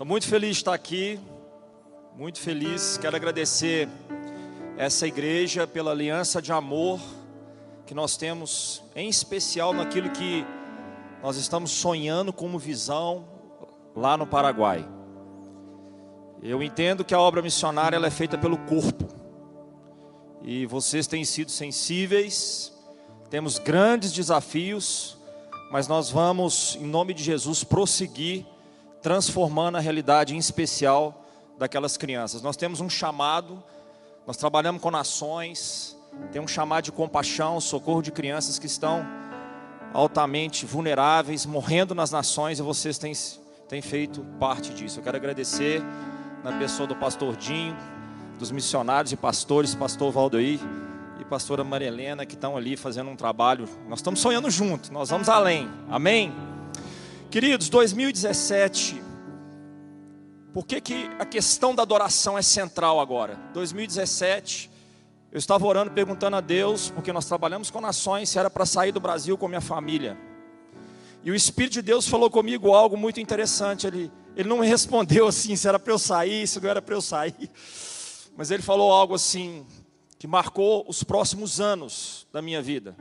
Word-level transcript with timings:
Estou 0.00 0.08
muito 0.08 0.28
feliz 0.28 0.56
de 0.56 0.62
estar 0.62 0.72
aqui. 0.72 1.20
Muito 2.16 2.40
feliz. 2.40 2.96
Quero 2.96 3.14
agradecer 3.14 3.86
essa 4.78 5.06
igreja 5.06 5.66
pela 5.66 5.90
aliança 5.90 6.40
de 6.40 6.50
amor 6.50 6.98
que 7.84 7.92
nós 7.92 8.16
temos, 8.16 8.82
em 8.96 9.10
especial 9.10 9.74
naquilo 9.74 10.08
que 10.08 10.42
nós 11.22 11.36
estamos 11.36 11.70
sonhando 11.72 12.32
como 12.32 12.58
visão 12.58 13.28
lá 13.94 14.16
no 14.16 14.26
Paraguai. 14.26 14.88
Eu 16.42 16.62
entendo 16.62 17.04
que 17.04 17.12
a 17.12 17.20
obra 17.20 17.42
missionária 17.42 17.98
é 17.98 18.10
feita 18.10 18.38
pelo 18.38 18.56
corpo. 18.56 19.06
E 20.42 20.64
vocês 20.64 21.06
têm 21.06 21.26
sido 21.26 21.50
sensíveis. 21.50 22.72
Temos 23.28 23.58
grandes 23.58 24.14
desafios, 24.14 25.18
mas 25.70 25.86
nós 25.86 26.10
vamos, 26.10 26.78
em 26.80 26.86
nome 26.86 27.12
de 27.12 27.22
Jesus, 27.22 27.62
prosseguir 27.62 28.46
transformando 29.02 29.76
a 29.76 29.80
realidade 29.80 30.34
em 30.34 30.38
especial 30.38 31.24
daquelas 31.58 31.96
crianças. 31.96 32.42
Nós 32.42 32.56
temos 32.56 32.80
um 32.80 32.88
chamado, 32.88 33.62
nós 34.26 34.36
trabalhamos 34.36 34.80
com 34.80 34.90
nações, 34.90 35.96
tem 36.32 36.40
um 36.40 36.48
chamado 36.48 36.84
de 36.84 36.92
compaixão, 36.92 37.60
socorro 37.60 38.02
de 38.02 38.10
crianças 38.10 38.58
que 38.58 38.66
estão 38.66 39.06
altamente 39.92 40.64
vulneráveis, 40.66 41.44
morrendo 41.46 41.94
nas 41.94 42.10
nações, 42.10 42.58
e 42.58 42.62
vocês 42.62 42.98
têm, 42.98 43.12
têm 43.68 43.82
feito 43.82 44.24
parte 44.38 44.72
disso. 44.72 45.00
Eu 45.00 45.02
quero 45.02 45.16
agradecer 45.16 45.82
na 46.44 46.58
pessoa 46.58 46.86
do 46.86 46.96
pastor 46.96 47.36
Dinho, 47.36 47.76
dos 48.38 48.50
missionários 48.50 49.12
e 49.12 49.16
pastores, 49.16 49.74
pastor 49.74 50.10
Valdoir 50.12 50.58
e 51.20 51.24
pastora 51.24 51.62
Maria 51.62 51.88
Helena, 51.88 52.24
que 52.24 52.34
estão 52.34 52.56
ali 52.56 52.76
fazendo 52.76 53.10
um 53.10 53.16
trabalho. 53.16 53.68
Nós 53.88 53.98
estamos 53.98 54.20
sonhando 54.20 54.50
juntos, 54.50 54.90
nós 54.90 55.10
vamos 55.10 55.28
além. 55.28 55.68
Amém? 55.90 56.32
Queridos, 57.30 57.68
2017, 57.68 59.00
por 60.52 60.66
que, 60.66 60.80
que 60.80 61.08
a 61.16 61.24
questão 61.24 61.72
da 61.72 61.84
adoração 61.84 62.36
é 62.36 62.42
central 62.42 62.98
agora? 62.98 63.36
2017, 63.54 64.68
eu 65.30 65.38
estava 65.38 65.64
orando, 65.64 65.92
perguntando 65.92 66.34
a 66.34 66.40
Deus, 66.40 66.90
porque 66.90 67.12
nós 67.12 67.26
trabalhamos 67.26 67.70
com 67.70 67.80
nações, 67.80 68.30
se 68.30 68.36
era 68.36 68.50
para 68.50 68.66
sair 68.66 68.90
do 68.90 68.98
Brasil 68.98 69.38
com 69.38 69.46
minha 69.46 69.60
família. 69.60 70.18
E 71.22 71.30
o 71.30 71.34
Espírito 71.36 71.74
de 71.74 71.82
Deus 71.82 72.08
falou 72.08 72.28
comigo 72.28 72.74
algo 72.74 72.96
muito 72.96 73.20
interessante. 73.20 73.86
Ele, 73.86 74.10
ele 74.34 74.48
não 74.48 74.58
me 74.58 74.66
respondeu 74.68 75.28
assim, 75.28 75.54
se 75.54 75.68
era 75.68 75.78
para 75.78 75.92
eu 75.92 76.00
sair, 76.00 76.48
se 76.48 76.60
não 76.60 76.68
era 76.68 76.82
para 76.82 76.96
eu 76.96 77.00
sair. 77.00 77.48
Mas 78.36 78.50
ele 78.50 78.60
falou 78.64 78.90
algo 78.90 79.14
assim, 79.14 79.64
que 80.18 80.26
marcou 80.26 80.84
os 80.88 81.04
próximos 81.04 81.60
anos 81.60 82.26
da 82.32 82.42
minha 82.42 82.60
vida. 82.60 82.96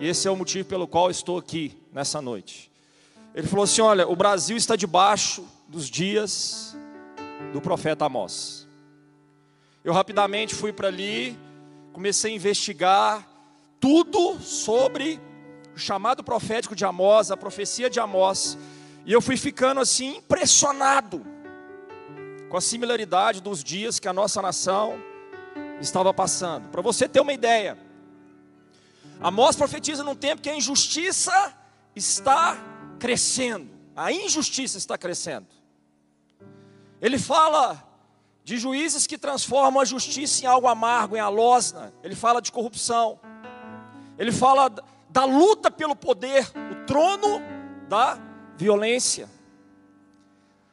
E 0.00 0.08
esse 0.08 0.26
é 0.26 0.30
o 0.32 0.34
motivo 0.34 0.68
pelo 0.68 0.88
qual 0.88 1.08
estou 1.08 1.38
aqui 1.38 1.80
nessa 1.92 2.20
noite. 2.20 2.73
Ele 3.34 3.48
falou 3.48 3.64
assim: 3.64 3.80
Olha, 3.80 4.06
o 4.06 4.14
Brasil 4.14 4.56
está 4.56 4.76
debaixo 4.76 5.44
dos 5.66 5.90
dias 5.90 6.76
do 7.52 7.60
profeta 7.60 8.04
Amós. 8.04 8.66
Eu 9.82 9.92
rapidamente 9.92 10.54
fui 10.54 10.72
para 10.72 10.88
ali, 10.88 11.36
comecei 11.92 12.32
a 12.32 12.34
investigar 12.34 13.28
tudo 13.80 14.38
sobre 14.40 15.20
o 15.74 15.78
chamado 15.78 16.22
profético 16.22 16.76
de 16.76 16.84
Amós, 16.84 17.30
a 17.30 17.36
profecia 17.36 17.90
de 17.90 17.98
Amós, 17.98 18.56
e 19.04 19.12
eu 19.12 19.20
fui 19.20 19.36
ficando 19.36 19.80
assim 19.80 20.18
impressionado 20.18 21.26
com 22.48 22.56
a 22.56 22.60
similaridade 22.60 23.42
dos 23.42 23.64
dias 23.64 23.98
que 23.98 24.06
a 24.06 24.12
nossa 24.12 24.40
nação 24.40 24.96
estava 25.80 26.14
passando. 26.14 26.68
Para 26.68 26.80
você 26.80 27.08
ter 27.08 27.20
uma 27.20 27.32
ideia, 27.32 27.76
Amós 29.20 29.56
profetiza 29.56 30.04
num 30.04 30.14
tempo 30.14 30.40
que 30.40 30.48
a 30.48 30.56
injustiça 30.56 31.52
está 31.94 32.56
crescendo, 33.04 33.68
a 33.94 34.10
injustiça 34.10 34.78
está 34.78 34.96
crescendo. 34.96 35.46
Ele 37.02 37.18
fala 37.18 37.86
de 38.42 38.56
juízes 38.56 39.06
que 39.06 39.18
transformam 39.18 39.82
a 39.82 39.84
justiça 39.84 40.42
em 40.42 40.46
algo 40.46 40.66
amargo, 40.66 41.14
em 41.14 41.20
alosna. 41.20 41.92
Ele 42.02 42.14
fala 42.14 42.40
de 42.40 42.50
corrupção. 42.50 43.20
Ele 44.18 44.32
fala 44.32 44.72
da 45.10 45.26
luta 45.26 45.70
pelo 45.70 45.94
poder, 45.94 46.50
o 46.72 46.86
trono 46.86 47.42
da 47.90 48.18
violência. 48.56 49.28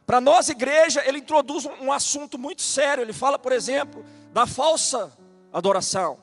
Para 0.06 0.22
nós, 0.22 0.48
igreja, 0.48 1.04
ele 1.06 1.18
introduz 1.18 1.66
um 1.82 1.92
assunto 1.92 2.40
muito 2.40 2.62
sério. 2.62 3.02
Ele 3.02 3.12
fala, 3.12 3.38
por 3.38 3.52
exemplo, 3.52 4.06
da 4.32 4.48
falsa 4.48 5.12
adoração, 5.52 6.18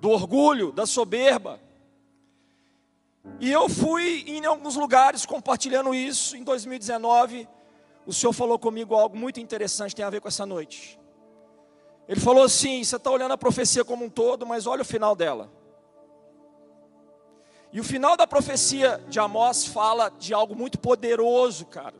do 0.00 0.10
orgulho, 0.10 0.72
da 0.72 0.84
soberba, 0.84 1.60
e 3.40 3.50
eu 3.50 3.68
fui 3.68 4.24
em 4.26 4.44
alguns 4.44 4.76
lugares 4.76 5.24
compartilhando 5.26 5.94
isso. 5.94 6.36
Em 6.36 6.44
2019, 6.44 7.48
o 8.06 8.12
Senhor 8.12 8.32
falou 8.32 8.58
comigo 8.58 8.94
algo 8.94 9.16
muito 9.16 9.40
interessante, 9.40 9.94
tem 9.94 10.04
a 10.04 10.10
ver 10.10 10.20
com 10.20 10.28
essa 10.28 10.44
noite. 10.44 10.98
Ele 12.08 12.20
falou 12.20 12.44
assim: 12.44 12.82
você 12.84 12.96
está 12.96 13.10
olhando 13.10 13.32
a 13.32 13.38
profecia 13.38 13.84
como 13.84 14.04
um 14.04 14.10
todo, 14.10 14.46
mas 14.46 14.66
olha 14.66 14.82
o 14.82 14.84
final 14.84 15.16
dela. 15.16 15.50
E 17.72 17.80
o 17.80 17.84
final 17.84 18.16
da 18.16 18.26
profecia 18.26 19.02
de 19.08 19.18
Amós 19.18 19.66
fala 19.66 20.08
de 20.08 20.32
algo 20.32 20.54
muito 20.54 20.78
poderoso, 20.78 21.66
cara. 21.66 21.96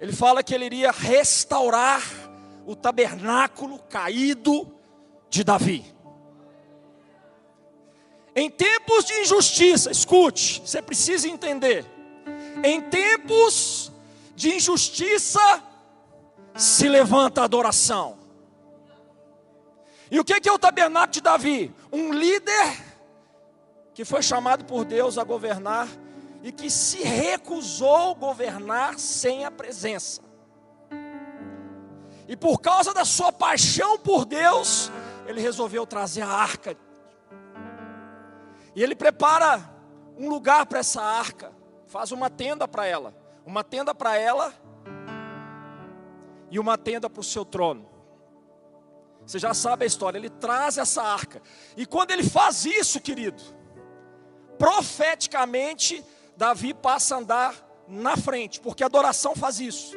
Ele 0.00 0.12
fala 0.12 0.42
que 0.42 0.54
ele 0.54 0.64
iria 0.64 0.90
restaurar 0.90 2.02
o 2.66 2.74
tabernáculo 2.74 3.78
caído 3.80 4.74
de 5.28 5.44
Davi. 5.44 5.95
Em 8.38 8.50
tempos 8.50 9.06
de 9.06 9.14
injustiça, 9.14 9.90
escute, 9.90 10.60
você 10.60 10.82
precisa 10.82 11.26
entender. 11.26 11.86
Em 12.62 12.82
tempos 12.82 13.90
de 14.34 14.54
injustiça, 14.54 15.40
se 16.54 16.86
levanta 16.86 17.40
a 17.40 17.44
adoração. 17.44 18.18
E 20.10 20.20
o 20.20 20.24
que 20.24 20.46
é 20.46 20.52
o 20.52 20.58
tabernáculo 20.58 21.12
de 21.12 21.20
Davi? 21.22 21.74
Um 21.90 22.12
líder 22.12 22.76
que 23.94 24.04
foi 24.04 24.22
chamado 24.22 24.66
por 24.66 24.84
Deus 24.84 25.16
a 25.16 25.24
governar 25.24 25.88
e 26.42 26.52
que 26.52 26.68
se 26.68 26.98
recusou 26.98 28.14
governar 28.14 28.98
sem 28.98 29.46
a 29.46 29.50
presença. 29.50 30.20
E 32.28 32.36
por 32.36 32.60
causa 32.60 32.92
da 32.92 33.06
sua 33.06 33.32
paixão 33.32 33.98
por 33.98 34.26
Deus, 34.26 34.92
ele 35.26 35.40
resolveu 35.40 35.86
trazer 35.86 36.20
a 36.20 36.28
arca 36.28 36.76
e 38.76 38.82
ele 38.82 38.94
prepara 38.94 39.74
um 40.18 40.28
lugar 40.28 40.66
para 40.66 40.80
essa 40.80 41.02
arca, 41.02 41.50
faz 41.86 42.12
uma 42.12 42.28
tenda 42.28 42.68
para 42.68 42.84
ela, 42.84 43.16
uma 43.46 43.64
tenda 43.64 43.94
para 43.94 44.18
ela 44.18 44.52
e 46.50 46.58
uma 46.58 46.76
tenda 46.76 47.08
para 47.08 47.20
o 47.20 47.24
seu 47.24 47.42
trono. 47.42 47.88
Você 49.24 49.38
já 49.38 49.54
sabe 49.54 49.84
a 49.84 49.86
história, 49.86 50.18
ele 50.18 50.28
traz 50.28 50.76
essa 50.76 51.02
arca. 51.02 51.40
E 51.74 51.86
quando 51.86 52.10
ele 52.10 52.22
faz 52.22 52.66
isso, 52.66 53.00
querido, 53.00 53.42
profeticamente, 54.58 56.04
Davi 56.36 56.74
passa 56.74 57.14
a 57.14 57.18
andar 57.18 57.54
na 57.88 58.14
frente, 58.14 58.60
porque 58.60 58.82
a 58.82 58.86
adoração 58.86 59.34
faz 59.34 59.58
isso. 59.58 59.96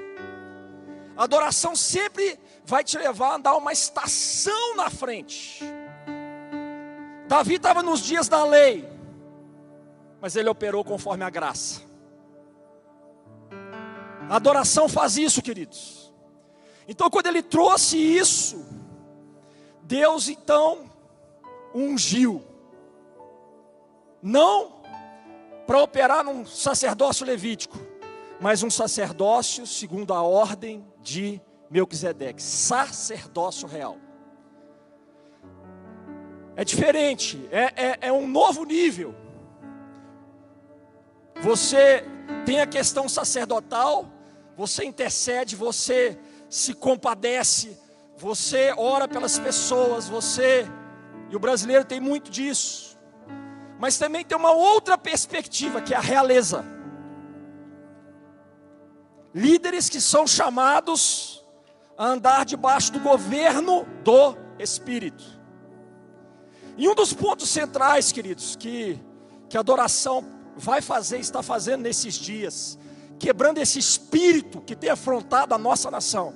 A 1.17 1.25
adoração 1.25 1.75
sempre 1.75 2.39
vai 2.63 2.81
te 2.81 2.97
levar 2.97 3.31
a 3.31 3.35
andar 3.35 3.57
uma 3.57 3.73
estação 3.73 4.77
na 4.77 4.89
frente. 4.89 5.65
Davi 7.29 7.57
estava 7.57 7.83
nos 7.83 7.99
dias 7.99 8.27
da 8.27 8.43
lei, 8.43 8.89
mas 10.19 10.35
ele 10.35 10.49
operou 10.49 10.83
conforme 10.83 11.23
a 11.23 11.29
graça. 11.29 11.79
A 14.27 14.35
adoração 14.35 14.89
faz 14.89 15.15
isso, 15.15 15.39
queridos. 15.39 16.11
Então, 16.87 17.07
quando 17.07 17.27
ele 17.27 17.43
trouxe 17.43 17.99
isso, 17.99 18.65
Deus 19.83 20.27
então 20.27 20.89
ungiu, 21.73 22.43
não 24.23 24.81
para 25.67 25.83
operar 25.83 26.23
num 26.23 26.43
sacerdócio 26.47 27.27
levítico, 27.27 27.77
mas 28.41 28.63
um 28.63 28.71
sacerdócio 28.71 29.67
segundo 29.67 30.15
a 30.15 30.23
ordem 30.23 30.83
de 30.99 31.39
Melquisedeque, 31.69 32.41
sacerdócio 32.41 33.67
real. 33.67 34.08
É 36.59 36.63
diferente, 36.65 37.47
é, 37.53 37.71
é, 37.77 37.97
é 38.01 38.11
um 38.11 38.27
novo 38.27 38.65
nível. 38.65 39.15
Você 41.41 42.03
tem 42.45 42.59
a 42.59 42.67
questão 42.67 43.07
sacerdotal, 43.07 44.05
você 44.57 44.83
intercede, 44.83 45.55
você 45.55 46.19
se 46.49 46.73
compadece, 46.73 47.79
você 48.17 48.73
ora 48.75 49.07
pelas 49.07 49.39
pessoas, 49.39 50.09
você. 50.09 50.67
E 51.29 51.35
o 51.37 51.39
brasileiro 51.39 51.85
tem 51.85 52.01
muito 52.01 52.29
disso. 52.29 52.99
Mas 53.79 53.97
também 53.97 54.25
tem 54.25 54.37
uma 54.37 54.51
outra 54.51 54.97
perspectiva, 54.97 55.79
que 55.79 55.93
é 55.93 55.97
a 55.97 56.01
realeza. 56.01 56.65
Líderes 59.33 59.87
que 59.87 60.01
são 60.01 60.27
chamados 60.27 61.41
a 61.97 62.05
andar 62.05 62.43
debaixo 62.43 62.91
do 62.91 62.99
governo 62.99 63.87
do 64.03 64.35
Espírito. 64.59 65.38
E 66.79 66.87
um 66.87 66.95
dos 66.95 67.11
pontos 67.11 67.49
centrais, 67.49 68.09
queridos, 68.09 68.55
que, 68.55 68.97
que 69.49 69.57
a 69.57 69.59
adoração 69.59 70.25
vai 70.55 70.81
fazer, 70.81 71.19
está 71.19 71.43
fazendo 71.43 71.81
nesses 71.81 72.13
dias, 72.15 72.79
quebrando 73.19 73.57
esse 73.57 73.77
espírito 73.77 74.61
que 74.61 74.77
tem 74.77 74.89
afrontado 74.89 75.53
a 75.53 75.57
nossa 75.57 75.91
nação. 75.91 76.33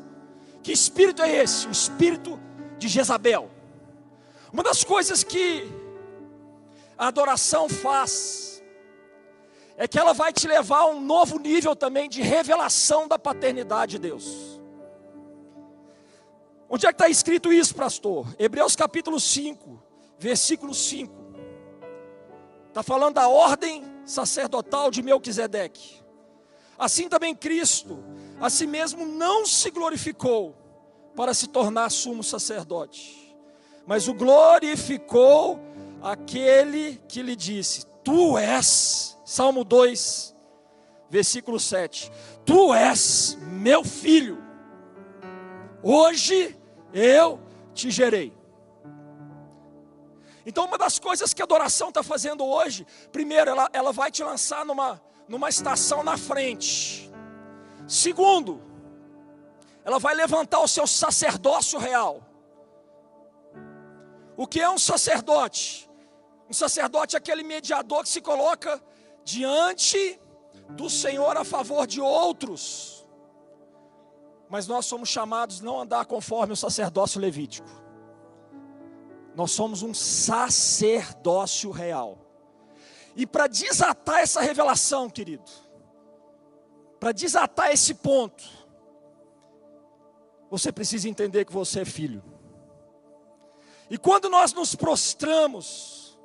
Que 0.61 0.73
espírito 0.73 1.21
é 1.21 1.33
esse? 1.33 1.65
O 1.65 1.71
espírito 1.71 2.37
de 2.77 2.89
Jezabel. 2.89 3.49
Uma 4.51 4.63
das 4.63 4.83
coisas 4.83 5.23
que 5.23 5.65
a 6.97 7.07
adoração 7.07 7.69
faz 7.69 8.61
é 9.77 9.87
que 9.87 9.97
ela 9.97 10.11
vai 10.11 10.33
te 10.33 10.45
levar 10.45 10.79
a 10.79 10.87
um 10.87 10.99
novo 10.99 11.39
nível 11.39 11.73
também 11.73 12.09
de 12.09 12.21
revelação 12.21 13.07
da 13.07 13.17
paternidade 13.17 13.93
de 13.93 13.99
Deus. 13.99 14.59
Onde 16.69 16.85
é 16.85 16.89
que 16.89 16.95
está 16.95 17.07
escrito 17.07 17.53
isso, 17.53 17.73
pastor? 17.73 18.27
Hebreus 18.37 18.75
capítulo 18.75 19.21
5, 19.21 19.92
versículo 20.17 20.73
5. 20.73 21.13
Está 22.67 22.81
falando 22.81 23.15
da 23.15 23.27
ordem 23.27 23.83
sacerdotal 24.05 24.89
de 24.89 25.01
Melquisedeque. 25.01 26.01
Assim 26.77 27.07
também 27.07 27.35
Cristo, 27.35 28.03
a 28.41 28.49
si 28.49 28.65
mesmo 28.65 29.05
não 29.05 29.45
se 29.45 29.69
glorificou 29.69 30.55
para 31.15 31.33
se 31.33 31.47
tornar 31.47 31.89
sumo 31.91 32.23
sacerdote, 32.23 33.37
mas 33.85 34.07
o 34.07 34.13
glorificou 34.13 35.59
aquele 36.01 36.99
que 37.07 37.21
lhe 37.21 37.35
disse: 37.35 37.85
Tu 38.03 38.37
és, 38.37 39.17
Salmo 39.23 39.63
2, 39.63 40.35
versículo 41.09 41.59
7, 41.59 42.11
Tu 42.43 42.73
és 42.73 43.37
meu 43.41 43.83
filho, 43.83 44.43
hoje 45.83 46.57
eu 46.91 47.39
te 47.73 47.91
gerei. 47.91 48.42
Então, 50.45 50.65
uma 50.65 50.77
das 50.77 50.99
coisas 50.99 51.33
que 51.33 51.41
a 51.41 51.45
adoração 51.45 51.89
está 51.89 52.03
fazendo 52.03 52.45
hoje, 52.45 52.85
primeiro, 53.11 53.49
ela, 53.51 53.69
ela 53.71 53.91
vai 53.93 54.11
te 54.11 54.23
lançar 54.23 54.65
numa, 54.65 55.01
numa 55.27 55.49
estação 55.49 56.03
na 56.03 56.17
frente. 56.17 57.09
Segundo, 57.87 58.61
ela 59.85 59.99
vai 59.99 60.13
levantar 60.13 60.59
o 60.59 60.67
seu 60.67 60.85
sacerdócio 60.85 61.79
real. 61.79 62.21
O 64.35 64.47
que 64.47 64.59
é 64.59 64.69
um 64.69 64.77
sacerdote? 64.77 65.89
Um 66.49 66.53
sacerdote 66.53 67.15
é 67.15 67.19
aquele 67.19 67.43
mediador 67.43 68.03
que 68.03 68.09
se 68.09 68.21
coloca 68.21 68.81
diante 69.23 70.19
do 70.69 70.89
Senhor 70.89 71.37
a 71.37 71.43
favor 71.43 71.87
de 71.87 72.01
outros. 72.01 73.07
Mas 74.49 74.67
nós 74.67 74.85
somos 74.85 75.09
chamados 75.09 75.61
não 75.61 75.79
andar 75.79 76.05
conforme 76.05 76.53
o 76.53 76.57
sacerdócio 76.57 77.19
levítico. 77.19 77.82
Nós 79.35 79.51
somos 79.51 79.81
um 79.81 79.93
sacerdócio 79.93 81.71
real. 81.71 82.17
E 83.15 83.25
para 83.25 83.47
desatar 83.47 84.19
essa 84.19 84.41
revelação, 84.41 85.09
querido, 85.09 85.49
para 86.99 87.11
desatar 87.11 87.71
esse 87.71 87.93
ponto, 87.93 88.43
você 90.49 90.71
precisa 90.71 91.09
entender 91.09 91.45
que 91.45 91.53
você 91.53 91.81
é 91.81 91.85
filho. 91.85 92.23
E 93.89 93.97
quando 93.97 94.29
nós 94.29 94.53
nos 94.53 94.75
prostramos, 94.75 96.17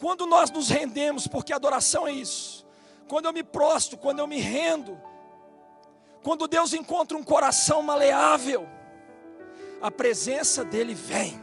quando 0.00 0.26
nós 0.26 0.50
nos 0.50 0.68
rendemos, 0.68 1.26
porque 1.26 1.52
adoração 1.52 2.06
é 2.06 2.12
isso, 2.12 2.66
quando 3.08 3.26
eu 3.26 3.32
me 3.32 3.42
prostro, 3.42 3.96
quando 3.96 4.18
eu 4.18 4.26
me 4.26 4.40
rendo, 4.40 5.00
quando 6.22 6.48
Deus 6.48 6.74
encontra 6.74 7.16
um 7.16 7.22
coração 7.22 7.80
maleável, 7.82 8.68
a 9.80 9.90
presença 9.90 10.64
dEle 10.64 10.94
vem, 10.94 11.40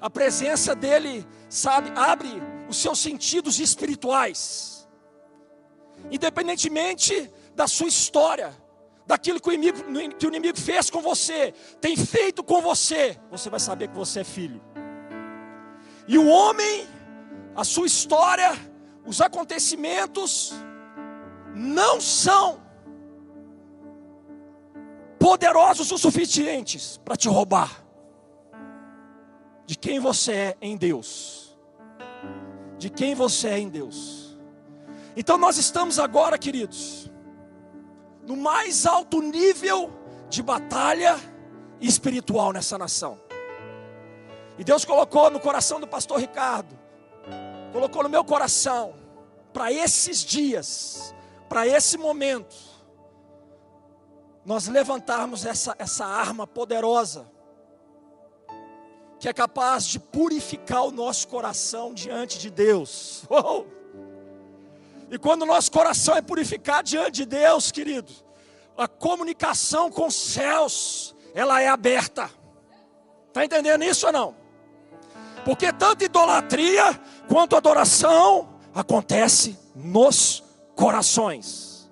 a 0.00 0.08
presença 0.08 0.74
dEle, 0.74 1.26
sabe, 1.48 1.92
abre 1.94 2.30
os 2.68 2.76
seus 2.76 2.98
sentidos 2.98 3.60
espirituais, 3.60 4.88
independentemente 6.10 7.30
da 7.54 7.68
sua 7.68 7.88
história, 7.88 8.56
daquilo 9.06 9.40
que 9.40 9.50
o, 9.50 9.52
inimigo, 9.52 10.16
que 10.16 10.26
o 10.26 10.30
inimigo 10.30 10.58
fez 10.58 10.88
com 10.88 11.02
você, 11.02 11.52
tem 11.80 11.96
feito 11.96 12.42
com 12.42 12.62
você, 12.62 13.18
você 13.30 13.50
vai 13.50 13.60
saber 13.60 13.88
que 13.88 13.94
você 13.94 14.20
é 14.20 14.24
filho. 14.24 14.62
E 16.08 16.16
o 16.16 16.26
homem, 16.28 16.88
a 17.54 17.64
sua 17.64 17.86
história, 17.86 18.52
os 19.04 19.20
acontecimentos, 19.20 20.52
não 21.54 22.00
são 22.00 22.62
poderosos 25.18 25.90
o 25.92 25.98
suficientes 25.98 26.98
para 27.04 27.16
te 27.16 27.28
roubar 27.28 27.79
de 29.70 29.76
quem 29.76 30.00
você 30.00 30.32
é 30.32 30.56
em 30.60 30.76
Deus 30.76 31.40
de 32.76 32.88
quem 32.88 33.14
você 33.14 33.48
é 33.48 33.58
em 33.58 33.68
Deus. 33.68 34.36
Então 35.14 35.36
nós 35.36 35.58
estamos 35.58 35.98
agora, 35.98 36.38
queridos, 36.38 37.10
no 38.26 38.36
mais 38.36 38.86
alto 38.86 39.20
nível 39.20 39.92
de 40.30 40.42
batalha 40.42 41.20
espiritual 41.78 42.52
nessa 42.52 42.78
nação. 42.78 43.20
E 44.58 44.64
Deus 44.64 44.84
colocou 44.84 45.30
no 45.30 45.38
coração 45.38 45.78
do 45.78 45.86
pastor 45.86 46.18
Ricardo, 46.18 46.76
colocou 47.70 48.02
no 48.02 48.08
meu 48.08 48.24
coração, 48.24 48.94
para 49.52 49.70
esses 49.70 50.24
dias, 50.24 51.14
para 51.50 51.66
esse 51.66 51.98
momento, 51.98 52.56
nós 54.42 54.68
levantarmos 54.68 55.44
essa, 55.44 55.76
essa 55.78 56.06
arma 56.06 56.46
poderosa 56.46 57.30
que 59.20 59.28
é 59.28 59.32
capaz 59.34 59.84
de 59.86 60.00
purificar 60.00 60.82
o 60.82 60.90
nosso 60.90 61.28
coração 61.28 61.92
diante 61.92 62.38
de 62.38 62.50
Deus. 62.50 63.24
Oh! 63.30 63.64
E 65.10 65.18
quando 65.18 65.42
o 65.42 65.46
nosso 65.46 65.72
coração 65.72 66.16
é 66.16 66.22
purificado 66.22 66.88
diante 66.88 67.16
de 67.16 67.26
Deus, 67.26 67.72
querido, 67.72 68.12
a 68.78 68.86
comunicação 68.86 69.90
com 69.90 70.06
os 70.06 70.14
céus, 70.14 71.16
ela 71.34 71.60
é 71.60 71.66
aberta. 71.66 72.30
Está 73.26 73.44
entendendo 73.44 73.82
isso 73.82 74.06
ou 74.06 74.12
não? 74.12 74.36
Porque 75.44 75.72
tanto 75.72 76.04
idolatria 76.04 76.98
quanto 77.28 77.56
adoração 77.56 78.60
acontece 78.72 79.58
nos 79.74 80.44
corações. 80.76 81.90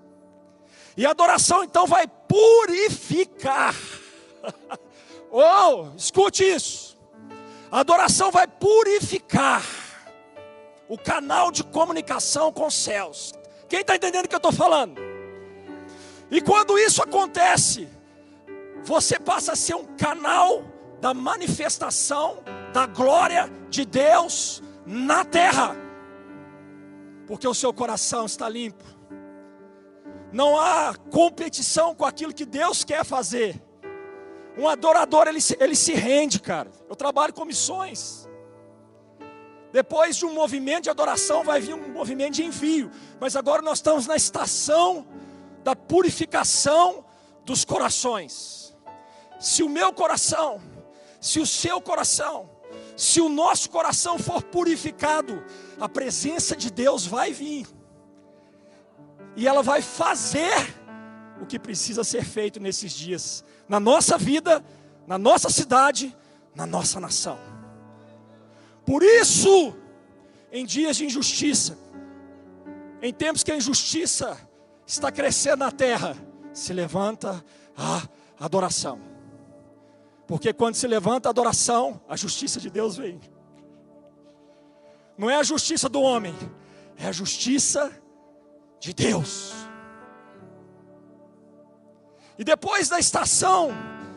E 0.96 1.04
a 1.04 1.10
adoração 1.10 1.64
então 1.64 1.88
vai 1.88 2.06
purificar. 2.06 3.74
oh, 5.30 5.88
escute 5.96 6.44
isso. 6.44 6.87
A 7.70 7.80
adoração 7.80 8.30
vai 8.30 8.46
purificar 8.46 9.62
o 10.88 10.96
canal 10.96 11.50
de 11.52 11.62
comunicação 11.62 12.50
com 12.50 12.66
os 12.66 12.74
céus. 12.74 13.34
Quem 13.68 13.80
está 13.80 13.94
entendendo 13.94 14.24
o 14.24 14.28
que 14.28 14.34
eu 14.34 14.38
estou 14.38 14.52
falando? 14.52 14.98
E 16.30 16.40
quando 16.40 16.78
isso 16.78 17.02
acontece, 17.02 17.88
você 18.82 19.18
passa 19.18 19.52
a 19.52 19.56
ser 19.56 19.74
um 19.74 19.84
canal 19.96 20.64
da 21.00 21.12
manifestação 21.12 22.42
da 22.72 22.86
glória 22.86 23.50
de 23.68 23.84
Deus 23.84 24.62
na 24.86 25.24
terra, 25.24 25.76
porque 27.26 27.46
o 27.46 27.54
seu 27.54 27.72
coração 27.72 28.24
está 28.24 28.48
limpo. 28.48 28.84
Não 30.32 30.58
há 30.58 30.94
competição 31.10 31.94
com 31.94 32.04
aquilo 32.04 32.32
que 32.32 32.44
Deus 32.44 32.84
quer 32.84 33.04
fazer. 33.04 33.62
Um 34.58 34.66
adorador, 34.66 35.28
ele 35.28 35.40
se, 35.40 35.56
ele 35.60 35.76
se 35.76 35.94
rende, 35.94 36.40
cara. 36.40 36.70
Eu 36.88 36.96
trabalho 36.96 37.32
com 37.32 37.44
missões. 37.44 38.28
Depois 39.72 40.16
de 40.16 40.26
um 40.26 40.34
movimento 40.34 40.84
de 40.84 40.90
adoração, 40.90 41.44
vai 41.44 41.60
vir 41.60 41.74
um 41.74 41.92
movimento 41.92 42.34
de 42.34 42.44
envio. 42.44 42.90
Mas 43.20 43.36
agora 43.36 43.62
nós 43.62 43.78
estamos 43.78 44.08
na 44.08 44.16
estação 44.16 45.06
da 45.62 45.76
purificação 45.76 47.04
dos 47.44 47.64
corações. 47.64 48.76
Se 49.38 49.62
o 49.62 49.68
meu 49.68 49.92
coração, 49.92 50.60
se 51.20 51.38
o 51.38 51.46
seu 51.46 51.80
coração, 51.80 52.50
se 52.96 53.20
o 53.20 53.28
nosso 53.28 53.70
coração 53.70 54.18
for 54.18 54.42
purificado, 54.42 55.44
a 55.78 55.88
presença 55.88 56.56
de 56.56 56.68
Deus 56.68 57.06
vai 57.06 57.32
vir. 57.32 57.64
E 59.36 59.46
ela 59.46 59.62
vai 59.62 59.80
fazer 59.80 60.52
o 61.40 61.46
que 61.46 61.58
precisa 61.58 62.04
ser 62.04 62.24
feito 62.24 62.60
nesses 62.60 62.92
dias 62.92 63.44
na 63.68 63.78
nossa 63.78 64.16
vida, 64.16 64.64
na 65.06 65.18
nossa 65.18 65.50
cidade, 65.50 66.16
na 66.54 66.66
nossa 66.66 66.98
nação. 66.98 67.38
Por 68.84 69.02
isso, 69.02 69.76
em 70.50 70.64
dias 70.64 70.96
de 70.96 71.04
injustiça, 71.04 71.78
em 73.02 73.12
tempos 73.12 73.44
que 73.44 73.52
a 73.52 73.56
injustiça 73.56 74.36
está 74.86 75.12
crescendo 75.12 75.58
na 75.58 75.70
terra, 75.70 76.16
se 76.52 76.72
levanta 76.72 77.44
a 77.76 78.02
adoração. 78.40 78.98
Porque 80.26 80.52
quando 80.52 80.74
se 80.74 80.86
levanta 80.86 81.28
a 81.28 81.30
adoração, 81.30 82.00
a 82.08 82.16
justiça 82.16 82.58
de 82.58 82.70
Deus 82.70 82.96
vem. 82.96 83.20
Não 85.16 85.28
é 85.28 85.36
a 85.36 85.42
justiça 85.42 85.88
do 85.88 86.00
homem, 86.00 86.34
é 86.96 87.06
a 87.06 87.12
justiça 87.12 87.92
de 88.80 88.92
Deus. 88.92 89.67
E 92.38 92.44
depois 92.44 92.88
da 92.88 92.98
estação 92.98 93.70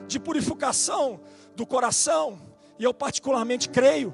de 0.07 0.19
purificação 0.19 1.19
do 1.55 1.65
coração, 1.65 2.39
e 2.77 2.83
eu 2.83 2.93
particularmente 2.93 3.67
creio, 3.67 4.13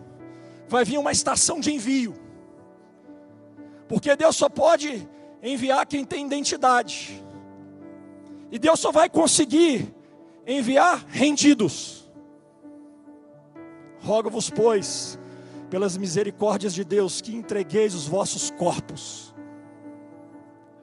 vai 0.67 0.85
vir 0.85 0.97
uma 0.97 1.11
estação 1.11 1.59
de 1.59 1.73
envio. 1.73 2.15
Porque 3.87 4.15
Deus 4.15 4.35
só 4.35 4.47
pode 4.47 5.07
enviar 5.43 5.85
quem 5.85 6.05
tem 6.05 6.25
identidade. 6.25 7.23
E 8.51 8.57
Deus 8.57 8.79
só 8.79 8.91
vai 8.91 9.09
conseguir 9.09 9.93
enviar 10.45 11.05
rendidos. 11.09 12.09
Rogo-vos, 13.99 14.49
pois, 14.49 15.19
pelas 15.69 15.97
misericórdias 15.97 16.73
de 16.73 16.85
Deus, 16.85 17.19
que 17.19 17.35
entregueis 17.35 17.93
os 17.93 18.07
vossos 18.07 18.51
corpos. 18.51 19.35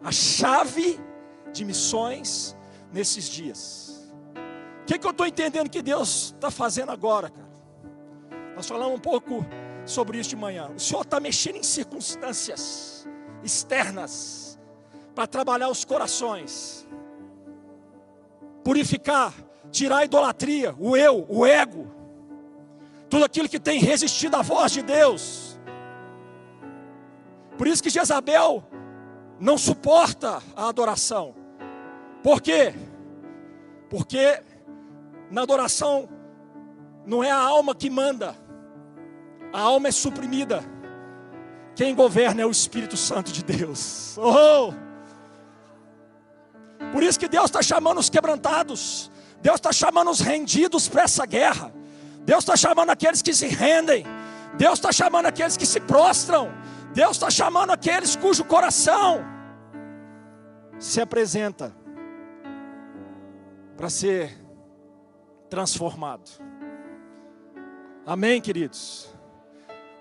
A 0.02 0.12
chave 0.12 1.00
de 1.52 1.64
missões 1.64 2.54
nesses 2.94 3.28
dias. 3.28 4.08
O 4.82 4.86
que, 4.86 4.98
que 4.98 5.06
eu 5.06 5.10
estou 5.10 5.26
entendendo 5.26 5.68
que 5.68 5.82
Deus 5.82 6.32
está 6.34 6.50
fazendo 6.50 6.92
agora, 6.92 7.28
cara? 7.28 7.52
Nós 8.54 8.68
falamos 8.68 8.94
um 8.94 9.00
pouco 9.00 9.44
sobre 9.84 10.18
isso 10.18 10.30
de 10.30 10.36
manhã. 10.36 10.70
O 10.74 10.78
Senhor 10.78 11.02
está 11.02 11.18
mexendo 11.18 11.56
em 11.56 11.62
circunstâncias 11.62 13.06
externas 13.42 14.58
para 15.12 15.26
trabalhar 15.26 15.68
os 15.68 15.84
corações, 15.84 16.86
purificar, 18.62 19.34
tirar 19.72 19.98
a 19.98 20.04
idolatria, 20.04 20.74
o 20.78 20.96
eu, 20.96 21.26
o 21.28 21.44
ego, 21.44 21.92
tudo 23.10 23.24
aquilo 23.24 23.48
que 23.48 23.58
tem 23.58 23.80
resistido 23.80 24.36
à 24.36 24.42
voz 24.42 24.70
de 24.70 24.82
Deus. 24.82 25.58
Por 27.58 27.66
isso 27.66 27.82
que 27.82 27.90
Jezabel 27.90 28.62
não 29.40 29.58
suporta 29.58 30.40
a 30.54 30.68
adoração. 30.68 31.43
Por 32.24 32.40
quê? 32.40 32.74
Porque 33.90 34.42
na 35.30 35.42
adoração 35.42 36.08
não 37.04 37.22
é 37.22 37.30
a 37.30 37.36
alma 37.36 37.74
que 37.74 37.90
manda, 37.90 38.34
a 39.52 39.60
alma 39.60 39.88
é 39.88 39.92
suprimida. 39.92 40.64
Quem 41.76 41.94
governa 41.94 42.40
é 42.40 42.46
o 42.46 42.50
Espírito 42.50 42.96
Santo 42.96 43.30
de 43.30 43.44
Deus. 43.44 44.16
Oh! 44.16 44.72
Por 46.92 47.02
isso 47.02 47.20
que 47.20 47.28
Deus 47.28 47.44
está 47.44 47.60
chamando 47.60 47.98
os 47.98 48.08
quebrantados, 48.08 49.10
Deus 49.42 49.56
está 49.56 49.70
chamando 49.70 50.10
os 50.10 50.20
rendidos 50.20 50.88
para 50.88 51.02
essa 51.02 51.26
guerra, 51.26 51.74
Deus 52.20 52.38
está 52.38 52.56
chamando 52.56 52.88
aqueles 52.88 53.20
que 53.20 53.34
se 53.34 53.48
rendem, 53.48 54.06
Deus 54.56 54.78
está 54.78 54.90
chamando 54.90 55.26
aqueles 55.26 55.58
que 55.58 55.66
se 55.66 55.78
prostram, 55.78 56.50
Deus 56.94 57.16
está 57.16 57.28
chamando 57.28 57.70
aqueles 57.70 58.16
cujo 58.16 58.44
coração 58.44 59.22
se 60.78 61.02
apresenta 61.02 61.83
para 63.76 63.90
ser 63.90 64.36
transformado. 65.48 66.30
Amém, 68.06 68.40
queridos? 68.40 69.08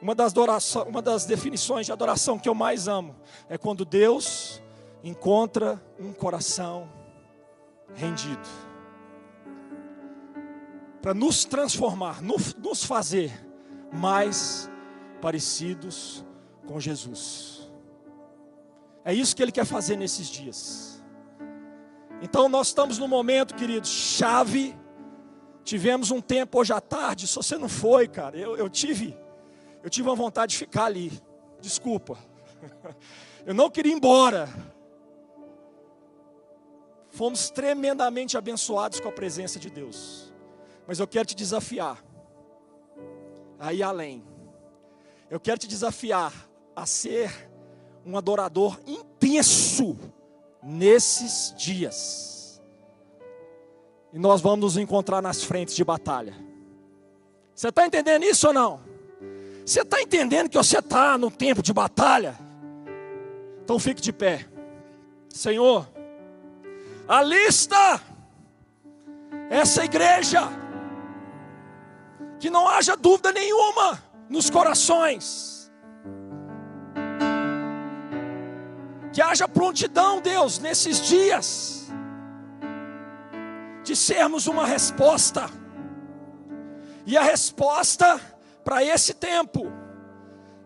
Uma 0.01 0.13
das, 0.13 0.33
adoração, 0.33 0.83
uma 0.83 1.01
das 1.01 1.25
definições 1.25 1.85
de 1.85 1.91
adoração 1.91 2.37
que 2.37 2.49
eu 2.49 2.53
mais 2.53 2.87
amo 2.87 3.15
é 3.47 3.57
quando 3.57 3.85
Deus 3.85 4.61
encontra 5.03 5.81
um 5.99 6.11
coração 6.11 6.89
rendido 7.93 8.47
para 11.01 11.13
nos 11.13 11.45
transformar, 11.45 12.21
nos 12.21 12.83
fazer 12.83 13.31
mais 13.91 14.69
parecidos 15.21 16.25
com 16.65 16.79
Jesus. 16.79 17.69
É 19.05 19.13
isso 19.13 19.35
que 19.35 19.43
Ele 19.43 19.51
quer 19.51 19.65
fazer 19.65 19.97
nesses 19.97 20.27
dias. 20.27 20.92
Então 22.23 22.49
nós 22.49 22.67
estamos 22.67 22.97
no 22.97 23.07
momento, 23.07 23.53
queridos, 23.53 23.89
chave. 23.89 24.75
Tivemos 25.63 26.09
um 26.09 26.19
tempo 26.19 26.59
hoje 26.59 26.73
à 26.73 26.81
tarde. 26.81 27.27
Se 27.27 27.35
você 27.35 27.57
não 27.57 27.69
foi, 27.69 28.07
cara, 28.07 28.35
eu, 28.35 28.57
eu 28.57 28.67
tive 28.67 29.15
eu 29.83 29.89
tive 29.89 30.07
uma 30.07 30.15
vontade 30.15 30.53
de 30.53 30.57
ficar 30.57 30.85
ali. 30.85 31.11
Desculpa. 31.59 32.17
Eu 33.45 33.53
não 33.53 33.69
queria 33.69 33.91
ir 33.91 33.95
embora. 33.95 34.47
Fomos 37.09 37.49
tremendamente 37.49 38.37
abençoados 38.37 39.01
com 39.01 39.09
a 39.09 39.11
presença 39.11 39.59
de 39.59 39.69
Deus. 39.69 40.33
Mas 40.87 40.99
eu 40.99 41.07
quero 41.07 41.25
te 41.25 41.35
desafiar 41.35 42.01
a 43.59 43.73
ir 43.73 43.83
além. 43.83 44.25
Eu 45.29 45.39
quero 45.41 45.59
te 45.59 45.67
desafiar 45.67 46.33
a 46.73 46.85
ser 46.85 47.51
um 48.05 48.17
adorador 48.17 48.79
intenso 48.87 49.97
nesses 50.63 51.53
dias. 51.57 52.61
E 54.11 54.19
nós 54.19 54.41
vamos 54.41 54.59
nos 54.59 54.77
encontrar 54.77 55.21
nas 55.21 55.43
frentes 55.43 55.75
de 55.75 55.83
batalha. 55.83 56.35
Você 57.55 57.69
está 57.69 57.85
entendendo 57.85 58.23
isso 58.23 58.47
ou 58.47 58.53
não? 58.53 58.81
Você 59.65 59.81
está 59.81 60.01
entendendo 60.01 60.49
que 60.49 60.57
você 60.57 60.79
está 60.79 61.17
no 61.17 61.31
tempo 61.31 61.61
de 61.61 61.73
batalha? 61.73 62.37
Então 63.63 63.79
fique 63.79 64.01
de 64.01 64.11
pé. 64.11 64.45
Senhor, 65.29 65.87
alista 67.07 68.01
essa 69.49 69.83
igreja, 69.85 70.41
que 72.39 72.49
não 72.49 72.67
haja 72.67 72.95
dúvida 72.95 73.31
nenhuma 73.31 74.03
nos 74.29 74.49
corações, 74.49 75.52
que 79.13 79.21
haja 79.21 79.47
prontidão, 79.47 80.19
Deus, 80.19 80.57
nesses 80.57 80.99
dias, 80.99 81.87
de 83.83 83.95
sermos 83.95 84.47
uma 84.47 84.65
resposta, 84.65 85.47
e 87.05 87.15
a 87.15 87.21
resposta 87.21 88.19
para 88.63 88.83
esse 88.83 89.13
tempo, 89.13 89.71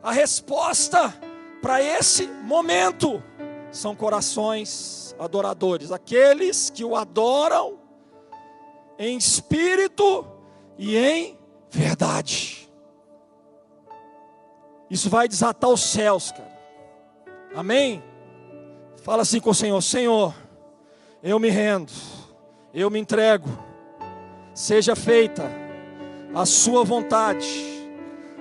a 0.01 0.13
resposta 0.13 1.13
para 1.61 1.81
esse 1.81 2.25
momento 2.27 3.21
são 3.69 3.93
corações 3.93 5.13
adoradores, 5.19 5.91
aqueles 5.91 6.69
que 6.69 6.85
o 6.85 6.95
adoram 6.95 7.77
em 8.97 9.17
espírito 9.17 10.25
e 10.77 10.95
em 10.95 11.37
verdade. 11.69 12.71
Isso 14.89 15.09
vai 15.09 15.27
desatar 15.27 15.69
os 15.69 15.81
céus, 15.81 16.31
cara. 16.31 16.57
Amém? 17.53 18.01
Fala 19.07 19.21
assim 19.21 19.39
com 19.39 19.51
o 19.51 19.55
Senhor: 19.55 19.81
Senhor, 19.81 20.35
eu 21.23 21.39
me 21.39 21.49
rendo, 21.49 21.93
eu 22.73 22.89
me 22.89 22.99
entrego, 22.99 23.47
seja 24.53 24.97
feita 24.97 25.49
a 26.35 26.45
Sua 26.45 26.83
vontade 26.83 27.47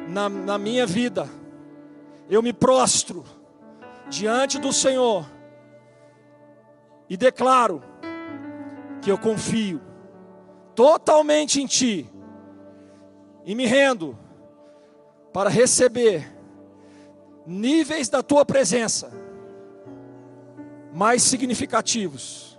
na, 0.08 0.28
na 0.28 0.58
minha 0.58 0.84
vida, 0.84 1.30
eu 2.28 2.42
me 2.42 2.52
prostro 2.52 3.24
diante 4.10 4.58
do 4.58 4.72
Senhor 4.72 5.24
e 7.08 7.16
declaro 7.16 7.80
que 9.00 9.08
eu 9.08 9.18
confio 9.18 9.80
totalmente 10.74 11.62
em 11.62 11.66
Ti 11.66 12.10
e 13.44 13.54
me 13.54 13.66
rendo 13.66 14.18
para 15.32 15.48
receber 15.48 16.36
níveis 17.46 18.08
da 18.08 18.20
Tua 18.20 18.44
presença 18.44 19.15
mais 20.96 21.22
significativos 21.22 22.58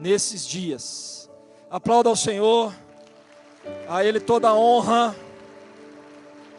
nesses 0.00 0.46
dias. 0.46 1.28
Aplauda 1.68 2.08
ao 2.08 2.14
Senhor, 2.14 2.72
a 3.88 4.04
Ele 4.04 4.20
toda 4.20 4.48
a 4.48 4.54
honra. 4.54 5.16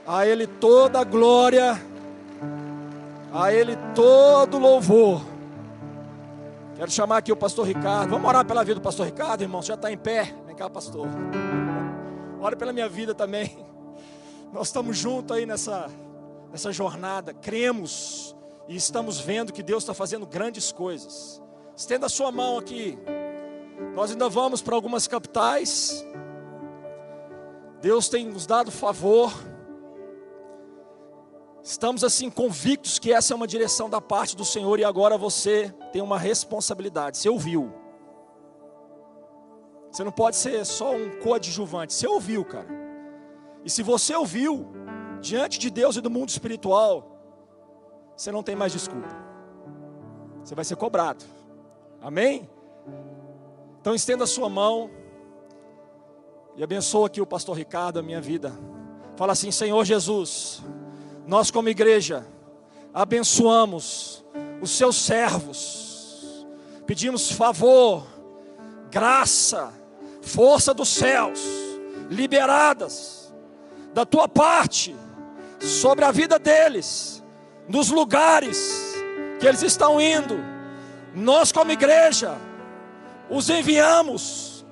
A 0.06 0.28
Ele 0.28 0.46
toda 0.46 1.00
a 1.00 1.04
glória, 1.04 1.82
a 3.34 3.52
Ele 3.52 3.76
todo 3.96 4.60
louvor. 4.60 5.26
Quero 6.76 6.92
chamar 6.92 7.18
aqui 7.18 7.32
o 7.32 7.36
pastor 7.36 7.66
Ricardo. 7.66 8.12
Vamos 8.12 8.28
orar 8.28 8.46
pela 8.46 8.64
vida 8.64 8.76
do 8.76 8.82
pastor 8.82 9.08
Ricardo, 9.08 9.42
irmão. 9.42 9.64
Você 9.64 9.70
já 9.70 9.74
está 9.74 9.92
em 9.92 9.98
pé. 9.98 10.36
Vem 10.46 10.56
cá, 10.56 10.70
pastor. 10.70 11.08
Ora 12.40 12.56
pela 12.56 12.72
minha 12.72 12.88
vida 12.88 13.16
também. 13.16 13.58
Nós 14.54 14.68
estamos 14.68 14.96
juntos 14.96 15.36
aí 15.36 15.46
nessa, 15.46 15.90
nessa 16.52 16.72
jornada. 16.72 17.34
Cremos 17.34 18.36
e 18.68 18.76
estamos 18.76 19.20
vendo 19.20 19.54
que 19.54 19.62
Deus 19.62 19.84
está 19.84 19.94
fazendo 19.94 20.26
grandes 20.26 20.72
coisas. 20.72 21.42
Estenda 21.76 22.08
a 22.08 22.10
sua 22.10 22.32
mão 22.32 22.58
aqui. 22.58 22.98
Nós 23.94 24.12
ainda 24.12 24.28
vamos 24.30 24.62
para 24.62 24.76
algumas 24.76 25.08
capitais. 25.08 26.06
Deus 27.82 28.10
tem 28.10 28.26
nos 28.28 28.48
dado 28.48 28.72
favor. 28.72 29.32
Estamos 31.62 32.04
assim 32.04 32.30
convictos 32.30 32.98
que 32.98 33.12
essa 33.12 33.34
é 33.34 33.36
uma 33.36 33.48
direção 33.48 33.90
da 33.90 34.00
parte 34.00 34.36
do 34.36 34.46
Senhor 34.46 34.80
e 34.80 34.84
agora 34.84 35.18
você 35.18 35.74
tem 35.92 36.02
uma 36.02 36.18
responsabilidade. 36.18 37.18
Você 37.18 37.30
ouviu. 37.30 37.74
Você 39.92 40.04
não 40.04 40.12
pode 40.12 40.36
ser 40.36 40.66
só 40.66 40.96
um 40.96 41.20
coadjuvante. 41.22 41.94
Você 41.94 42.08
ouviu, 42.08 42.44
cara. 42.44 42.68
E 43.64 43.70
se 43.70 43.82
você 43.82 44.16
ouviu, 44.16 44.68
diante 45.22 45.58
de 45.58 45.70
Deus 45.70 45.96
e 45.96 46.02
do 46.02 46.10
mundo 46.10 46.30
espiritual, 46.30 47.15
você 48.16 48.32
não 48.32 48.44
tem 48.44 48.56
mais 48.56 48.72
desculpa. 48.72 49.10
Você 50.44 50.56
vai 50.56 50.64
ser 50.66 50.76
cobrado. 50.76 51.26
Amém? 52.02 52.50
Então 53.82 53.94
estenda 53.96 54.24
a 54.24 54.28
sua 54.28 54.50
mão 54.50 54.90
e 56.56 56.64
abençoa 56.64 57.08
aqui 57.08 57.20
o 57.20 57.26
pastor 57.26 57.58
Ricardo, 57.58 58.00
a 58.00 58.04
minha 58.04 58.22
vida. 58.22 58.54
Fala 59.16 59.34
assim: 59.34 59.52
Senhor 59.52 59.84
Jesus 59.84 60.64
nós, 61.28 61.50
como 61.50 61.70
igreja, 61.70 62.26
abençoamos 62.94 64.24
os 64.62 64.72
seus 64.72 64.96
servos, 64.96 66.46
pedimos 66.86 67.32
favor, 67.32 68.06
graça, 68.92 69.74
força 70.22 70.74
dos 70.74 70.90
céus, 70.90 71.40
liberadas 72.10 73.34
da 73.94 74.06
tua 74.06 74.28
parte 74.28 74.96
sobre 75.60 76.06
a 76.06 76.12
vida 76.12 76.38
deles, 76.38 77.15
nos 77.68 77.90
lugares 77.90 78.96
que 79.40 79.48
eles 79.48 79.62
estão 79.62 80.00
indo. 80.00 80.38
Nós, 81.14 81.52
como 81.52 81.72
igreja, 81.72 82.38
os 83.30 83.50
enviamos 83.50 84.66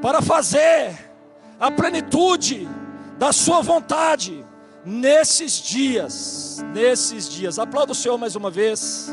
para 0.00 0.20
fazer 0.20 0.98
a 1.60 1.70
plenitude 1.70 2.68
da 3.18 3.32
Sua 3.32 3.60
vontade 3.60 4.44
nesses 4.84 5.60
dias, 5.60 6.64
nesses 6.72 7.28
dias. 7.28 7.58
Aplauda 7.58 7.92
o 7.92 7.94
Senhor 7.94 8.18
mais 8.18 8.34
uma 8.34 8.50
vez. 8.50 9.12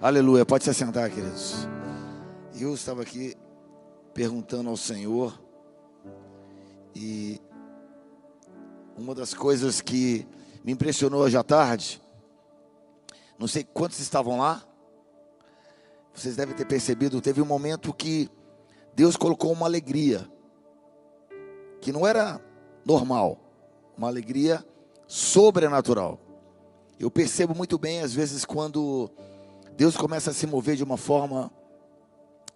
Aleluia, 0.00 0.44
pode 0.44 0.64
se 0.64 0.70
assentar, 0.70 1.08
queridos. 1.10 1.66
Eu 2.60 2.74
estava 2.74 3.00
aqui 3.00 3.34
perguntando 4.12 4.68
ao 4.68 4.76
Senhor 4.76 5.32
e 6.94 7.40
uma 8.96 9.14
das 9.14 9.34
coisas 9.34 9.80
que 9.80 10.26
me 10.64 10.72
impressionou 10.72 11.20
hoje 11.20 11.36
à 11.36 11.42
tarde, 11.42 12.00
não 13.38 13.48
sei 13.48 13.64
quantos 13.64 13.98
estavam 13.98 14.38
lá, 14.38 14.62
vocês 16.14 16.36
devem 16.36 16.54
ter 16.54 16.64
percebido, 16.64 17.20
teve 17.20 17.42
um 17.42 17.46
momento 17.46 17.92
que 17.92 18.30
Deus 18.94 19.16
colocou 19.16 19.52
uma 19.52 19.66
alegria 19.66 20.30
que 21.80 21.92
não 21.92 22.06
era 22.06 22.40
normal, 22.84 23.38
uma 23.98 24.06
alegria 24.06 24.64
sobrenatural. 25.06 26.20
Eu 26.98 27.10
percebo 27.10 27.54
muito 27.54 27.76
bem, 27.76 28.00
às 28.00 28.14
vezes, 28.14 28.44
quando 28.44 29.10
Deus 29.76 29.96
começa 29.96 30.30
a 30.30 30.34
se 30.34 30.46
mover 30.46 30.76
de 30.76 30.84
uma 30.84 30.96
forma 30.96 31.50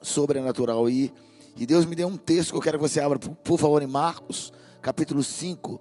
sobrenatural. 0.00 0.88
E, 0.88 1.12
e 1.58 1.66
Deus 1.66 1.84
me 1.84 1.96
deu 1.96 2.06
um 2.06 2.16
texto 2.16 2.52
que 2.52 2.56
eu 2.56 2.62
quero 2.62 2.78
que 2.78 2.88
você 2.88 3.00
abra, 3.00 3.18
por, 3.18 3.58
favor, 3.58 3.82
em 3.82 3.86
Marcos, 3.86 4.52
capítulo 4.80 5.24
5. 5.24 5.80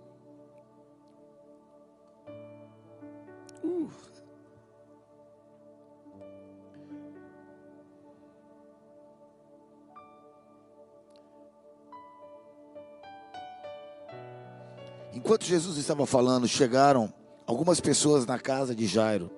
Enquanto 15.13 15.45
Jesus 15.45 15.77
estava 15.77 16.07
falando, 16.07 16.47
chegaram 16.47 17.13
algumas 17.45 17.79
pessoas 17.79 18.25
na 18.25 18.39
casa 18.39 18.73
de 18.73 18.87
Jairo. 18.87 19.29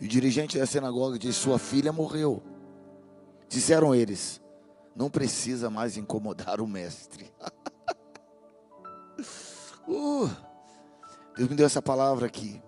E 0.00 0.04
o 0.04 0.08
dirigente 0.08 0.58
da 0.58 0.66
sinagoga 0.66 1.18
disse: 1.18 1.40
Sua 1.40 1.58
filha 1.58 1.92
morreu. 1.92 2.42
Disseram 3.48 3.94
eles: 3.94 4.40
Não 4.96 5.10
precisa 5.10 5.68
mais 5.68 5.96
incomodar 5.96 6.60
o 6.60 6.66
mestre. 6.66 7.30
uh, 9.86 10.30
Deus 11.36 11.48
me 11.48 11.54
deu 11.54 11.66
essa 11.66 11.82
palavra 11.82 12.26
aqui. 12.26 12.60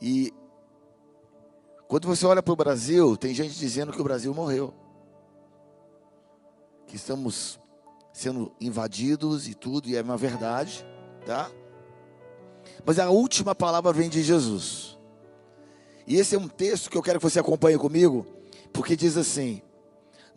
E 0.00 0.32
quando 1.88 2.06
você 2.06 2.26
olha 2.26 2.42
para 2.42 2.52
o 2.52 2.56
Brasil, 2.56 3.16
tem 3.16 3.34
gente 3.34 3.58
dizendo 3.58 3.92
que 3.92 4.00
o 4.00 4.04
Brasil 4.04 4.32
morreu. 4.34 4.74
Que 6.86 6.96
estamos 6.96 7.58
sendo 8.12 8.52
invadidos 8.60 9.48
e 9.48 9.54
tudo, 9.54 9.88
e 9.88 9.96
é 9.96 10.02
uma 10.02 10.16
verdade 10.16 10.86
tá? 11.26 11.50
Mas 12.84 12.98
a 12.98 13.10
última 13.10 13.54
palavra 13.54 13.92
vem 13.92 14.08
de 14.08 14.22
Jesus. 14.22 14.96
E 16.06 16.16
esse 16.16 16.36
é 16.36 16.38
um 16.38 16.48
texto 16.48 16.88
que 16.88 16.96
eu 16.96 17.02
quero 17.02 17.18
que 17.18 17.28
você 17.28 17.40
acompanhe 17.40 17.76
comigo, 17.76 18.24
porque 18.72 18.96
diz 18.96 19.16
assim: 19.16 19.60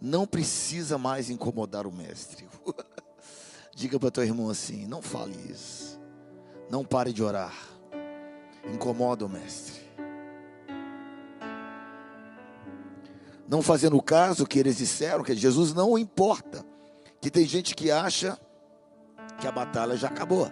não 0.02 0.26
precisa 0.26 0.98
mais 0.98 1.30
incomodar 1.30 1.86
o 1.86 1.92
mestre. 1.92 2.48
Diga 3.76 4.00
para 4.00 4.12
teu 4.12 4.24
irmão 4.24 4.50
assim: 4.50 4.86
não 4.86 5.02
fale 5.02 5.36
isso. 5.50 6.00
Não 6.70 6.86
pare 6.86 7.12
de 7.12 7.24
orar. 7.24 7.56
Incomoda 8.74 9.26
o 9.26 9.30
mestre. 9.30 9.80
Não 13.48 13.62
fazendo 13.64 14.00
caso 14.02 14.46
que 14.46 14.60
eles 14.60 14.78
disseram, 14.78 15.24
que 15.24 15.36
Jesus 15.36 15.74
não 15.74 15.98
importa. 15.98 16.64
Que 17.20 17.32
tem 17.32 17.46
gente 17.46 17.76
que 17.76 17.90
acha 17.90 18.40
que 19.40 19.48
a 19.48 19.52
batalha 19.52 19.98
já 19.98 20.08
acabou. 20.08 20.50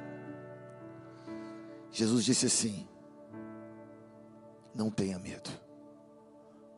Jesus 1.91 2.25
disse 2.25 2.47
assim: 2.47 2.87
Não 4.73 4.89
tenha 4.89 5.19
medo, 5.19 5.49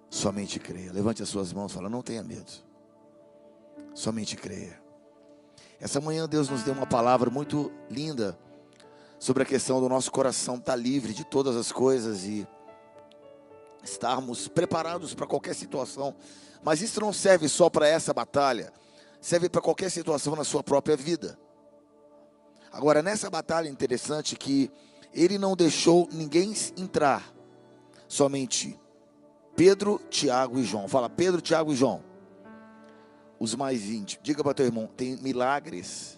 somente 0.10 0.60
creia. 0.60 0.91
Levante 0.91 1.22
as 1.22 1.30
suas 1.30 1.54
mãos 1.54 1.72
e 1.72 1.76
fala: 1.76 1.89
Não 1.89 2.02
tenha 2.02 2.24
medo, 2.24 2.52
somente 3.93 4.36
creia. 4.36 4.82
Essa 5.80 6.02
manhã 6.02 6.28
Deus 6.28 6.50
nos 6.50 6.63
deu 6.63 6.74
uma 6.74 6.86
palavra 6.86 7.30
muito 7.30 7.72
linda 7.89 8.38
sobre 9.17 9.43
a 9.43 9.45
questão 9.45 9.80
do 9.80 9.88
nosso 9.88 10.12
coração 10.12 10.56
estar 10.56 10.76
livre 10.76 11.13
de 11.13 11.24
todas 11.24 11.56
as 11.56 11.72
coisas 11.72 12.24
e 12.24 12.48
estarmos 13.84 14.48
preparados 14.48 15.13
para 15.13 15.28
qualquer 15.28 15.56
situação. 15.56 16.15
Mas 16.63 16.82
isso 16.82 17.00
não 17.00 17.13
serve 17.13 17.48
só 17.48 17.69
para 17.69 17.88
essa 17.88 18.13
batalha, 18.13 18.74
serve 19.22 19.48
para 19.48 19.62
qualquer 19.62 19.89
situação 19.89 20.36
na 20.36 20.43
sua 20.43 20.62
própria 20.63 20.98
vida. 20.98 21.39
Agora, 22.72 23.02
nessa 23.02 23.30
batalha 23.30 23.69
interessante 23.69 24.36
que 24.36 24.72
ele 25.13 25.38
não 25.38 25.56
deixou 25.56 26.08
ninguém 26.12 26.54
entrar, 26.78 27.34
somente 28.08 28.80
Pedro, 29.60 30.00
Tiago 30.10 30.58
e 30.58 30.63
João. 30.63 30.88
Fala, 30.88 31.10
Pedro, 31.10 31.41
Tiago 31.41 31.74
e 31.74 31.76
João. 31.76 32.02
Os 33.38 33.54
mais 33.56 33.89
íntimos. 33.89 34.24
Diga 34.24 34.41
para 34.41 34.54
teu 34.54 34.65
irmão: 34.65 34.88
tem 34.95 35.17
milagres 35.17 36.17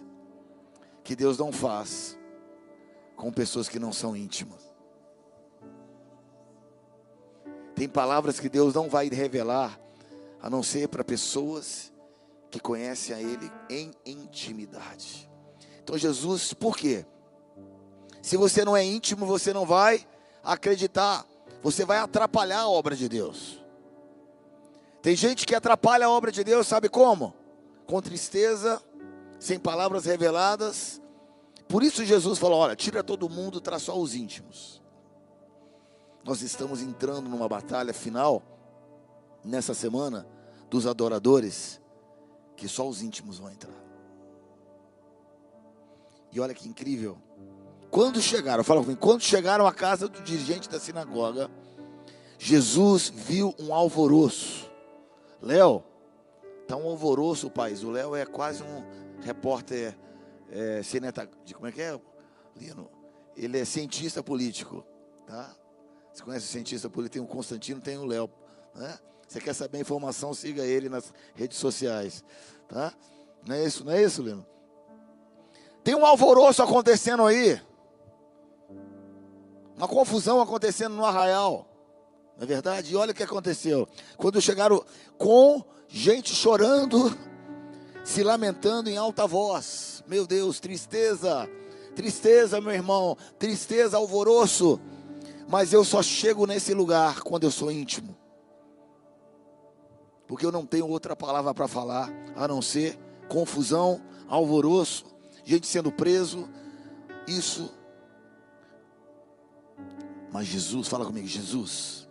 que 1.04 1.16
Deus 1.16 1.40
não 1.40 1.52
faz 1.52 2.16
com 3.16 3.34
pessoas 3.34 3.68
que 3.68 3.80
não 3.80 3.92
são 3.92 4.16
íntimas. 4.16 4.72
Tem 7.74 7.90
palavras 7.90 8.40
que 8.40 8.48
Deus 8.48 8.76
não 8.76 8.88
vai 8.88 9.10
revelar, 9.10 9.80
a 10.40 10.48
não 10.48 10.62
ser 10.62 10.88
para 10.88 11.04
pessoas 11.04 11.92
que 12.52 12.60
conhecem 12.60 13.16
a 13.16 13.20
Ele 13.20 13.52
em 13.68 13.92
intimidade. 14.06 15.28
Então, 15.82 15.98
Jesus, 15.98 16.54
por 16.54 16.78
quê? 16.78 17.08
Se 18.22 18.38
você 18.38 18.64
não 18.64 18.78
é 18.78 18.86
íntimo, 18.86 19.26
você 19.26 19.52
não 19.52 19.66
vai 19.66 20.06
acreditar. 20.44 21.26
Você 21.62 21.86
vai 21.86 21.98
atrapalhar 21.98 22.62
a 22.62 22.70
obra 22.70 22.96
de 22.96 23.08
Deus. 23.08 23.64
Tem 25.02 25.16
gente 25.16 25.46
que 25.46 25.56
atrapalha 25.56 26.06
a 26.06 26.10
obra 26.12 26.32
de 26.32 26.44
Deus, 26.44 26.68
sabe 26.68 26.88
como? 26.88 27.34
Com 27.86 28.02
tristeza, 28.02 28.82
sem 29.40 29.60
palavras 29.60 30.06
reveladas. 30.06 31.02
Por 31.68 31.84
isso 31.84 32.06
Jesus 32.06 32.38
falou: 32.38 32.60
olha, 32.60 32.76
tira 32.76 33.04
todo 33.04 33.30
mundo, 33.30 33.60
traz 33.60 33.84
só 33.84 33.98
os 34.00 34.14
íntimos. 34.14 34.82
Nós 36.24 36.42
estamos 36.42 36.82
entrando 36.82 37.28
numa 37.28 37.50
batalha 37.50 37.94
final, 37.94 38.44
nessa 39.44 39.74
semana, 39.74 40.28
dos 40.70 40.86
adoradores, 40.86 41.82
que 42.56 42.68
só 42.68 42.88
os 42.88 43.02
íntimos 43.02 43.40
vão 43.40 43.50
entrar. 43.50 43.74
E 46.32 46.40
olha 46.40 46.54
que 46.54 46.68
incrível. 46.70 47.18
Quando 47.92 48.22
chegaram, 48.22 48.64
fala 48.64 48.82
comigo, 48.82 49.02
quando 49.02 49.22
chegaram 49.22 49.68
à 49.68 49.74
casa 49.74 50.08
do 50.08 50.22
dirigente 50.22 50.70
da 50.70 50.80
sinagoga, 50.80 51.52
Jesus 52.40 53.10
viu 53.14 53.54
um 53.60 53.74
alvoroço. 53.74 54.72
Léo, 55.42 55.84
está 56.62 56.78
um 56.78 56.88
alvoroço 56.88 57.48
o 57.48 57.52
país. 57.52 57.84
O 57.84 57.92
Léo 57.92 58.16
é 58.16 58.26
quase 58.26 58.64
um 58.64 58.84
repórter, 59.22 59.94
é, 60.50 60.82
cineta, 60.82 61.30
de 61.44 61.54
como 61.54 61.68
é 61.68 61.72
que 61.74 61.82
é, 61.82 62.00
Lino? 62.56 62.90
Ele 63.36 63.60
é 63.60 63.66
cientista 63.66 64.24
político, 64.24 64.86
tá? 65.28 65.54
Você 66.14 66.24
conhece 66.24 66.46
o 66.46 66.50
cientista 66.50 66.90
político? 66.90 67.14
Tem 67.14 67.22
o 67.22 67.28
Constantino, 67.28 67.82
tem 67.82 67.98
o 67.98 68.06
Léo, 68.06 68.30
né? 68.74 68.98
Você 69.28 69.42
quer 69.42 69.54
saber 69.54 69.80
a 69.80 69.82
informação, 69.82 70.34
siga 70.34 70.64
ele 70.64 70.88
nas 70.88 71.14
redes 71.36 71.58
sociais, 71.58 72.24
tá? 72.70 72.94
Não 73.46 73.54
é 73.54 73.66
isso, 73.66 73.84
não 73.84 73.92
é 73.92 74.02
isso, 74.02 74.24
Lino? 74.24 74.46
Tem 75.84 75.94
um 75.94 76.06
alvoroço 76.06 76.64
acontecendo 76.64 77.26
aí. 77.26 77.60
Uma 79.78 79.88
confusão 79.88 80.42
acontecendo 80.42 80.96
no 80.96 81.06
arraial. 81.06 81.68
Não 82.38 82.44
é 82.44 82.46
verdade? 82.46 82.94
E 82.94 82.96
olha 82.96 83.12
o 83.12 83.16
que 83.16 83.24
aconteceu. 83.24 83.88
Quando 84.18 84.42
chegaram 84.42 84.84
com 85.18 85.64
gente 85.88 86.34
chorando, 86.34 87.16
se 88.04 88.24
lamentando 88.24 88.90
em 88.90 88.98
alta 88.98 89.28
voz. 89.28 90.04
Meu 90.08 90.26
Deus, 90.26 90.60
tristeza, 90.60 91.50
tristeza, 91.96 92.60
meu 92.60 92.72
irmão, 92.72 93.18
tristeza, 93.38 93.98
alvoroço. 93.98 94.80
Mas 95.48 95.74
eu 95.74 95.84
só 95.84 96.02
chego 96.02 96.46
nesse 96.46 96.74
lugar 96.74 97.22
quando 97.22 97.44
eu 97.44 97.52
sou 97.52 97.72
íntimo. 97.72 98.18
Porque 100.28 100.46
eu 100.46 100.52
não 100.52 100.66
tenho 100.66 100.88
outra 100.88 101.16
palavra 101.16 101.54
para 101.54 101.68
falar 101.68 102.10
a 102.36 102.48
não 102.48 102.62
ser 102.62 102.98
confusão, 103.28 104.02
alvoroço, 104.28 105.06
gente 105.44 105.68
sendo 105.68 105.92
preso. 105.92 106.50
Isso. 107.28 107.70
Mas 110.32 110.48
Jesus, 110.48 110.88
fala 110.88 111.06
comigo, 111.06 111.28
Jesus, 111.28 112.08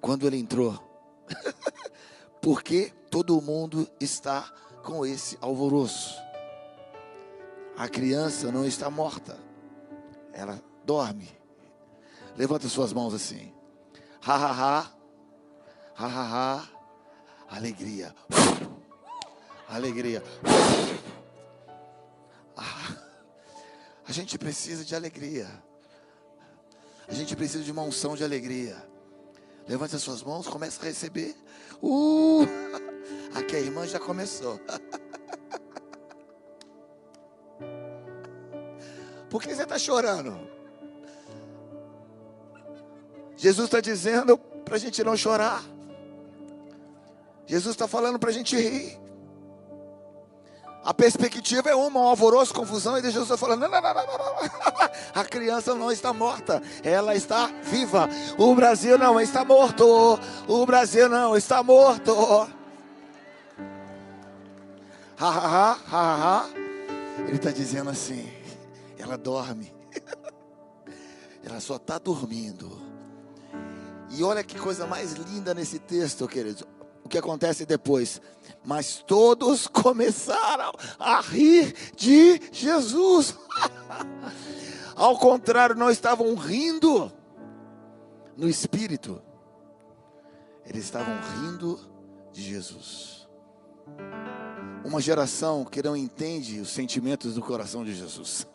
quando 0.00 0.26
ele 0.26 0.38
entrou, 0.38 0.82
porque 2.40 2.92
todo 3.10 3.42
mundo 3.42 3.86
está 4.00 4.50
com 4.82 5.04
esse 5.04 5.36
alvoroço. 5.40 6.16
A 7.76 7.88
criança 7.88 8.50
não 8.50 8.64
está 8.64 8.88
morta, 8.88 9.38
ela 10.32 10.62
dorme. 10.84 11.28
Levanta 12.36 12.68
suas 12.68 12.92
mãos 12.92 13.12
assim. 13.12 13.52
Ha 14.26 14.34
ha 14.34 14.52
ha. 14.52 14.92
Ha 15.94 16.06
ha 16.06 16.56
ha. 16.56 16.68
Alegria. 17.50 18.14
Alegria. 19.68 20.22
Ah, 22.58 22.96
a 24.08 24.12
gente 24.12 24.38
precisa 24.38 24.82
de 24.82 24.96
alegria. 24.96 25.46
A 27.08 27.14
gente 27.14 27.36
precisa 27.36 27.62
de 27.62 27.70
uma 27.70 27.82
unção 27.82 28.16
de 28.16 28.24
alegria. 28.24 28.76
Levante 29.68 29.96
as 29.96 30.02
suas 30.02 30.22
mãos, 30.22 30.46
comece 30.46 30.78
a 30.80 30.84
receber. 30.84 31.34
Uh! 31.82 32.46
Aqui 33.34 33.56
a 33.56 33.60
irmã 33.60 33.86
já 33.86 33.98
começou. 33.98 34.60
Por 39.28 39.42
que 39.42 39.54
você 39.54 39.62
está 39.64 39.78
chorando? 39.78 40.38
Jesus 43.36 43.66
está 43.66 43.80
dizendo 43.80 44.38
para 44.38 44.76
a 44.76 44.78
gente 44.78 45.04
não 45.04 45.16
chorar. 45.16 45.62
Jesus 47.46 47.74
está 47.74 47.86
falando 47.86 48.18
para 48.18 48.30
a 48.30 48.32
gente 48.32 48.56
rir. 48.56 48.98
A 50.86 50.94
perspectiva 50.94 51.68
é 51.68 51.74
uma, 51.74 51.98
um 51.98 52.04
alvoroço, 52.04 52.54
confusão, 52.54 52.96
e 52.96 53.02
Jesus 53.02 53.24
está 53.24 53.36
falando: 53.36 53.62
não, 53.62 53.68
não, 53.68 53.82
não, 53.82 53.92
não, 53.92 54.36
a 55.20 55.24
criança 55.24 55.74
não 55.74 55.90
está 55.90 56.12
morta, 56.12 56.62
ela 56.84 57.16
está 57.16 57.48
viva. 57.64 58.08
O 58.38 58.54
Brasil 58.54 58.96
não 58.96 59.20
está 59.20 59.44
morto, 59.44 59.84
o 60.46 60.64
Brasil 60.64 61.08
não 61.08 61.36
está 61.36 61.60
morto. 61.60 62.12
Ha, 65.18 65.28
ha, 65.28 65.72
ha, 65.72 65.78
ha, 65.90 66.44
ha. 66.44 66.48
Ele 67.18 67.34
está 67.34 67.50
dizendo 67.50 67.90
assim: 67.90 68.32
ela 68.96 69.18
dorme, 69.18 69.74
ela 71.42 71.58
só 71.58 71.76
está 71.76 71.98
dormindo. 71.98 72.80
E 74.10 74.22
olha 74.22 74.44
que 74.44 74.56
coisa 74.56 74.86
mais 74.86 75.14
linda 75.14 75.52
nesse 75.52 75.80
texto, 75.80 76.28
queridos. 76.28 76.62
O 77.06 77.08
que 77.08 77.18
acontece 77.18 77.64
depois? 77.64 78.20
Mas 78.64 78.96
todos 79.06 79.68
começaram 79.70 80.72
a 80.98 81.20
rir 81.20 81.72
de 81.94 82.40
Jesus. 82.50 83.38
Ao 84.96 85.16
contrário, 85.16 85.76
não 85.76 85.88
estavam 85.88 86.34
rindo 86.34 87.12
no 88.36 88.48
espírito, 88.48 89.22
eles 90.64 90.84
estavam 90.84 91.14
rindo 91.32 91.78
de 92.32 92.42
Jesus 92.42 93.28
uma 94.84 95.00
geração 95.00 95.64
que 95.64 95.82
não 95.82 95.96
entende 95.96 96.60
os 96.60 96.70
sentimentos 96.70 97.34
do 97.34 97.42
coração 97.42 97.84
de 97.84 97.94
Jesus. 97.94 98.46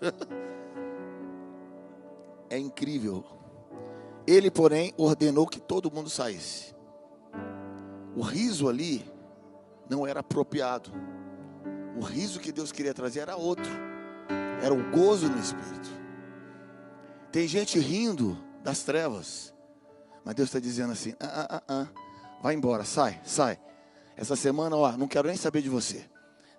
é 2.50 2.58
incrível. 2.58 3.24
Ele, 4.28 4.52
porém, 4.52 4.94
ordenou 4.98 5.48
que 5.48 5.60
todo 5.60 5.92
mundo 5.92 6.10
saísse. 6.10 6.81
O 8.16 8.22
riso 8.22 8.68
ali 8.68 9.06
não 9.90 10.06
era 10.06 10.20
apropriado. 10.20 10.92
O 11.98 12.04
riso 12.04 12.40
que 12.40 12.52
Deus 12.52 12.72
queria 12.72 12.94
trazer 12.94 13.22
era 13.22 13.36
outro. 13.36 13.72
Era 14.62 14.74
o 14.74 14.92
gozo 14.92 15.30
no 15.30 15.40
espírito. 15.40 15.90
Tem 17.32 17.48
gente 17.48 17.80
rindo 17.80 18.38
das 18.64 18.84
trevas. 18.84 19.54
Mas 20.24 20.36
Deus 20.36 20.50
está 20.50 20.60
dizendo 20.60 20.94
assim: 20.94 21.14
ah, 21.20 21.48
ah, 21.50 21.56
ah, 21.56 21.64
ah, 21.68 21.88
vai 22.42 22.54
embora, 22.54 22.84
sai, 22.84 23.20
sai. 23.24 23.60
Essa 24.16 24.36
semana, 24.36 24.76
ó, 24.76 24.92
não 24.98 25.08
quero 25.08 25.28
nem 25.28 25.38
saber 25.38 25.62
de 25.62 25.70
você. 25.70 26.06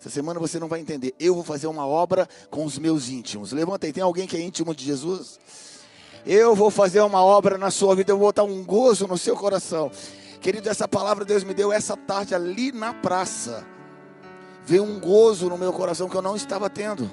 Essa 0.00 0.10
semana 0.10 0.40
você 0.40 0.58
não 0.58 0.66
vai 0.66 0.80
entender. 0.80 1.14
Eu 1.18 1.34
vou 1.34 1.44
fazer 1.44 1.68
uma 1.68 1.86
obra 1.86 2.28
com 2.50 2.64
os 2.64 2.76
meus 2.76 3.08
íntimos. 3.08 3.52
Levanta 3.52 3.86
aí, 3.86 3.92
tem 3.92 4.02
alguém 4.02 4.26
que 4.26 4.36
é 4.36 4.40
íntimo 4.40 4.74
de 4.74 4.84
Jesus? 4.84 5.38
Eu 6.26 6.56
vou 6.56 6.70
fazer 6.70 7.00
uma 7.02 7.22
obra 7.22 7.56
na 7.56 7.70
sua 7.70 7.94
vida, 7.94 8.10
eu 8.12 8.18
vou 8.18 8.26
botar 8.28 8.42
um 8.42 8.64
gozo 8.64 9.06
no 9.06 9.16
seu 9.16 9.36
coração. 9.36 9.92
Querido, 10.42 10.68
essa 10.68 10.88
palavra 10.88 11.24
Deus 11.24 11.44
me 11.44 11.54
deu 11.54 11.72
essa 11.72 11.96
tarde 11.96 12.34
ali 12.34 12.72
na 12.72 12.92
praça. 12.92 13.64
Veio 14.64 14.82
um 14.82 14.98
gozo 14.98 15.48
no 15.48 15.56
meu 15.56 15.72
coração 15.72 16.08
que 16.08 16.16
eu 16.16 16.20
não 16.20 16.34
estava 16.34 16.68
tendo. 16.68 17.08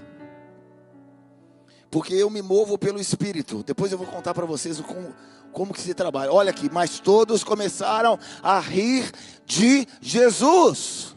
Porque 1.92 2.16
eu 2.16 2.28
me 2.32 2.42
movo 2.42 2.76
pelo 2.76 3.00
Espírito. 3.00 3.64
Depois 3.64 3.92
eu 3.92 4.00
vou 4.00 4.08
contar 4.08 4.34
para 4.34 4.48
vocês 4.48 4.82
como, 4.82 5.14
como 5.52 5.76
que 5.76 5.82
se 5.82 5.94
trabalha. 5.94 6.34
Olha 6.34 6.50
aqui, 6.50 6.72
mas 6.72 7.00
todos 7.00 7.44
começaram 7.44 8.18
a 8.42 8.60
rir 8.60 9.12
de 9.46 9.88
Jesus 10.02 11.16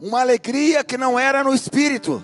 uma 0.00 0.20
alegria 0.20 0.84
que 0.84 0.96
não 0.96 1.18
era 1.18 1.42
no 1.42 1.52
espírito. 1.52 2.22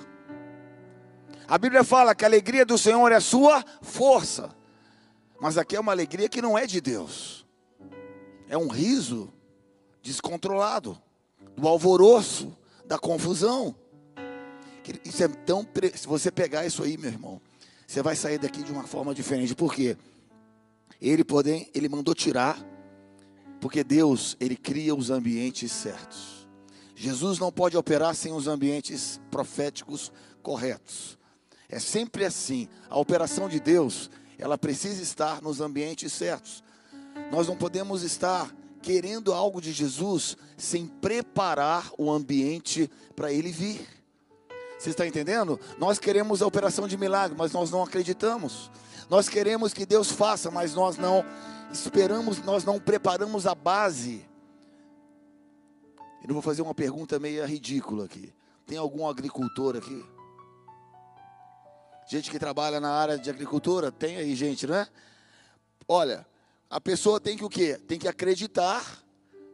A 1.48 1.58
Bíblia 1.58 1.82
fala 1.82 2.14
que 2.14 2.24
a 2.24 2.28
alegria 2.28 2.64
do 2.64 2.78
Senhor 2.78 3.10
é 3.10 3.16
a 3.16 3.20
sua 3.20 3.64
força. 3.82 4.54
Mas 5.40 5.58
aqui 5.58 5.74
é 5.74 5.80
uma 5.80 5.92
alegria 5.92 6.28
que 6.28 6.40
não 6.40 6.56
é 6.56 6.64
de 6.64 6.80
Deus. 6.80 7.45
É 8.48 8.56
um 8.56 8.68
riso 8.68 9.32
descontrolado, 10.02 11.00
do 11.56 11.66
alvoroço, 11.66 12.56
da 12.86 12.98
confusão. 12.98 13.74
Isso 15.04 15.24
é 15.24 15.28
tão, 15.28 15.66
se 15.94 16.06
você 16.06 16.30
pegar 16.30 16.64
isso 16.64 16.82
aí, 16.82 16.96
meu 16.96 17.10
irmão, 17.10 17.40
você 17.86 18.02
vai 18.02 18.14
sair 18.14 18.38
daqui 18.38 18.62
de 18.62 18.70
uma 18.70 18.84
forma 18.84 19.14
diferente. 19.14 19.54
Por 19.54 19.74
quê? 19.74 19.96
Ele 21.00 21.24
poder, 21.24 21.68
ele 21.74 21.88
mandou 21.88 22.14
tirar, 22.14 22.58
porque 23.60 23.82
Deus, 23.82 24.36
ele 24.38 24.56
cria 24.56 24.94
os 24.94 25.10
ambientes 25.10 25.72
certos. 25.72 26.48
Jesus 26.94 27.38
não 27.38 27.52
pode 27.52 27.76
operar 27.76 28.14
sem 28.14 28.32
os 28.32 28.46
ambientes 28.46 29.20
proféticos 29.30 30.10
corretos. 30.42 31.18
É 31.68 31.78
sempre 31.78 32.24
assim. 32.24 32.68
A 32.88 32.98
operação 32.98 33.48
de 33.48 33.60
Deus, 33.60 34.10
ela 34.38 34.56
precisa 34.56 35.02
estar 35.02 35.42
nos 35.42 35.60
ambientes 35.60 36.12
certos. 36.12 36.62
Nós 37.30 37.46
não 37.46 37.56
podemos 37.56 38.02
estar 38.02 38.54
querendo 38.82 39.32
algo 39.32 39.60
de 39.60 39.72
Jesus 39.72 40.36
sem 40.56 40.86
preparar 40.86 41.90
o 41.98 42.10
ambiente 42.10 42.90
para 43.14 43.32
ele 43.32 43.50
vir. 43.50 43.86
Você 44.78 44.90
está 44.90 45.06
entendendo? 45.06 45.58
Nós 45.78 45.98
queremos 45.98 46.42
a 46.42 46.46
operação 46.46 46.86
de 46.86 46.96
milagre, 46.96 47.36
mas 47.36 47.52
nós 47.52 47.70
não 47.70 47.82
acreditamos. 47.82 48.70
Nós 49.08 49.28
queremos 49.28 49.72
que 49.72 49.86
Deus 49.86 50.10
faça, 50.10 50.50
mas 50.50 50.74
nós 50.74 50.96
não 50.96 51.24
esperamos, 51.72 52.42
nós 52.42 52.64
não 52.64 52.78
preparamos 52.78 53.46
a 53.46 53.54
base 53.54 54.24
eu 56.28 56.34
vou 56.34 56.42
fazer 56.42 56.62
uma 56.62 56.74
pergunta 56.74 57.18
meio 57.20 57.44
ridícula 57.46 58.04
aqui. 58.04 58.32
Tem 58.66 58.76
algum 58.76 59.06
agricultor 59.06 59.76
aqui? 59.76 60.04
Gente 62.08 62.30
que 62.30 62.38
trabalha 62.38 62.80
na 62.80 62.90
área 62.90 63.16
de 63.16 63.30
agricultura? 63.30 63.92
Tem 63.92 64.16
aí 64.16 64.34
gente, 64.34 64.66
não 64.66 64.74
é? 64.74 64.88
Olha, 65.86 66.26
a 66.68 66.80
pessoa 66.80 67.20
tem 67.20 67.36
que 67.36 67.44
o 67.44 67.48
quê? 67.48 67.80
Tem 67.86 67.98
que 67.98 68.08
acreditar 68.08 69.04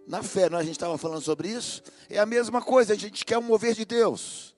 na 0.06 0.22
fé. 0.22 0.48
Não 0.48 0.58
é? 0.58 0.60
a 0.60 0.64
gente 0.64 0.76
estava 0.76 0.96
falando 0.96 1.22
sobre 1.22 1.48
isso? 1.48 1.82
É 2.08 2.18
a 2.18 2.26
mesma 2.26 2.62
coisa, 2.62 2.92
a 2.92 2.96
gente 2.96 3.24
quer 3.24 3.38
um 3.38 3.42
mover 3.42 3.74
de 3.74 3.84
Deus. 3.84 4.54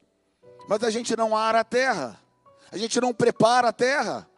Mas 0.68 0.82
a 0.82 0.90
gente 0.90 1.16
não 1.16 1.36
ara 1.36 1.60
a 1.60 1.64
terra. 1.64 2.18
A 2.70 2.78
gente 2.78 3.00
não 3.00 3.12
prepara 3.12 3.68
a 3.68 3.72
terra. 3.72 4.28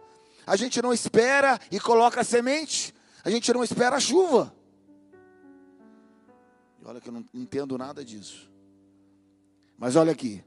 A 0.47 0.57
gente 0.57 0.81
não 0.81 0.93
espera 0.93 1.59
e 1.71 1.79
coloca 1.79 2.21
a 2.21 2.25
semente. 2.25 2.95
A 3.25 3.31
gente 3.31 3.53
não 3.53 3.63
espera 3.63 3.97
a 3.97 4.01
chuva. 4.01 4.55
Olha 6.85 7.01
que 7.01 7.09
eu 7.09 7.13
não 7.13 7.25
entendo 7.35 7.77
nada 7.77 8.05
disso. 8.05 8.49
Mas 9.77 9.97
olha 9.97 10.13
aqui. 10.13 10.43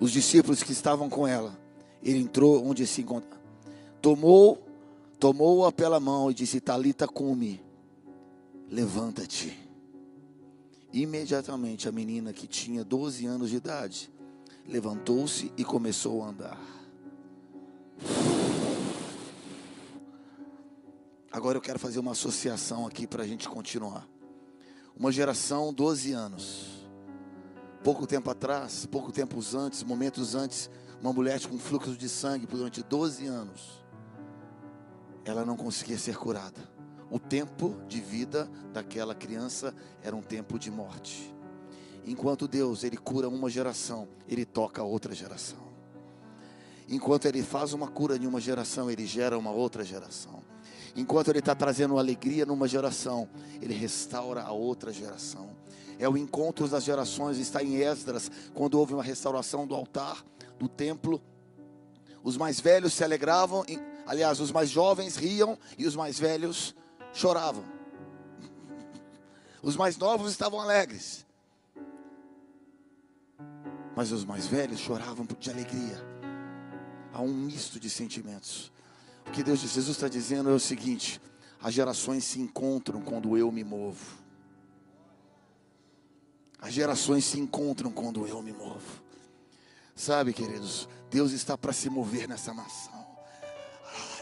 Os 0.00 0.10
discípulos 0.10 0.62
que 0.62 0.72
estavam 0.72 1.08
com 1.08 1.26
ela, 1.26 1.58
ele 2.02 2.18
entrou 2.18 2.64
onde 2.66 2.86
se 2.86 3.02
encontra. 3.02 3.38
Tomou, 4.00 4.66
tomou-a 5.24 5.72
pela 5.72 5.98
mão 5.98 6.30
e 6.30 6.34
disse: 6.34 6.60
Talita, 6.60 7.08
come. 7.08 7.64
Levanta-te. 8.70 9.58
Imediatamente 10.92 11.88
a 11.88 11.92
menina 11.92 12.30
que 12.30 12.46
tinha 12.46 12.84
12 12.84 13.24
anos 13.24 13.48
de 13.48 13.56
idade 13.56 14.12
levantou-se 14.68 15.50
e 15.56 15.64
começou 15.64 16.22
a 16.22 16.28
andar. 16.28 16.60
Agora 21.32 21.56
eu 21.56 21.62
quero 21.62 21.78
fazer 21.78 22.00
uma 22.00 22.12
associação 22.12 22.86
aqui 22.86 23.06
para 23.06 23.22
a 23.22 23.26
gente 23.26 23.48
continuar. 23.48 24.06
Uma 24.94 25.10
geração, 25.10 25.72
12 25.72 26.12
anos. 26.12 26.86
Pouco 27.82 28.06
tempo 28.06 28.28
atrás, 28.28 28.84
pouco 28.84 29.10
tempo 29.10 29.38
antes, 29.56 29.82
momentos 29.82 30.34
antes, 30.34 30.68
uma 31.00 31.14
mulher 31.14 31.40
com 31.46 31.58
fluxo 31.58 31.96
de 31.96 32.10
sangue 32.10 32.44
durante 32.44 32.82
12 32.82 33.26
anos. 33.26 33.83
Ela 35.24 35.44
não 35.44 35.56
conseguia 35.56 35.98
ser 35.98 36.16
curada. 36.16 36.60
O 37.10 37.18
tempo 37.18 37.76
de 37.86 38.00
vida 38.00 38.50
daquela 38.72 39.14
criança 39.14 39.74
era 40.02 40.14
um 40.14 40.22
tempo 40.22 40.58
de 40.58 40.70
morte. 40.70 41.34
Enquanto 42.06 42.46
Deus, 42.46 42.84
ele 42.84 42.96
cura 42.96 43.28
uma 43.28 43.48
geração, 43.48 44.08
ele 44.28 44.44
toca 44.44 44.82
outra 44.82 45.14
geração. 45.14 45.64
Enquanto 46.88 47.24
ele 47.26 47.42
faz 47.42 47.72
uma 47.72 47.88
cura 47.88 48.16
em 48.16 48.26
uma 48.26 48.40
geração, 48.40 48.90
ele 48.90 49.06
gera 49.06 49.38
uma 49.38 49.50
outra 49.50 49.82
geração. 49.82 50.42
Enquanto 50.94 51.28
ele 51.28 51.38
está 51.38 51.54
trazendo 51.54 51.98
alegria 51.98 52.44
numa 52.44 52.68
geração, 52.68 53.28
ele 53.60 53.74
restaura 53.74 54.42
a 54.42 54.52
outra 54.52 54.92
geração. 54.92 55.50
É 55.98 56.08
o 56.08 56.16
encontro 56.16 56.68
das 56.68 56.84
gerações, 56.84 57.38
está 57.38 57.62
em 57.62 57.76
Esdras, 57.76 58.30
quando 58.52 58.78
houve 58.78 58.92
uma 58.92 59.02
restauração 59.02 59.66
do 59.66 59.74
altar, 59.74 60.24
do 60.58 60.68
templo. 60.68 61.22
Os 62.22 62.36
mais 62.36 62.60
velhos 62.60 62.92
se 62.92 63.02
alegravam, 63.02 63.64
aliás, 64.06 64.40
os 64.40 64.50
mais 64.50 64.70
jovens 64.70 65.16
riam 65.16 65.58
e 65.78 65.86
os 65.86 65.96
mais 65.96 66.18
velhos 66.18 66.74
choravam. 67.12 67.64
Os 69.62 69.76
mais 69.76 69.96
novos 69.96 70.30
estavam 70.30 70.60
alegres 70.60 71.24
mas 73.94 74.10
os 74.10 74.24
mais 74.24 74.46
velhos 74.46 74.80
choravam 74.80 75.26
de 75.38 75.50
alegria. 75.50 76.02
Há 77.12 77.22
um 77.22 77.32
misto 77.32 77.78
de 77.78 77.88
sentimentos. 77.88 78.72
O 79.26 79.30
que 79.30 79.42
Deus 79.42 79.60
Jesus 79.60 79.88
está 79.88 80.08
dizendo 80.08 80.50
é 80.50 80.52
o 80.52 80.60
seguinte: 80.60 81.20
as 81.62 81.72
gerações 81.72 82.24
se 82.24 82.40
encontram 82.40 83.00
quando 83.00 83.36
eu 83.36 83.50
me 83.52 83.62
movo. 83.62 84.22
As 86.60 86.72
gerações 86.72 87.24
se 87.24 87.38
encontram 87.38 87.90
quando 87.90 88.26
eu 88.26 88.42
me 88.42 88.52
movo. 88.52 89.02
Sabe, 89.94 90.32
queridos, 90.32 90.88
Deus 91.10 91.32
está 91.32 91.56
para 91.56 91.72
se 91.72 91.88
mover 91.88 92.26
nessa 92.26 92.52
nação 92.52 92.93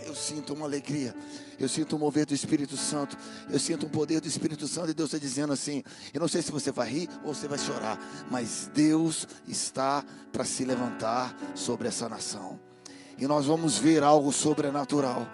eu 0.07 0.15
sinto 0.15 0.55
uma 0.55 0.67
alegria, 0.67 1.15
eu 1.59 1.69
sinto 1.69 1.97
um 1.97 1.99
mover 1.99 2.27
do 2.27 2.35
Espírito 2.35 2.77
Santo, 2.77 3.17
eu 3.51 3.59
sinto 3.59 3.87
um 3.87 3.89
poder 3.89 4.21
do 4.21 4.29
Espírito 4.29 4.67
Santo 4.67 4.91
e 4.91 4.95
Deus 4.95 5.13
está 5.13 5.19
dizendo 5.19 5.53
assim: 5.53 5.83
eu 6.13 6.21
não 6.21 6.29
sei 6.29 6.43
se 6.43 6.51
você 6.51 6.71
vai 6.71 6.89
rir 6.89 7.09
ou 7.25 7.35
você 7.35 7.49
vai 7.49 7.59
chorar, 7.59 7.99
mas 8.31 8.71
Deus 8.75 9.27
está 9.47 10.05
para 10.33 10.45
se 10.45 10.65
levantar 10.65 11.37
sobre 11.55 11.89
essa 11.89 12.09
nação, 12.09 12.59
e 13.19 13.27
nós 13.27 13.47
vamos 13.47 13.79
ver 13.79 14.03
algo 14.03 14.33
sobrenatural. 14.33 15.27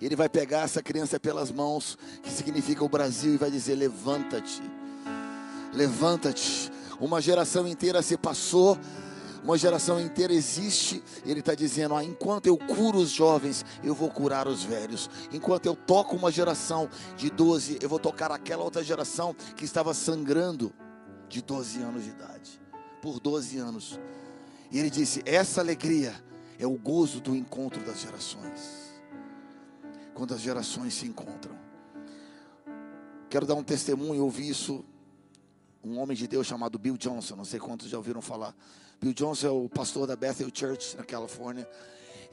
Ele 0.00 0.16
vai 0.16 0.28
pegar 0.28 0.62
essa 0.62 0.82
criança 0.82 1.18
pelas 1.18 1.50
mãos, 1.50 1.96
que 2.22 2.30
significa 2.30 2.84
o 2.84 2.88
Brasil, 2.88 3.34
e 3.34 3.38
vai 3.38 3.50
dizer: 3.50 3.74
levanta-te, 3.74 4.62
levanta-te. 5.72 6.70
Uma 7.00 7.20
geração 7.20 7.66
inteira 7.66 8.02
se 8.02 8.16
passou 8.16 8.78
uma 9.44 9.58
geração 9.58 10.00
inteira 10.00 10.32
existe, 10.32 11.04
ele 11.26 11.40
está 11.40 11.54
dizendo: 11.54 11.94
ah, 11.94 12.02
enquanto 12.02 12.46
eu 12.46 12.56
curo 12.56 12.98
os 12.98 13.10
jovens, 13.10 13.64
eu 13.82 13.94
vou 13.94 14.10
curar 14.10 14.48
os 14.48 14.64
velhos. 14.64 15.10
Enquanto 15.30 15.66
eu 15.66 15.76
toco 15.76 16.16
uma 16.16 16.32
geração 16.32 16.88
de 17.14 17.30
12, 17.30 17.78
eu 17.82 17.88
vou 17.88 17.98
tocar 17.98 18.32
aquela 18.32 18.64
outra 18.64 18.82
geração 18.82 19.34
que 19.54 19.66
estava 19.66 19.92
sangrando 19.92 20.72
de 21.28 21.42
12 21.42 21.82
anos 21.82 22.04
de 22.04 22.10
idade, 22.10 22.60
por 23.02 23.20
12 23.20 23.58
anos. 23.58 24.00
E 24.72 24.78
ele 24.78 24.88
disse: 24.88 25.22
essa 25.26 25.60
alegria 25.60 26.14
é 26.58 26.66
o 26.66 26.78
gozo 26.78 27.20
do 27.20 27.36
encontro 27.36 27.84
das 27.84 28.00
gerações. 28.00 28.94
Quando 30.14 30.32
as 30.32 30.40
gerações 30.40 30.94
se 30.94 31.06
encontram. 31.06 31.54
Quero 33.28 33.44
dar 33.44 33.56
um 33.56 33.64
testemunho, 33.64 34.14
eu 34.14 34.24
ouvi 34.24 34.48
isso 34.48 34.84
um 35.84 35.98
homem 35.98 36.16
de 36.16 36.26
Deus 36.26 36.46
chamado 36.46 36.78
Bill 36.78 36.96
Johnson, 36.96 37.36
não 37.36 37.44
sei 37.44 37.60
quantos 37.60 37.88
já 37.88 37.98
ouviram 37.98 38.22
falar. 38.22 38.54
Bill 39.04 39.12
Johnson 39.12 39.46
é 39.46 39.50
o 39.50 39.68
pastor 39.68 40.06
da 40.06 40.16
Bethel 40.16 40.48
Church 40.50 40.96
na 40.96 41.04
Califórnia. 41.04 41.68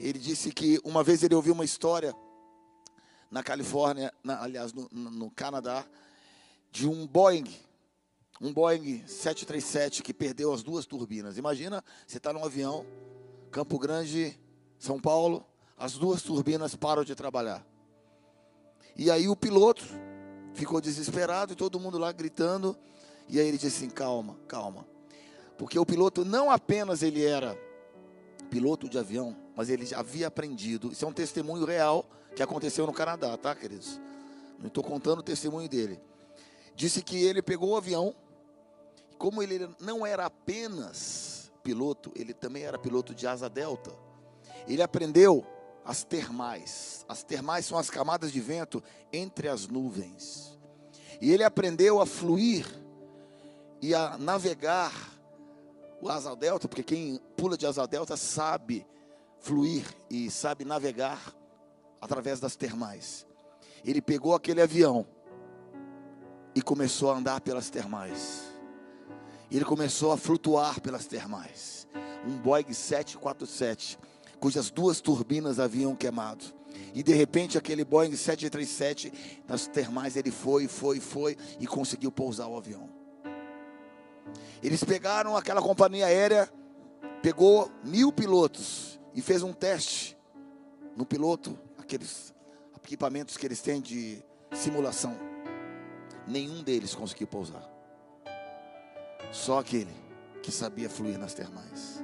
Ele 0.00 0.18
disse 0.18 0.50
que 0.50 0.80
uma 0.82 1.04
vez 1.04 1.22
ele 1.22 1.34
ouviu 1.34 1.52
uma 1.52 1.66
história 1.66 2.14
na 3.30 3.42
Califórnia, 3.42 4.10
na, 4.24 4.42
aliás, 4.42 4.72
no, 4.72 4.88
no 4.90 5.30
Canadá, 5.30 5.84
de 6.70 6.88
um 6.88 7.06
Boeing, 7.06 7.44
um 8.40 8.54
Boeing 8.54 9.06
737 9.06 10.02
que 10.02 10.14
perdeu 10.14 10.50
as 10.50 10.62
duas 10.62 10.86
turbinas. 10.86 11.36
Imagina, 11.36 11.84
você 12.06 12.16
está 12.16 12.32
num 12.32 12.42
avião, 12.42 12.86
Campo 13.50 13.78
Grande, 13.78 14.40
São 14.78 14.98
Paulo, 14.98 15.44
as 15.76 15.98
duas 15.98 16.22
turbinas 16.22 16.74
param 16.74 17.04
de 17.04 17.14
trabalhar. 17.14 17.62
E 18.96 19.10
aí 19.10 19.28
o 19.28 19.36
piloto 19.36 19.84
ficou 20.54 20.80
desesperado 20.80 21.52
e 21.52 21.56
todo 21.56 21.78
mundo 21.78 21.98
lá 21.98 22.10
gritando. 22.12 22.74
E 23.28 23.38
aí 23.38 23.46
ele 23.46 23.58
disse 23.58 23.84
assim: 23.84 23.90
calma, 23.90 24.38
calma. 24.48 24.90
Porque 25.62 25.78
o 25.78 25.86
piloto 25.86 26.24
não 26.24 26.50
apenas 26.50 27.04
ele 27.04 27.24
era 27.24 27.56
piloto 28.50 28.88
de 28.88 28.98
avião, 28.98 29.36
mas 29.54 29.70
ele 29.70 29.86
já 29.86 30.00
havia 30.00 30.26
aprendido. 30.26 30.90
Isso 30.90 31.04
é 31.04 31.08
um 31.08 31.12
testemunho 31.12 31.64
real 31.64 32.04
que 32.34 32.42
aconteceu 32.42 32.84
no 32.84 32.92
Canadá, 32.92 33.36
tá, 33.36 33.54
queridos? 33.54 34.00
Não 34.58 34.66
estou 34.66 34.82
contando 34.82 35.20
o 35.20 35.22
testemunho 35.22 35.68
dele. 35.68 36.00
Disse 36.74 37.00
que 37.00 37.16
ele 37.16 37.40
pegou 37.40 37.70
o 37.70 37.76
avião, 37.76 38.12
como 39.16 39.40
ele 39.40 39.70
não 39.78 40.04
era 40.04 40.26
apenas 40.26 41.52
piloto, 41.62 42.10
ele 42.16 42.34
também 42.34 42.64
era 42.64 42.76
piloto 42.76 43.14
de 43.14 43.24
asa 43.24 43.48
delta. 43.48 43.94
Ele 44.66 44.82
aprendeu 44.82 45.46
as 45.84 46.02
termais. 46.02 47.06
As 47.08 47.22
termais 47.22 47.66
são 47.66 47.78
as 47.78 47.88
camadas 47.88 48.32
de 48.32 48.40
vento 48.40 48.82
entre 49.12 49.46
as 49.46 49.68
nuvens. 49.68 50.58
E 51.20 51.30
ele 51.30 51.44
aprendeu 51.44 52.00
a 52.00 52.04
fluir 52.04 52.66
e 53.80 53.94
a 53.94 54.18
navegar 54.18 55.11
o 56.02 56.08
asa 56.08 56.34
delta, 56.34 56.66
porque 56.66 56.82
quem 56.82 57.20
pula 57.36 57.56
de 57.56 57.64
asa 57.64 57.86
delta 57.86 58.16
sabe 58.16 58.84
fluir 59.38 59.86
e 60.10 60.28
sabe 60.32 60.64
navegar 60.64 61.32
através 62.00 62.40
das 62.40 62.56
termais. 62.56 63.24
Ele 63.84 64.02
pegou 64.02 64.34
aquele 64.34 64.60
avião 64.60 65.06
e 66.56 66.60
começou 66.60 67.12
a 67.12 67.16
andar 67.16 67.40
pelas 67.40 67.70
termais. 67.70 68.42
Ele 69.48 69.64
começou 69.64 70.10
a 70.10 70.16
flutuar 70.16 70.80
pelas 70.80 71.06
termais. 71.06 71.86
Um 72.26 72.36
Boeing 72.36 72.72
747, 72.72 73.96
cujas 74.40 74.70
duas 74.70 75.00
turbinas 75.00 75.60
haviam 75.60 75.94
queimado. 75.94 76.44
E 76.92 77.00
de 77.00 77.14
repente 77.14 77.56
aquele 77.56 77.84
Boeing 77.84 78.16
737 78.16 79.44
nas 79.46 79.68
termais 79.68 80.16
ele 80.16 80.32
foi, 80.32 80.66
foi, 80.66 80.98
foi 80.98 81.36
e 81.60 81.66
conseguiu 81.66 82.10
pousar 82.10 82.48
o 82.48 82.56
avião. 82.56 83.01
Eles 84.62 84.84
pegaram 84.84 85.36
aquela 85.36 85.60
companhia 85.60 86.06
aérea, 86.06 86.48
pegou 87.22 87.70
mil 87.82 88.12
pilotos 88.12 89.00
e 89.14 89.20
fez 89.20 89.42
um 89.42 89.52
teste 89.52 90.16
no 90.96 91.04
piloto, 91.04 91.58
aqueles 91.78 92.32
equipamentos 92.76 93.36
que 93.36 93.46
eles 93.46 93.60
têm 93.60 93.80
de 93.80 94.22
simulação. 94.52 95.16
Nenhum 96.26 96.62
deles 96.62 96.94
conseguiu 96.94 97.26
pousar. 97.26 97.68
Só 99.30 99.58
aquele 99.58 99.94
que 100.42 100.52
sabia 100.52 100.90
fluir 100.90 101.18
nas 101.18 101.34
termais. 101.34 102.02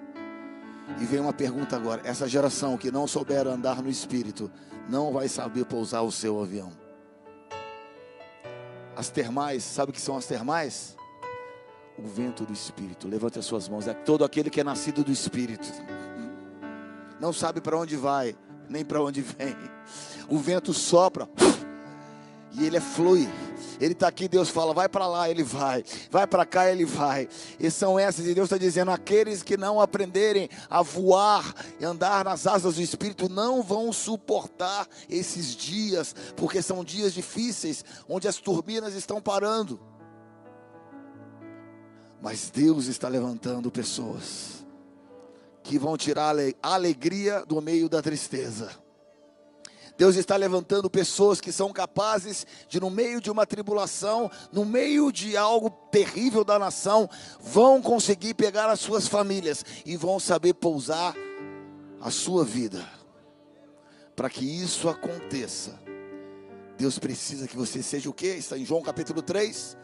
E 1.00 1.04
vem 1.04 1.20
uma 1.20 1.32
pergunta 1.32 1.76
agora: 1.76 2.02
essa 2.04 2.26
geração 2.26 2.78
que 2.78 2.90
não 2.90 3.06
souber 3.06 3.46
andar 3.46 3.82
no 3.82 3.90
espírito, 3.90 4.50
não 4.88 5.12
vai 5.12 5.28
saber 5.28 5.64
pousar 5.66 6.02
o 6.02 6.10
seu 6.10 6.40
avião. 6.40 6.72
As 8.96 9.10
termais, 9.10 9.62
sabe 9.62 9.90
o 9.90 9.92
que 9.92 10.00
são 10.00 10.16
as 10.16 10.26
termais? 10.26 10.97
O 11.98 12.06
vento 12.06 12.44
do 12.44 12.52
Espírito. 12.52 13.08
Levante 13.08 13.38
as 13.38 13.44
suas 13.44 13.68
mãos. 13.68 13.86
É 13.86 13.94
todo 13.94 14.24
aquele 14.24 14.50
que 14.50 14.60
é 14.60 14.64
nascido 14.64 15.02
do 15.02 15.10
Espírito. 15.10 15.68
Não 17.20 17.32
sabe 17.32 17.60
para 17.60 17.76
onde 17.76 17.96
vai, 17.96 18.36
nem 18.68 18.84
para 18.84 19.02
onde 19.02 19.20
vem. 19.20 19.56
O 20.28 20.38
vento 20.38 20.72
sopra 20.72 21.28
e 22.52 22.66
ele 22.66 22.76
é 22.76 22.80
flui. 22.80 23.28
Ele 23.80 23.92
está 23.92 24.08
aqui, 24.08 24.26
Deus 24.26 24.48
fala, 24.48 24.74
vai 24.74 24.88
para 24.88 25.06
lá, 25.06 25.30
ele 25.30 25.44
vai, 25.44 25.84
vai 26.10 26.26
para 26.26 26.44
cá, 26.44 26.68
ele 26.68 26.84
vai. 26.84 27.28
E 27.60 27.70
são 27.70 27.96
essas, 27.96 28.26
e 28.26 28.34
Deus 28.34 28.46
está 28.46 28.58
dizendo: 28.58 28.90
aqueles 28.90 29.42
que 29.42 29.56
não 29.56 29.80
aprenderem 29.80 30.48
a 30.68 30.82
voar 30.82 31.54
e 31.78 31.84
andar 31.84 32.24
nas 32.24 32.46
asas 32.46 32.74
do 32.74 32.82
Espírito 32.82 33.28
não 33.28 33.62
vão 33.62 33.92
suportar 33.92 34.86
esses 35.08 35.54
dias, 35.54 36.14
porque 36.36 36.60
são 36.60 36.82
dias 36.82 37.14
difíceis, 37.14 37.84
onde 38.08 38.26
as 38.26 38.38
turbinas 38.38 38.94
estão 38.94 39.20
parando. 39.20 39.78
Mas 42.20 42.50
Deus 42.50 42.86
está 42.86 43.08
levantando 43.08 43.70
pessoas 43.70 44.64
que 45.62 45.78
vão 45.78 45.96
tirar 45.96 46.34
a 46.62 46.74
alegria 46.74 47.44
do 47.44 47.60
meio 47.60 47.88
da 47.88 48.00
tristeza. 48.02 48.70
Deus 49.98 50.14
está 50.14 50.36
levantando 50.36 50.88
pessoas 50.88 51.40
que 51.40 51.50
são 51.50 51.72
capazes 51.72 52.46
de, 52.68 52.78
no 52.78 52.88
meio 52.88 53.20
de 53.20 53.30
uma 53.30 53.44
tribulação, 53.44 54.30
no 54.52 54.64
meio 54.64 55.10
de 55.10 55.36
algo 55.36 55.70
terrível 55.90 56.44
da 56.44 56.56
nação, 56.56 57.10
vão 57.40 57.82
conseguir 57.82 58.34
pegar 58.34 58.70
as 58.70 58.78
suas 58.78 59.08
famílias 59.08 59.64
e 59.84 59.96
vão 59.96 60.20
saber 60.20 60.54
pousar 60.54 61.16
a 62.00 62.12
sua 62.12 62.44
vida. 62.44 62.88
Para 64.14 64.30
que 64.30 64.44
isso 64.44 64.88
aconteça, 64.88 65.78
Deus 66.76 66.96
precisa 66.96 67.48
que 67.48 67.56
você 67.56 67.82
seja 67.82 68.08
o 68.08 68.14
que? 68.14 68.28
Está 68.28 68.56
em 68.56 68.64
João 68.64 68.82
capítulo 68.82 69.20
3. 69.20 69.76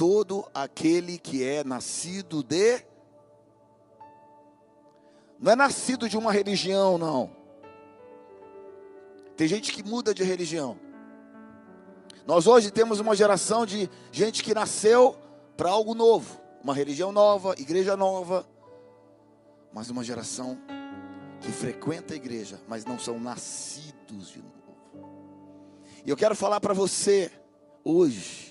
Todo 0.00 0.48
aquele 0.54 1.18
que 1.18 1.44
é 1.44 1.62
nascido 1.62 2.42
de. 2.42 2.82
Não 5.38 5.52
é 5.52 5.54
nascido 5.54 6.08
de 6.08 6.16
uma 6.16 6.32
religião, 6.32 6.96
não. 6.96 7.30
Tem 9.36 9.46
gente 9.46 9.70
que 9.70 9.82
muda 9.82 10.14
de 10.14 10.22
religião. 10.22 10.80
Nós 12.26 12.46
hoje 12.46 12.70
temos 12.70 12.98
uma 12.98 13.14
geração 13.14 13.66
de 13.66 13.90
gente 14.10 14.42
que 14.42 14.54
nasceu 14.54 15.18
para 15.54 15.68
algo 15.68 15.94
novo, 15.94 16.40
uma 16.64 16.72
religião 16.72 17.12
nova, 17.12 17.54
igreja 17.58 17.94
nova, 17.94 18.48
mas 19.70 19.90
uma 19.90 20.02
geração 20.02 20.58
que 21.42 21.52
frequenta 21.52 22.14
a 22.14 22.16
igreja, 22.16 22.58
mas 22.66 22.86
não 22.86 22.98
são 22.98 23.20
nascidos 23.20 24.30
de 24.30 24.38
novo. 24.38 24.78
E 26.06 26.08
eu 26.08 26.16
quero 26.16 26.34
falar 26.34 26.58
para 26.58 26.72
você 26.72 27.30
hoje, 27.84 28.49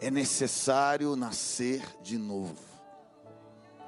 é 0.00 0.10
necessário 0.10 1.16
nascer 1.16 1.82
de 2.02 2.18
novo. 2.18 2.56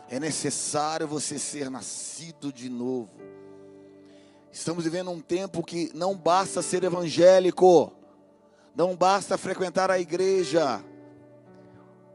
É 0.09 0.19
necessário 0.19 1.07
você 1.07 1.39
ser 1.39 1.71
nascido 1.71 2.53
de 2.53 2.69
novo. 2.69 3.11
Estamos 4.51 4.85
vivendo 4.85 5.11
um 5.11 5.21
tempo 5.21 5.63
que 5.63 5.91
não 5.95 6.17
basta 6.17 6.63
ser 6.63 6.83
evangélico, 6.83 7.93
não 8.75 8.97
basta 8.97 9.37
frequentar 9.37 9.91
a 9.91 9.99
igreja, 9.99 10.83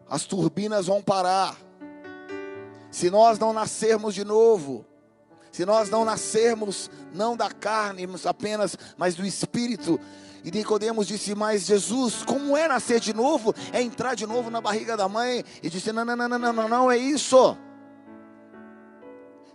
as 0.10 0.26
turbinas 0.26 0.88
vão 0.88 1.02
parar. 1.02 1.56
Se 2.90 3.10
nós 3.10 3.38
não 3.38 3.54
nascermos 3.54 4.16
de 4.16 4.24
novo, 4.24 4.86
se 5.54 5.66
nós 5.66 5.90
não 5.90 6.04
nascermos 6.04 6.92
não 7.14 7.38
da 7.38 7.50
carne 7.50 8.06
apenas, 8.26 8.76
mas 8.98 9.16
do 9.16 9.26
espírito, 9.26 9.98
e 10.44 10.52
Nicodemos 10.52 11.08
disse: 11.08 11.34
Mas 11.34 11.66
Jesus, 11.66 12.24
como 12.26 12.58
é 12.58 12.68
nascer 12.68 13.00
de 13.00 13.14
novo? 13.14 13.56
É 13.72 13.82
entrar 13.82 14.16
de 14.16 14.28
novo 14.28 14.50
na 14.50 14.60
barriga 14.60 14.98
da 14.98 15.08
mãe. 15.08 15.46
E 15.62 15.70
disse: 15.70 15.94
Não, 15.94 16.04
não, 16.04 16.18
não, 16.18 16.28
não, 16.28 16.40
não, 16.40 16.54
não, 16.54 16.68
não 16.68 16.92
é 16.92 16.98
isso 16.98 17.58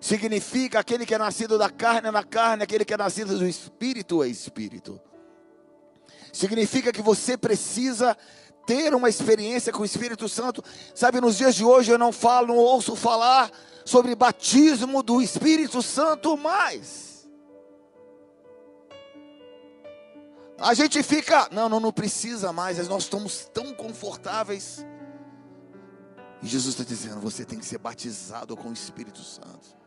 significa 0.01 0.79
aquele 0.79 1.05
que 1.05 1.15
é 1.15 1.19
nascido 1.19 1.59
da 1.59 1.69
carne 1.69 2.09
é 2.09 2.11
na 2.11 2.23
carne, 2.23 2.63
aquele 2.63 2.85
que 2.85 2.95
é 2.95 2.97
nascido 2.97 3.37
do 3.37 3.47
espírito 3.47 4.23
é 4.23 4.29
espírito. 4.29 5.01
Significa 6.33 6.93
que 6.93 7.03
você 7.03 7.37
precisa 7.37 8.17
ter 8.67 8.95
uma 8.95 9.09
experiência 9.09 9.73
com 9.73 9.83
o 9.83 9.85
Espírito 9.85 10.29
Santo. 10.29 10.63
Sabe, 10.95 11.21
nos 11.21 11.39
dias 11.39 11.55
de 11.55 11.65
hoje 11.65 11.91
eu 11.91 11.99
não 11.99 12.13
falo, 12.13 12.49
não 12.49 12.57
ouço 12.57 12.95
falar 12.95 13.51
sobre 13.89 14.15
batismo 14.15 15.03
do 15.03 15.23
Espírito 15.23 15.83
Santo 15.83 16.37
mais. 16.37 17.27
A 20.59 20.75
gente 20.75 21.03
fica, 21.03 21.49
não, 21.51 21.71
não, 21.71 21.81
não 21.81 21.93
precisa 21.93 22.53
mais, 22.53 22.87
nós 22.87 23.05
estamos 23.05 23.49
tão 23.55 23.73
confortáveis. 23.73 24.85
E 26.43 26.47
Jesus 26.47 26.75
está 26.75 26.85
dizendo: 26.85 27.21
você 27.21 27.47
tem 27.47 27.59
que 27.59 27.65
ser 27.65 27.79
batizado 27.79 28.55
com 28.59 28.69
o 28.69 28.73
Espírito 28.75 29.23
Santo. 29.23 29.79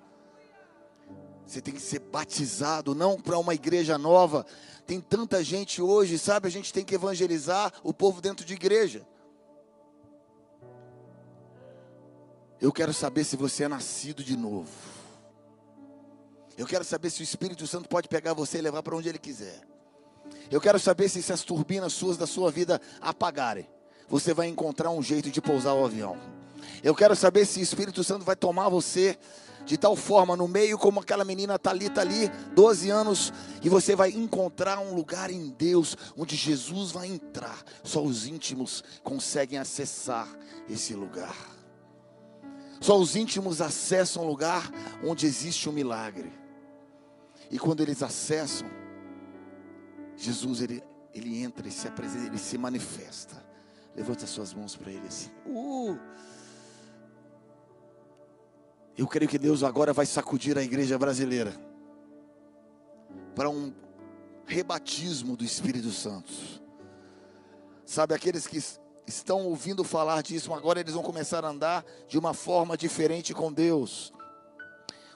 Você 1.46 1.62
tem 1.62 1.74
que 1.74 1.82
ser 1.82 2.00
batizado, 2.00 2.96
não 2.96 3.22
para 3.22 3.38
uma 3.38 3.54
igreja 3.54 4.00
nova. 4.00 4.46
Tem 4.88 5.00
tanta 5.00 5.44
gente 5.44 5.80
hoje, 5.80 6.18
sabe? 6.18 6.48
A 6.48 6.52
gente 6.52 6.74
tem 6.74 6.84
que 6.84 6.96
evangelizar 6.96 7.72
o 7.84 7.94
povo 7.94 8.20
dentro 8.20 8.44
de 8.44 8.54
igreja. 8.54 9.06
Eu 12.62 12.72
quero 12.72 12.94
saber 12.94 13.24
se 13.24 13.36
você 13.36 13.64
é 13.64 13.68
nascido 13.68 14.24
de 14.24 14.38
novo. 14.38 14.70
Eu 16.56 16.68
quero 16.68 16.86
saber 16.86 17.10
se 17.10 17.22
o 17.22 17.24
Espírito 17.24 17.66
Santo 17.66 17.90
pode 17.90 18.08
pegar 18.08 18.36
você 18.36 18.60
e 18.60 18.62
levar 18.62 18.84
para 18.84 18.96
onde 18.96 19.10
ele 19.10 19.18
quiser. 19.18 19.62
Eu 20.52 20.62
quero 20.62 20.80
saber 20.80 21.10
se, 21.10 21.24
se 21.24 21.34
as 21.34 21.42
turbinas 21.42 21.92
suas 21.92 22.18
da 22.18 22.28
sua 22.28 22.52
vida 22.52 22.80
apagarem, 23.02 23.68
você 24.08 24.32
vai 24.32 24.48
encontrar 24.48 24.92
um 24.92 25.02
jeito 25.02 25.32
de 25.32 25.42
pousar 25.42 25.74
o 25.74 25.84
avião. 25.84 26.16
Eu 26.84 26.94
quero 26.94 27.16
saber 27.16 27.48
se 27.48 27.60
o 27.60 27.64
Espírito 27.64 28.04
Santo 28.04 28.24
vai 28.24 28.36
tomar 28.36 28.70
você 28.70 29.18
de 29.66 29.76
tal 29.76 29.96
forma 29.96 30.36
no 30.36 30.48
meio 30.48 30.78
como 30.78 31.00
aquela 31.00 31.26
menina 31.26 31.58
Talita 31.58 32.02
ali, 32.02 32.30
12 32.54 32.90
anos, 32.92 33.34
e 33.64 33.70
você 33.70 33.96
vai 33.96 34.12
encontrar 34.12 34.80
um 34.80 34.94
lugar 34.94 35.32
em 35.32 35.50
Deus 35.50 35.98
onde 36.16 36.36
Jesus 36.36 36.92
vai 36.92 37.08
entrar. 37.08 37.64
Só 37.84 38.04
os 38.04 38.28
íntimos 38.28 38.84
conseguem 39.04 39.58
acessar 39.58 40.28
esse 40.70 40.94
lugar. 40.94 41.61
Só 42.82 42.98
os 42.98 43.16
íntimos 43.16 43.62
acessam 43.62 44.24
um 44.24 44.28
lugar 44.28 44.72
onde 45.04 45.28
existe 45.28 45.70
um 45.70 45.72
milagre. 45.72 46.34
E 47.52 47.60
quando 47.60 47.82
eles 47.82 48.02
acessam, 48.02 48.68
Jesus 50.18 50.62
ele, 50.62 50.84
ele 51.14 51.44
entra, 51.44 51.62
ele 51.62 51.72
se 51.72 51.88
apresenta, 51.88 52.26
ele 52.26 52.40
se 52.40 52.58
manifesta. 52.58 53.46
Levante 53.96 54.24
as 54.24 54.32
suas 54.32 54.52
mãos 54.52 54.76
para 54.76 54.92
ele 54.92 55.08
assim. 55.08 55.30
Uh! 55.46 55.96
Eu 58.98 59.06
creio 59.08 59.30
que 59.30 59.38
Deus 59.38 59.62
agora 59.62 59.94
vai 59.94 60.08
sacudir 60.08 60.58
a 60.58 60.64
igreja 60.64 60.98
brasileira 60.98 61.54
para 63.36 63.48
um 63.48 63.72
rebatismo 64.46 65.38
do 65.38 65.44
Espírito 65.44 65.92
Santo. 65.92 66.32
Sabe, 67.86 68.16
aqueles 68.16 68.48
que 68.48 68.60
estão 69.06 69.46
ouvindo 69.46 69.84
falar 69.84 70.22
disso, 70.22 70.54
agora 70.54 70.80
eles 70.80 70.94
vão 70.94 71.04
começar 71.04 71.44
a 71.44 71.50
andar 71.50 71.86
de 72.08 72.18
uma 72.18 72.34
forma 72.34 72.78
diferente 72.78 73.34
com 73.34 73.52
Deus. 73.52 74.14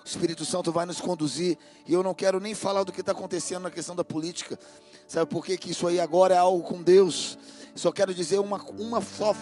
O 0.03 0.07
Espírito 0.07 0.45
Santo 0.45 0.71
vai 0.71 0.85
nos 0.85 1.01
conduzir, 1.01 1.57
e 1.87 1.93
eu 1.93 2.03
não 2.03 2.13
quero 2.13 2.39
nem 2.39 2.53
falar 2.53 2.83
do 2.83 2.91
que 2.91 2.99
está 2.99 3.11
acontecendo 3.11 3.63
na 3.63 3.71
questão 3.71 3.95
da 3.95 4.03
política. 4.03 4.59
Sabe 5.07 5.25
por 5.25 5.43
que, 5.43 5.57
isso 5.69 5.87
aí 5.87 5.99
agora 5.99 6.35
é 6.35 6.37
algo 6.37 6.63
com 6.63 6.81
Deus? 6.81 7.37
Só 7.73 7.91
quero 7.91 8.13
dizer 8.13 8.39
uma, 8.39 8.61
uma, 8.77 9.01
só, 9.01 9.33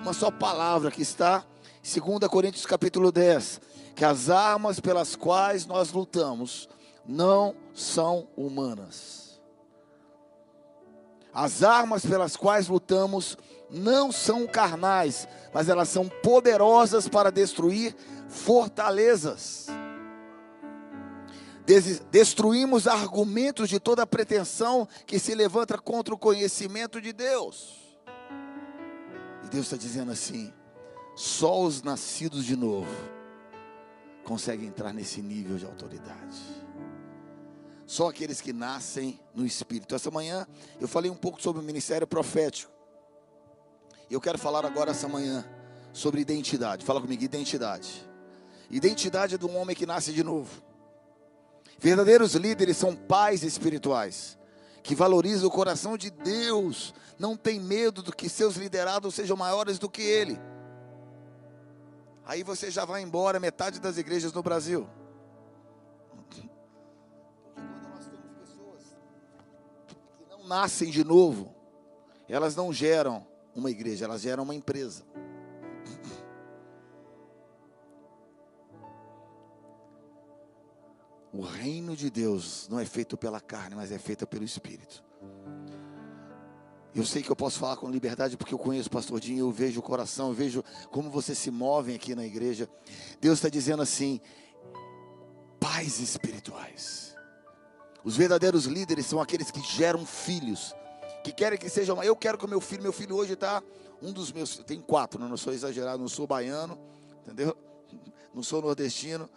uma 0.00 0.12
só 0.12 0.30
palavra 0.30 0.90
que 0.90 1.02
está 1.02 1.44
2 1.82 2.28
Coríntios 2.30 2.64
capítulo 2.64 3.10
10, 3.10 3.60
que 3.96 4.04
as 4.04 4.30
armas 4.30 4.78
pelas 4.78 5.16
quais 5.16 5.66
nós 5.66 5.92
lutamos 5.92 6.68
não 7.06 7.54
são 7.74 8.28
humanas. 8.36 9.40
As 11.34 11.62
armas 11.62 12.04
pelas 12.04 12.36
quais 12.36 12.68
lutamos 12.68 13.36
não 13.72 14.12
são 14.12 14.46
carnais, 14.46 15.26
mas 15.52 15.68
elas 15.68 15.88
são 15.88 16.08
poderosas 16.08 17.08
para 17.08 17.32
destruir 17.32 17.96
fortalezas. 18.28 19.66
Destruímos 22.10 22.86
argumentos 22.86 23.68
de 23.68 23.80
toda 23.80 24.06
pretensão 24.06 24.86
que 25.06 25.18
se 25.18 25.34
levanta 25.34 25.78
contra 25.78 26.14
o 26.14 26.18
conhecimento 26.18 27.00
de 27.00 27.12
Deus. 27.12 27.98
E 29.44 29.48
Deus 29.48 29.66
está 29.66 29.76
dizendo 29.76 30.12
assim: 30.12 30.52
só 31.14 31.62
os 31.62 31.82
nascidos 31.82 32.44
de 32.44 32.56
novo 32.56 32.90
conseguem 34.24 34.68
entrar 34.68 34.92
nesse 34.92 35.22
nível 35.22 35.56
de 35.56 35.64
autoridade. 35.64 36.40
Só 37.86 38.08
aqueles 38.08 38.40
que 38.40 38.52
nascem 38.52 39.20
no 39.34 39.44
Espírito. 39.44 39.94
Essa 39.94 40.10
manhã 40.10 40.46
eu 40.80 40.88
falei 40.88 41.10
um 41.10 41.16
pouco 41.16 41.40
sobre 41.40 41.60
o 41.60 41.64
ministério 41.64 42.06
profético. 42.06 42.71
Eu 44.12 44.20
quero 44.20 44.36
falar 44.36 44.66
agora 44.66 44.90
essa 44.90 45.08
manhã 45.08 45.42
sobre 45.90 46.20
identidade. 46.20 46.84
Fala 46.84 47.00
comigo, 47.00 47.24
identidade. 47.24 48.06
Identidade 48.68 49.38
de 49.38 49.46
um 49.46 49.56
homem 49.56 49.74
que 49.74 49.86
nasce 49.86 50.12
de 50.12 50.22
novo. 50.22 50.62
Verdadeiros 51.78 52.34
líderes 52.34 52.76
são 52.76 52.94
pais 52.94 53.42
espirituais 53.42 54.38
que 54.82 54.94
valorizam 54.94 55.48
o 55.48 55.50
coração 55.50 55.96
de 55.96 56.10
Deus, 56.10 56.92
não 57.18 57.38
tem 57.38 57.58
medo 57.58 58.02
do 58.02 58.14
que 58.14 58.28
seus 58.28 58.56
liderados 58.56 59.14
sejam 59.14 59.34
maiores 59.34 59.78
do 59.78 59.88
que 59.88 60.02
ele. 60.02 60.38
Aí 62.26 62.42
você 62.42 62.70
já 62.70 62.84
vai 62.84 63.00
embora 63.00 63.40
metade 63.40 63.80
das 63.80 63.96
igrejas 63.96 64.34
no 64.34 64.42
Brasil. 64.42 64.86
Nascem 70.44 70.90
de 70.90 71.02
novo, 71.02 71.54
elas 72.28 72.54
não 72.54 72.70
geram 72.74 73.31
uma 73.54 73.70
igreja, 73.70 74.04
elas 74.04 74.22
geram 74.22 74.42
uma 74.42 74.54
empresa. 74.54 75.04
O 81.32 81.40
reino 81.40 81.96
de 81.96 82.10
Deus 82.10 82.68
não 82.68 82.78
é 82.78 82.84
feito 82.84 83.16
pela 83.16 83.40
carne, 83.40 83.74
mas 83.74 83.90
é 83.90 83.98
feito 83.98 84.26
pelo 84.26 84.44
Espírito. 84.44 85.02
Eu 86.94 87.06
sei 87.06 87.22
que 87.22 87.30
eu 87.30 87.36
posso 87.36 87.58
falar 87.58 87.76
com 87.76 87.90
liberdade 87.90 88.36
porque 88.36 88.52
eu 88.52 88.58
conheço 88.58 88.88
o 88.88 88.92
pastor 88.92 89.18
Dinho, 89.18 89.46
eu 89.46 89.50
vejo 89.50 89.80
o 89.80 89.82
coração, 89.82 90.28
eu 90.28 90.34
vejo 90.34 90.62
como 90.90 91.08
vocês 91.08 91.38
se 91.38 91.50
movem 91.50 91.96
aqui 91.96 92.14
na 92.14 92.26
igreja. 92.26 92.68
Deus 93.18 93.38
está 93.38 93.48
dizendo 93.48 93.82
assim: 93.82 94.20
pais 95.58 96.00
espirituais. 96.00 97.16
Os 98.04 98.14
verdadeiros 98.14 98.66
líderes 98.66 99.06
são 99.06 99.20
aqueles 99.20 99.50
que 99.50 99.62
geram 99.62 100.04
filhos, 100.04 100.74
que 101.22 101.32
querem 101.32 101.58
que 101.58 101.68
sejam. 101.68 102.02
Eu 102.02 102.16
quero 102.16 102.36
que 102.36 102.44
o 102.44 102.48
meu 102.48 102.60
filho, 102.60 102.82
meu 102.82 102.92
filho 102.92 103.16
hoje 103.16 103.34
está 103.34 103.62
um 104.00 104.12
dos 104.12 104.32
meus, 104.32 104.58
tem 104.58 104.80
quatro, 104.80 105.20
né? 105.20 105.28
não 105.28 105.36
sou 105.36 105.52
exagerado, 105.52 105.98
não 105.98 106.08
sou 106.08 106.26
baiano, 106.26 106.78
entendeu? 107.22 107.56
Não 108.34 108.42
sou 108.42 108.62
nordestino, 108.62 109.28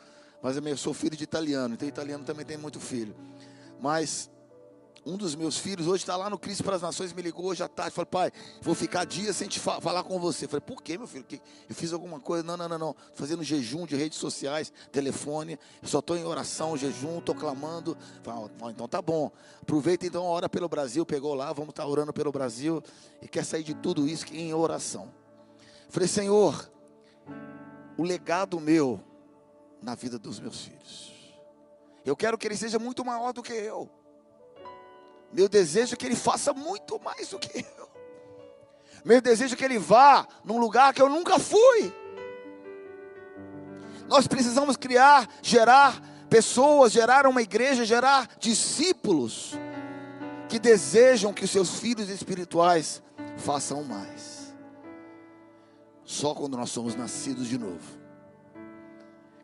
mas 0.42 0.56
eu 0.56 0.78
sou 0.78 0.94
filho 0.94 1.18
de 1.18 1.24
italiano, 1.26 1.74
então 1.74 1.86
italiano 1.86 2.24
também 2.24 2.46
tem 2.46 2.56
muito 2.56 2.80
filho. 2.80 3.14
Mas 3.82 4.32
um 5.06 5.18
dos 5.18 5.36
meus 5.36 5.58
filhos 5.58 5.86
hoje 5.86 6.04
está 6.04 6.16
lá 6.16 6.30
no 6.30 6.40
Cristo 6.40 6.64
para 6.64 6.76
as 6.76 6.82
Nações, 6.82 7.14
me 7.14 7.22
ligou 7.22 7.46
hoje 7.46 7.62
à 7.62 7.68
tarde, 7.68 7.92
falou, 7.92 8.08
pai, 8.08 8.32
vou 8.62 8.74
ficar 8.74 9.06
dias 9.06 9.36
sem 9.36 9.48
te 9.48 9.60
fa 9.60 9.80
falar 9.80 10.04
com 10.04 10.20
você. 10.20 10.48
Falei, 10.48 10.62
por 10.62 10.82
que, 10.82 10.98
meu 10.98 11.06
filho? 11.06 11.24
Eu 11.70 11.76
fiz 11.76 11.94
alguma 11.94 12.20
coisa? 12.20 12.44
Não, 12.44 12.58
não, 12.58 12.68
não, 12.68 12.78
não. 12.78 12.96
Fazendo 13.14 13.44
jejum 13.44 13.86
de 13.86 13.96
redes 13.96 14.18
sociais, 14.18 14.74
telefone, 14.92 15.60
eu 15.82 15.88
só 15.88 16.00
estou 16.00 16.18
em 16.18 16.24
oração, 16.24 16.76
jejum, 16.76 17.20
estou 17.20 17.36
clamando. 17.36 17.96
Falei, 18.24 18.74
então 18.74 18.88
tá 18.88 19.02
bom. 19.02 19.32
Aproveita 19.62 20.08
então, 20.08 20.24
ora 20.24 20.50
pelo 20.50 20.68
Brasil, 20.68 21.06
pegou 21.06 21.36
lá, 21.36 21.54
vamos 21.54 21.70
estar 21.70 21.84
tá 21.84 21.90
orando 21.90 22.12
pelo 22.12 22.32
Brasil 22.32 22.82
e 23.22 23.28
quer 23.28 23.46
sair 23.46 23.64
de 23.64 23.76
tudo 23.76 24.08
isso 24.08 24.26
em 24.34 24.54
oração. 24.54 25.14
Falei, 25.90 26.08
Senhor, 26.08 26.72
o 27.96 28.02
legado 28.04 28.60
meu 28.60 29.00
na 29.82 29.94
vida 29.94 30.18
dos 30.18 30.40
meus 30.40 30.62
filhos. 30.66 31.14
Eu 32.04 32.16
quero 32.16 32.38
que 32.38 32.48
ele 32.48 32.58
seja 32.58 32.80
muito 32.80 33.06
maior 33.06 33.32
do 33.34 33.44
que 33.44 33.54
eu. 33.54 33.90
Meu 35.36 35.50
desejo 35.50 35.96
é 35.96 35.98
que 35.98 36.06
ele 36.06 36.16
faça 36.16 36.54
muito 36.54 36.98
mais 37.04 37.28
do 37.28 37.38
que 37.38 37.58
eu. 37.60 37.90
Meu 39.04 39.20
desejo 39.20 39.54
é 39.54 39.58
que 39.58 39.66
ele 39.66 39.78
vá 39.78 40.26
num 40.46 40.58
lugar 40.58 40.94
que 40.94 41.02
eu 41.02 41.10
nunca 41.10 41.38
fui. 41.38 41.94
Nós 44.08 44.28
precisamos 44.28 44.78
criar, 44.78 45.28
gerar 45.42 46.02
pessoas, 46.30 46.94
gerar 46.94 47.28
uma 47.28 47.42
igreja, 47.42 47.84
gerar 47.84 48.30
discípulos 48.40 49.56
que 50.48 50.58
desejam 50.58 51.34
que 51.34 51.44
os 51.44 51.52
seus 51.52 51.82
filhos 51.82 52.08
espirituais 52.08 53.04
façam 53.36 53.84
mais. 53.84 54.56
Só 56.06 56.34
quando 56.34 56.56
nós 56.56 56.70
somos 56.70 56.96
nascidos 56.96 57.50
de 57.50 57.58
novo, 57.58 58.00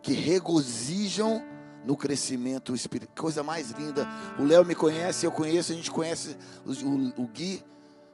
que 0.02 0.14
regozijam 0.14 1.44
no 1.86 1.96
crescimento 1.96 2.74
espiritual. 2.74 3.16
Coisa 3.16 3.44
mais 3.44 3.72
linda. 3.72 4.08
O 4.40 4.44
Léo 4.44 4.66
me 4.66 4.76
conhece, 4.76 5.26
eu 5.26 5.32
conheço, 5.32 5.72
a 5.72 5.76
gente 5.76 5.92
conhece 5.92 6.38
o, 6.66 7.24
o, 7.24 7.28
Gui, 7.28 7.64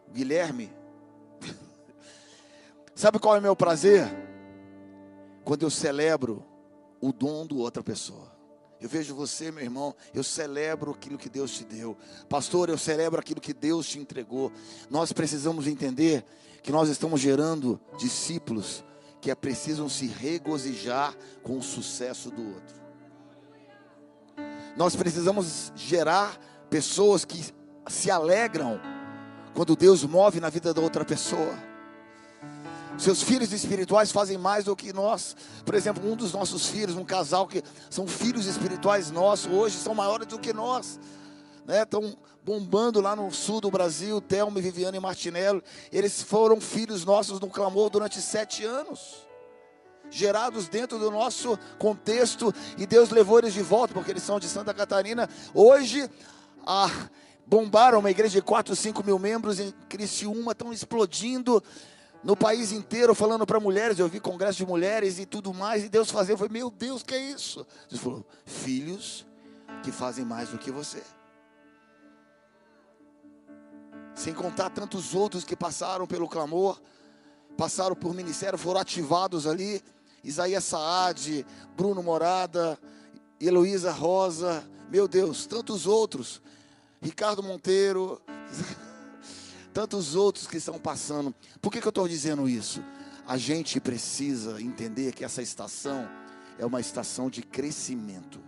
o 0.08 0.12
Guilherme. 0.12 0.72
Sabe 2.96 3.20
qual 3.20 3.36
é 3.36 3.40
o 3.40 3.42
meu 3.42 3.56
prazer? 3.56 4.08
Quando 5.44 5.64
eu 5.64 5.70
celebro 5.70 6.44
o 7.02 7.12
dom 7.12 7.46
do 7.46 7.58
outra 7.58 7.84
pessoa. 7.84 8.36
Eu 8.80 8.88
vejo 8.88 9.16
você, 9.16 9.52
meu 9.52 9.64
irmão, 9.64 9.96
eu 10.14 10.24
celebro 10.24 10.92
aquilo 10.92 11.18
que 11.18 11.30
Deus 11.30 11.52
te 11.52 11.64
deu. 11.64 11.98
Pastor, 12.30 12.70
eu 12.70 12.78
celebro 12.78 13.20
aquilo 13.20 13.42
que 13.42 13.54
Deus 13.54 13.88
te 13.88 13.98
entregou. 13.98 14.52
Nós 14.90 15.12
precisamos 15.12 15.66
entender 15.66 16.24
que 16.62 16.72
nós 16.72 16.88
estamos 16.90 17.20
gerando 17.20 17.80
discípulos 17.98 18.84
que 19.20 19.32
é 19.32 19.36
precisam 19.36 19.90
se 19.90 20.06
regozijar 20.06 21.16
com 21.42 21.58
o 21.58 21.64
sucesso 21.64 22.30
do 22.30 22.54
outro. 22.54 22.87
Nós 24.78 24.96
precisamos 24.96 25.74
gerar 25.76 26.38
pessoas 26.70 27.26
que 27.26 27.44
se 27.88 28.12
alegram 28.12 28.80
quando 29.56 29.76
Deus 29.76 30.04
move 30.04 30.40
na 30.40 30.50
vida 30.50 30.72
da 30.72 30.80
outra 30.80 31.04
pessoa. 31.04 31.58
Seus 32.96 33.24
filhos 33.24 33.52
espirituais 33.52 34.12
fazem 34.12 34.38
mais 34.38 34.66
do 34.66 34.76
que 34.76 34.94
nós. 34.94 35.36
Por 35.66 35.74
exemplo, 35.74 36.08
um 36.08 36.16
dos 36.16 36.32
nossos 36.32 36.68
filhos, 36.68 36.96
um 36.96 37.04
casal 37.04 37.48
que 37.48 37.64
são 37.90 38.08
filhos 38.08 38.46
espirituais 38.46 39.10
nossos, 39.10 39.52
hoje 39.52 39.76
são 39.78 39.96
maiores 39.96 40.28
do 40.28 40.38
que 40.38 40.54
nós. 40.54 41.00
Né? 41.66 41.82
Estão 41.82 42.16
bombando 42.46 43.02
lá 43.02 43.16
no 43.16 43.32
sul 43.32 43.60
do 43.60 43.72
Brasil, 43.72 44.22
Thelma, 44.22 44.62
Viviane 44.62 44.98
e 44.98 45.02
Martinello. 45.02 45.64
Eles 45.92 46.22
foram 46.22 46.62
filhos 46.62 47.04
nossos 47.04 47.40
no 47.40 47.50
clamor 47.50 47.90
durante 47.90 48.22
sete 48.22 48.64
anos 48.64 49.27
gerados 50.10 50.68
dentro 50.68 50.98
do 50.98 51.12
nosso 51.12 51.58
contexto, 51.78 52.54
e 52.78 52.86
Deus 52.86 53.10
levou 53.10 53.40
eles 53.40 53.54
de 53.54 53.62
volta, 53.62 53.94
porque 53.94 54.12
eles 54.12 54.24
são 54.24 54.40
de 54.40 54.48
Santa 54.48 54.74
Catarina. 54.74 55.30
Hoje, 55.54 56.10
ah, 56.66 56.92
bombaram 57.46 58.00
uma 58.00 58.12
igreja 58.12 58.40
de 58.40 58.42
4, 58.42 58.76
5 58.76 59.04
mil 59.04 59.18
membros 59.18 59.60
em 59.60 59.72
Criciúma, 59.88 60.52
estão 60.52 60.74
explodindo 60.74 61.64
no 62.24 62.36
país 62.36 62.72
inteiro, 62.72 63.16
falando 63.16 63.46
para 63.46 63.60
mulheres. 63.60 64.00
Eu 64.00 64.10
vi 64.10 64.20
congresso 64.20 64.58
de 64.58 64.66
mulheres 64.66 65.20
e 65.20 65.26
tudo 65.26 65.54
mais, 65.54 65.84
e 65.84 65.90
Deus 65.90 66.12
fazia. 66.12 66.36
Meu 66.50 66.70
Deus, 66.70 67.04
que 67.04 67.16
é 67.16 67.20
isso? 67.20 67.66
Deus 67.90 68.02
falou, 68.02 68.26
filhos 68.46 69.26
que 69.84 69.92
fazem 69.92 70.26
mais 70.26 70.50
do 70.50 70.58
que 70.58 70.72
você. 70.72 71.02
Sem 74.14 74.34
contar 74.34 74.72
tantos 74.72 75.14
outros 75.14 75.44
que 75.44 75.56
passaram 75.56 76.08
pelo 76.08 76.28
clamor, 76.28 76.82
passaram 77.56 77.96
por 77.96 78.14
ministério, 78.14 78.58
foram 78.58 78.82
ativados 78.82 79.46
ali. 79.46 79.82
Isaías 80.24 80.64
Saad, 80.64 81.46
Bruno 81.76 82.02
Morada, 82.04 82.80
Heloísa 83.40 83.92
Rosa, 83.92 84.64
meu 84.90 85.08
Deus, 85.08 85.46
tantos 85.46 85.86
outros, 85.86 86.42
Ricardo 87.02 87.44
Monteiro, 87.44 88.22
tantos 89.74 90.16
outros 90.16 90.48
que 90.48 90.58
estão 90.58 90.80
passando. 90.80 91.34
Por 91.62 91.72
que, 91.72 91.80
que 91.80 91.88
eu 91.88 91.90
estou 91.90 92.08
dizendo 92.08 92.50
isso? 92.50 92.84
A 93.28 93.38
gente 93.38 93.80
precisa 93.80 94.62
entender 94.62 95.14
que 95.14 95.24
essa 95.24 95.42
estação 95.42 96.08
é 96.58 96.66
uma 96.66 96.80
estação 96.80 97.30
de 97.30 97.42
crescimento. 97.42 98.40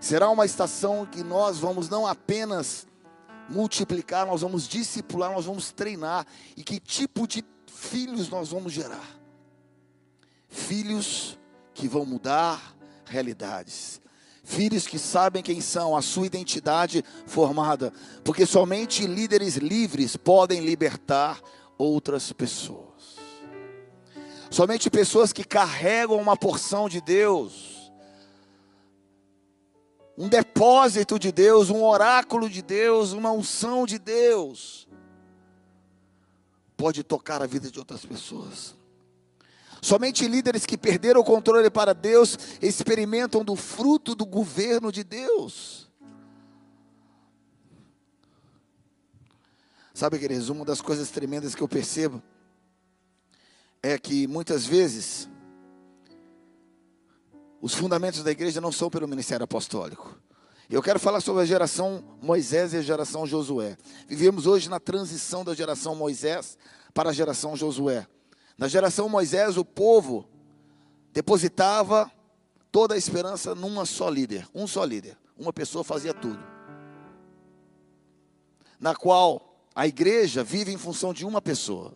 Será 0.00 0.30
uma 0.30 0.46
estação 0.46 1.04
que 1.04 1.22
nós 1.22 1.58
vamos 1.58 1.88
não 1.88 2.06
apenas 2.06 2.86
multiplicar, 3.50 4.26
nós 4.26 4.40
vamos 4.40 4.66
discipular, 4.66 5.32
nós 5.32 5.44
vamos 5.44 5.70
treinar. 5.70 6.26
E 6.56 6.64
que 6.64 6.80
tipo 6.80 7.28
de 7.28 7.44
filhos 7.66 8.28
nós 8.30 8.48
vamos 8.48 8.72
gerar? 8.72 9.19
Filhos 10.50 11.38
que 11.72 11.88
vão 11.88 12.04
mudar 12.04 12.76
realidades. 13.06 14.00
Filhos 14.42 14.86
que 14.86 14.98
sabem 14.98 15.42
quem 15.42 15.60
são, 15.60 15.96
a 15.96 16.02
sua 16.02 16.26
identidade 16.26 17.04
formada, 17.24 17.92
porque 18.24 18.44
somente 18.44 19.06
líderes 19.06 19.56
livres 19.56 20.16
podem 20.16 20.60
libertar 20.60 21.40
outras 21.78 22.32
pessoas. 22.32 23.16
Somente 24.50 24.90
pessoas 24.90 25.32
que 25.32 25.44
carregam 25.44 26.16
uma 26.16 26.36
porção 26.36 26.88
de 26.88 27.00
Deus, 27.00 27.92
um 30.18 30.28
depósito 30.28 31.18
de 31.18 31.30
Deus, 31.30 31.70
um 31.70 31.84
oráculo 31.84 32.50
de 32.50 32.60
Deus, 32.60 33.12
uma 33.12 33.30
unção 33.30 33.86
de 33.86 33.98
Deus, 33.98 34.88
pode 36.76 37.04
tocar 37.04 37.40
a 37.40 37.46
vida 37.46 37.70
de 37.70 37.78
outras 37.78 38.04
pessoas. 38.04 38.79
Somente 39.82 40.26
líderes 40.28 40.66
que 40.66 40.76
perderam 40.76 41.20
o 41.20 41.24
controle 41.24 41.70
para 41.70 41.94
Deus 41.94 42.38
experimentam 42.60 43.44
do 43.44 43.56
fruto 43.56 44.14
do 44.14 44.26
governo 44.26 44.92
de 44.92 45.02
Deus. 45.02 45.88
Sabe, 49.94 50.18
queridos, 50.18 50.48
uma 50.48 50.64
das 50.64 50.80
coisas 50.80 51.10
tremendas 51.10 51.54
que 51.54 51.62
eu 51.62 51.68
percebo 51.68 52.22
é 53.82 53.98
que 53.98 54.26
muitas 54.26 54.64
vezes 54.66 55.28
os 57.60 57.74
fundamentos 57.74 58.22
da 58.22 58.30
igreja 58.30 58.60
não 58.60 58.72
são 58.72 58.88
pelo 58.88 59.08
ministério 59.08 59.44
apostólico. 59.44 60.18
Eu 60.70 60.82
quero 60.82 61.00
falar 61.00 61.20
sobre 61.20 61.42
a 61.42 61.46
geração 61.46 62.02
Moisés 62.22 62.72
e 62.72 62.76
a 62.76 62.82
geração 62.82 63.26
Josué. 63.26 63.76
Vivemos 64.06 64.46
hoje 64.46 64.70
na 64.70 64.78
transição 64.78 65.44
da 65.44 65.54
geração 65.54 65.94
Moisés 65.94 66.56
para 66.94 67.10
a 67.10 67.12
geração 67.12 67.56
Josué. 67.56 68.06
Na 68.60 68.68
geração 68.68 69.08
Moisés, 69.08 69.56
o 69.56 69.64
povo 69.64 70.28
depositava 71.14 72.12
toda 72.70 72.94
a 72.94 72.98
esperança 72.98 73.54
numa 73.54 73.86
só 73.86 74.10
líder, 74.10 74.46
um 74.54 74.66
só 74.66 74.84
líder. 74.84 75.16
Uma 75.34 75.50
pessoa 75.50 75.82
fazia 75.82 76.12
tudo. 76.12 76.38
Na 78.78 78.94
qual 78.94 79.64
a 79.74 79.86
igreja 79.86 80.44
vive 80.44 80.70
em 80.70 80.76
função 80.76 81.14
de 81.14 81.24
uma 81.24 81.40
pessoa. 81.40 81.94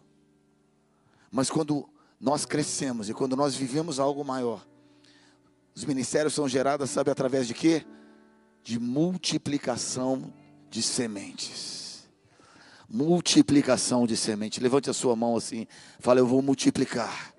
Mas 1.30 1.50
quando 1.50 1.86
nós 2.18 2.46
crescemos 2.46 3.10
e 3.10 3.12
quando 3.12 3.36
nós 3.36 3.54
vivemos 3.54 4.00
algo 4.00 4.24
maior, 4.24 4.66
os 5.74 5.84
ministérios 5.84 6.32
são 6.32 6.48
gerados, 6.48 6.88
sabe 6.88 7.10
através 7.10 7.46
de 7.46 7.52
quê? 7.52 7.84
De 8.62 8.78
multiplicação 8.78 10.32
de 10.70 10.80
sementes 10.80 11.84
multiplicação 12.89 14.07
de 14.07 14.16
semente. 14.16 14.61
Levante 14.61 14.91
a 14.91 14.93
sua 14.93 15.16
mão 15.16 15.37
assim, 15.37 15.66
fala: 15.99 16.20
Eu 16.20 16.26
vou 16.26 16.43
multiplicar. 16.43 17.35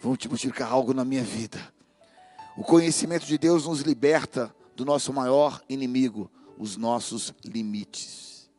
Vou 0.00 0.16
multiplicar 0.28 0.70
algo 0.70 0.92
na 0.92 1.04
minha 1.04 1.22
vida. 1.22 1.60
O 2.56 2.62
conhecimento 2.62 3.24
de 3.24 3.38
Deus 3.38 3.66
nos 3.66 3.80
liberta 3.80 4.54
do 4.76 4.84
nosso 4.84 5.12
maior 5.12 5.62
inimigo, 5.68 6.30
os 6.58 6.76
nossos 6.76 7.32
limites. 7.44 8.50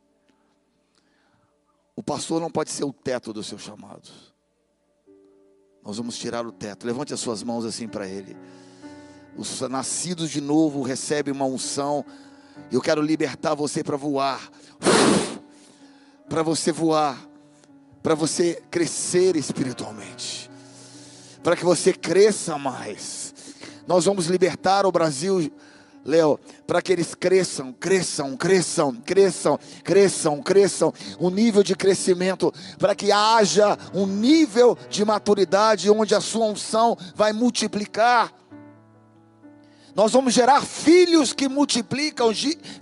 O 1.96 2.02
pastor 2.02 2.40
não 2.40 2.50
pode 2.50 2.70
ser 2.70 2.84
o 2.84 2.92
teto 2.92 3.32
do 3.32 3.42
seu 3.42 3.58
chamado. 3.58 4.10
Nós 5.84 5.98
vamos 5.98 6.16
tirar 6.16 6.46
o 6.46 6.50
teto. 6.50 6.86
Levante 6.86 7.12
as 7.12 7.20
suas 7.20 7.42
mãos 7.42 7.64
assim 7.64 7.86
para 7.86 8.08
ele. 8.08 8.36
Os 9.36 9.60
nascidos 9.60 10.30
de 10.30 10.40
novo 10.40 10.82
recebem 10.82 11.32
uma 11.32 11.44
unção. 11.44 12.04
Eu 12.72 12.80
quero 12.80 13.02
libertar 13.02 13.54
você 13.54 13.84
para 13.84 13.96
voar. 13.96 14.50
Para 16.28 16.42
você 16.42 16.72
voar. 16.72 17.18
Para 18.02 18.14
você 18.14 18.62
crescer 18.70 19.36
espiritualmente. 19.36 20.50
Para 21.42 21.56
que 21.56 21.64
você 21.64 21.92
cresça 21.92 22.58
mais. 22.58 23.34
Nós 23.86 24.04
vamos 24.04 24.26
libertar 24.26 24.86
o 24.86 24.92
Brasil 24.92 25.50
Léo, 26.04 26.38
para 26.66 26.82
que 26.82 26.92
eles 26.92 27.14
cresçam, 27.14 27.72
cresçam, 27.72 28.36
cresçam, 28.36 28.94
cresçam, 28.94 29.58
cresçam, 29.82 30.42
cresçam, 30.42 30.92
um 31.18 31.30
nível 31.30 31.62
de 31.62 31.74
crescimento, 31.74 32.52
para 32.78 32.94
que 32.94 33.10
haja 33.10 33.78
um 33.94 34.06
nível 34.06 34.76
de 34.90 35.02
maturidade 35.02 35.90
onde 35.90 36.14
a 36.14 36.20
sua 36.20 36.44
unção 36.44 36.96
vai 37.14 37.32
multiplicar. 37.32 38.32
Nós 39.94 40.12
vamos 40.12 40.34
gerar 40.34 40.60
filhos 40.60 41.32
que 41.32 41.48
multiplicam, 41.48 42.30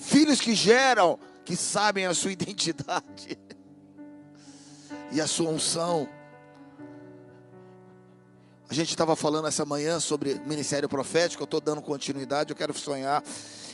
filhos 0.00 0.40
que 0.40 0.54
geram, 0.54 1.18
que 1.44 1.56
sabem 1.56 2.06
a 2.06 2.14
sua 2.14 2.30
identidade 2.32 3.38
e 5.10 5.20
a 5.20 5.26
sua 5.26 5.50
unção. 5.50 6.08
A 8.68 8.74
gente 8.74 8.88
estava 8.88 9.14
falando 9.14 9.46
essa 9.46 9.66
manhã 9.66 10.00
sobre 10.00 10.34
ministério 10.46 10.88
profético, 10.88 11.42
eu 11.42 11.44
estou 11.44 11.60
dando 11.60 11.82
continuidade, 11.82 12.50
eu 12.50 12.56
quero 12.56 12.72
sonhar. 12.72 13.22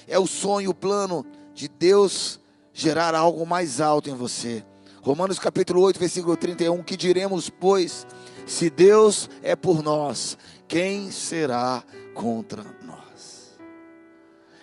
É 0.09 0.19
o 0.19 0.27
sonho, 0.27 0.71
o 0.71 0.75
plano 0.75 1.25
de 1.55 1.69
Deus 1.69 2.41
gerar 2.73 3.15
algo 3.15 3.47
mais 3.47 3.81
alto 3.81 4.11
em 4.11 4.15
você. 4.15 4.65
Romanos 5.01 5.39
capítulo 5.39 5.81
8, 5.83 6.01
versículo 6.01 6.37
31, 6.37 6.83
que 6.83 6.97
diremos, 6.97 7.49
pois, 7.49 8.07
se 8.45 8.69
Deus 8.69 9.31
é 9.43 9.55
por 9.55 9.83
nós, 9.83 10.37
quem 10.67 11.11
será 11.11 11.85
contra 12.15 12.65
nós? 12.83 13.57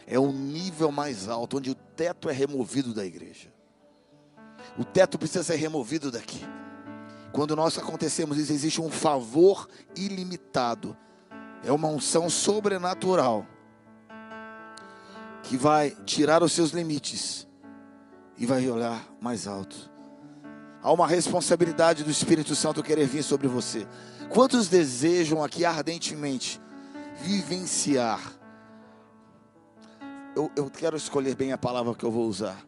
É 0.05 0.19
um 0.19 0.31
nível 0.31 0.91
mais 0.91 1.29
alto, 1.29 1.57
onde 1.57 1.71
o 1.71 1.75
teto 1.95 2.29
é 2.29 2.33
removido 2.33 2.93
da 2.93 3.05
igreja. 3.05 3.53
O 4.77 4.83
teto 4.83 5.17
precisa 5.17 5.43
ser 5.43 5.55
removido 5.55 6.11
daqui. 6.11 6.45
Quando 7.31 7.55
nós 7.55 7.77
acontecemos 7.77 8.37
isso, 8.37 8.51
existe 8.51 8.81
um 8.81 8.89
favor 8.89 9.67
ilimitado. 9.95 10.95
É 11.63 11.71
uma 11.71 11.87
unção 11.87 12.29
sobrenatural 12.29 13.45
que 15.43 15.57
vai 15.57 15.91
tirar 16.05 16.43
os 16.43 16.51
seus 16.51 16.71
limites 16.71 17.47
e 18.37 18.45
vai 18.45 18.67
olhar 18.69 19.05
mais 19.21 19.47
alto. 19.47 19.91
Há 20.81 20.91
uma 20.91 21.07
responsabilidade 21.07 22.03
do 22.03 22.11
Espírito 22.11 22.55
Santo 22.55 22.83
querer 22.83 23.07
vir 23.07 23.23
sobre 23.23 23.47
você. 23.47 23.87
Quantos 24.29 24.67
desejam 24.67 25.43
aqui 25.43 25.65
ardentemente 25.65 26.61
vivenciar? 27.21 28.21
Eu, 30.35 30.51
eu 30.55 30.69
quero 30.69 30.97
escolher 30.97 31.35
bem 31.35 31.51
a 31.51 31.57
palavra 31.57 31.95
que 31.95 32.03
eu 32.03 32.11
vou 32.11 32.27
usar 32.27 32.65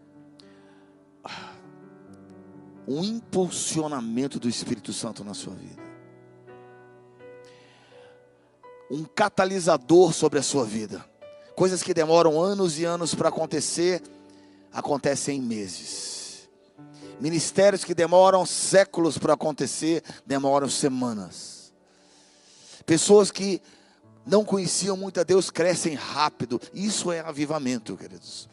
um 2.88 3.04
impulsionamento 3.04 4.40
do 4.40 4.48
Espírito 4.48 4.94
Santo 4.94 5.24
na 5.24 5.34
sua 5.34 5.54
vida. 5.54 5.84
Um 8.90 9.04
catalisador 9.04 10.14
sobre 10.14 10.40
a 10.40 10.44
sua 10.44 10.64
vida. 10.64 11.04
Coisas 11.54 11.84
que 11.84 11.94
demoram 11.94 12.42
anos 12.42 12.80
e 12.80 12.86
anos 12.86 13.14
para 13.14 13.28
acontecer, 13.28 14.02
acontecem 14.72 15.40
em 15.40 15.42
meses. 15.42 16.48
Ministérios 17.20 17.84
que 17.84 17.94
demoram 17.94 18.46
séculos 18.46 19.18
para 19.18 19.34
acontecer, 19.34 20.02
demoram 20.26 20.70
semanas. 20.70 21.74
Pessoas 22.86 23.32
que 23.32 23.62
não 24.28 24.44
conheciam 24.44 24.98
muito 24.98 25.20
a 25.20 25.24
Deus 25.24 25.50
crescem 25.50 25.96
rápido. 25.96 26.62
Isso 26.74 27.12
é 27.12 27.22
avivamento, 27.22 27.96
queridos. 27.96 28.48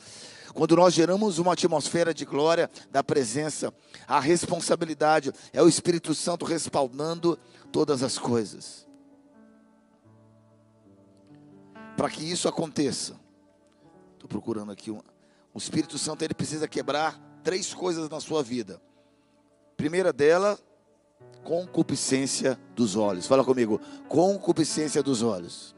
Quando 0.54 0.76
nós 0.76 0.94
geramos 0.94 1.38
uma 1.38 1.52
atmosfera 1.52 2.14
de 2.14 2.24
glória 2.24 2.70
da 2.90 3.02
presença, 3.02 3.74
a 4.06 4.20
responsabilidade 4.20 5.32
é 5.52 5.60
o 5.60 5.68
Espírito 5.68 6.14
Santo 6.14 6.44
respaldando 6.44 7.36
todas 7.72 8.04
as 8.04 8.16
coisas. 8.16 8.86
Para 11.96 12.08
que 12.08 12.22
isso 12.22 12.48
aconteça, 12.48 13.18
estou 14.14 14.28
procurando 14.28 14.70
aqui 14.70 14.92
um, 14.92 15.00
o 15.52 15.58
Espírito 15.58 15.98
Santo 15.98 16.22
ele 16.22 16.34
precisa 16.34 16.68
quebrar 16.68 17.20
três 17.42 17.74
coisas 17.74 18.08
na 18.08 18.20
sua 18.20 18.42
vida. 18.42 18.80
Primeira 19.76 20.12
dela, 20.12 20.58
concupiscência 21.44 22.58
dos 22.74 22.96
olhos. 22.96 23.26
Fala 23.26 23.44
comigo, 23.44 23.80
concupiscência 24.08 25.02
dos 25.02 25.22
olhos. 25.22 25.76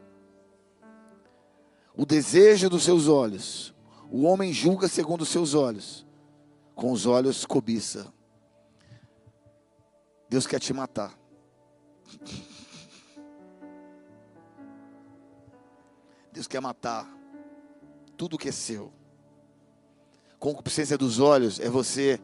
O 1.94 2.06
desejo 2.06 2.70
dos 2.70 2.84
seus 2.84 3.08
olhos, 3.08 3.74
o 4.10 4.22
homem 4.22 4.52
julga 4.52 4.86
segundo 4.86 5.22
os 5.22 5.28
seus 5.28 5.54
olhos, 5.54 6.06
com 6.74 6.92
os 6.92 7.04
olhos 7.06 7.44
cobiça. 7.44 8.12
Deus 10.28 10.46
quer 10.46 10.60
te 10.60 10.72
matar. 10.72 11.18
Deus 16.32 16.46
quer 16.46 16.60
matar 16.60 17.10
tudo 18.16 18.38
que 18.38 18.48
é 18.50 18.52
seu. 18.52 18.92
Concupiscência 20.38 20.98
dos 20.98 21.18
olhos 21.18 21.58
é 21.58 21.70
você 21.70 22.20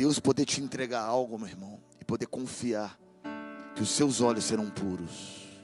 Deus 0.00 0.18
poder 0.18 0.46
te 0.46 0.62
entregar 0.62 1.02
algo, 1.02 1.38
meu 1.38 1.46
irmão, 1.46 1.78
e 2.00 2.04
poder 2.06 2.24
confiar 2.24 2.98
que 3.74 3.82
os 3.82 3.90
seus 3.90 4.22
olhos 4.22 4.44
serão 4.44 4.70
puros. 4.70 5.60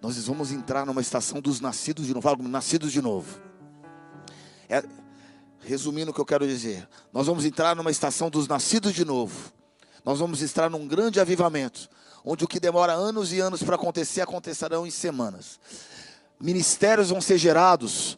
Nós 0.00 0.16
vamos 0.28 0.52
entrar 0.52 0.86
numa 0.86 1.00
estação 1.00 1.40
dos 1.40 1.60
nascidos 1.60 2.06
de 2.06 2.14
novo. 2.14 2.22
Fala 2.22 2.40
nascidos 2.48 2.92
de 2.92 3.02
novo. 3.02 3.36
É, 4.68 4.80
resumindo 5.58 6.12
o 6.12 6.14
que 6.14 6.20
eu 6.20 6.24
quero 6.24 6.46
dizer, 6.46 6.88
nós 7.12 7.26
vamos 7.26 7.44
entrar 7.44 7.74
numa 7.74 7.90
estação 7.90 8.30
dos 8.30 8.46
nascidos 8.46 8.94
de 8.94 9.04
novo. 9.04 9.52
Nós 10.04 10.20
vamos 10.20 10.40
entrar 10.40 10.70
num 10.70 10.86
grande 10.86 11.18
avivamento, 11.18 11.90
onde 12.24 12.44
o 12.44 12.48
que 12.48 12.60
demora 12.60 12.92
anos 12.92 13.32
e 13.32 13.40
anos 13.40 13.64
para 13.64 13.74
acontecer 13.74 14.20
acontecerão 14.20 14.86
em 14.86 14.90
semanas. 14.92 15.58
Ministérios 16.38 17.10
vão 17.10 17.20
ser 17.20 17.38
gerados 17.38 18.16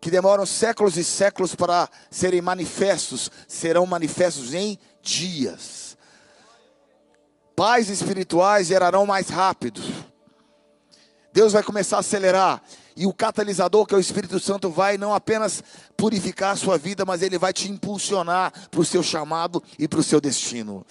que 0.00 0.10
demoram 0.10 0.46
séculos 0.46 0.96
e 0.96 1.04
séculos 1.04 1.54
para 1.54 1.88
serem 2.10 2.40
manifestos, 2.40 3.30
serão 3.46 3.84
manifestos 3.86 4.54
em 4.54 4.78
dias. 5.02 5.96
Pais 7.56 7.88
espirituais 7.88 8.68
gerarão 8.68 9.04
mais 9.04 9.28
rápido. 9.28 9.82
Deus 11.32 11.52
vai 11.52 11.62
começar 11.62 11.96
a 11.96 12.00
acelerar. 12.00 12.62
E 12.96 13.06
o 13.06 13.12
catalisador, 13.12 13.86
que 13.86 13.94
é 13.94 13.96
o 13.96 14.00
Espírito 14.00 14.40
Santo, 14.40 14.70
vai 14.70 14.98
não 14.98 15.14
apenas 15.14 15.62
purificar 15.96 16.52
a 16.52 16.56
sua 16.56 16.76
vida, 16.76 17.04
mas 17.04 17.22
ele 17.22 17.38
vai 17.38 17.52
te 17.52 17.70
impulsionar 17.70 18.52
para 18.68 18.80
o 18.80 18.84
seu 18.84 19.02
chamado 19.02 19.62
e 19.78 19.86
para 19.86 20.00
o 20.00 20.02
seu 20.02 20.20
destino. 20.20 20.84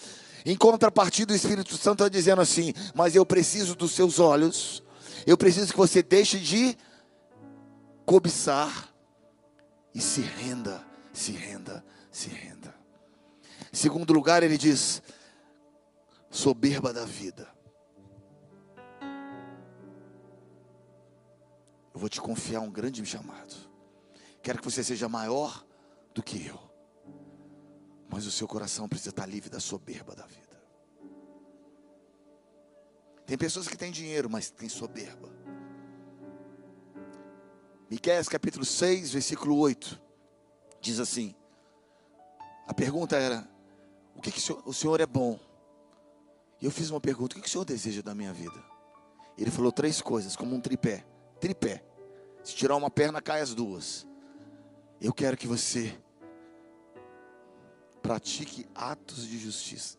Em 0.46 0.56
contrapartida, 0.56 1.34
o 1.34 1.36
Espírito 1.36 1.76
Santo 1.76 2.04
está 2.04 2.10
dizendo 2.10 2.42
assim: 2.42 2.74
Mas 2.96 3.14
eu 3.14 3.26
preciso 3.26 3.76
dos 3.76 3.92
seus 3.92 4.20
olhos, 4.20 4.82
eu 5.26 5.38
preciso 5.38 5.74
que 5.74 5.78
você 5.78 6.02
deixe 6.02 6.40
de 6.40 6.78
cobiçar 8.06 8.87
e 9.98 10.02
se 10.02 10.22
renda, 10.22 10.86
se 11.12 11.32
renda, 11.32 11.84
se 12.12 12.30
renda. 12.30 12.72
Segundo 13.74 14.14
lugar, 14.14 14.44
ele 14.44 14.56
diz: 14.56 15.02
soberba 16.30 16.94
da 16.94 17.04
vida. 17.04 17.58
eu 21.98 22.00
vou 22.00 22.08
te 22.08 22.22
confiar 22.22 22.60
um 22.60 22.70
grande 22.70 23.04
chamado. 23.04 23.56
Quero 24.44 24.60
que 24.60 24.66
você 24.66 24.84
seja 24.84 25.10
maior 25.10 25.66
do 26.14 26.22
que 26.22 26.46
eu. 26.46 26.60
Mas 28.08 28.28
o 28.28 28.32
seu 28.32 28.48
coração 28.48 28.88
precisa 28.88 29.10
estar 29.10 29.26
livre 29.26 29.50
da 29.50 29.60
soberba 29.60 30.16
da 30.16 30.28
vida. 30.28 30.62
Tem 33.26 33.36
pessoas 33.36 33.68
que 33.68 33.76
têm 33.76 33.92
dinheiro, 33.92 34.30
mas 34.30 34.52
têm 34.52 34.70
soberba. 34.70 35.37
Miqueias 37.90 38.28
capítulo 38.28 38.66
6, 38.66 39.12
versículo 39.14 39.58
8, 39.58 40.02
diz 40.82 41.00
assim: 41.00 41.36
a 42.68 42.74
pergunta 42.74 43.16
era: 43.16 43.48
o 44.16 44.22
que, 44.22 44.32
que 44.32 44.40
o, 44.40 44.42
senhor, 44.42 44.64
o 44.66 44.74
senhor 44.74 45.02
é 45.02 45.06
bom? 45.06 45.40
E 46.62 46.66
eu 46.66 46.72
fiz 46.72 46.90
uma 46.90 47.00
pergunta: 47.00 47.34
o 47.34 47.36
que, 47.36 47.42
que 47.42 47.48
o 47.48 47.52
senhor 47.52 47.66
deseja 47.66 48.02
da 48.02 48.14
minha 48.14 48.34
vida? 48.34 48.64
Ele 49.38 49.52
falou 49.52 49.72
três 49.72 50.02
coisas, 50.02 50.36
como 50.36 50.56
um 50.56 50.60
tripé 50.60 51.06
tripé. 51.40 51.84
Se 52.44 52.56
tirar 52.56 52.76
uma 52.76 52.90
perna, 52.90 53.22
cai 53.22 53.42
as 53.42 53.54
duas. 53.54 54.08
Eu 55.00 55.14
quero 55.14 55.38
que 55.38 55.48
você 55.48 55.98
pratique 58.02 58.68
atos 58.74 59.28
de 59.28 59.38
justiça. 59.38 59.98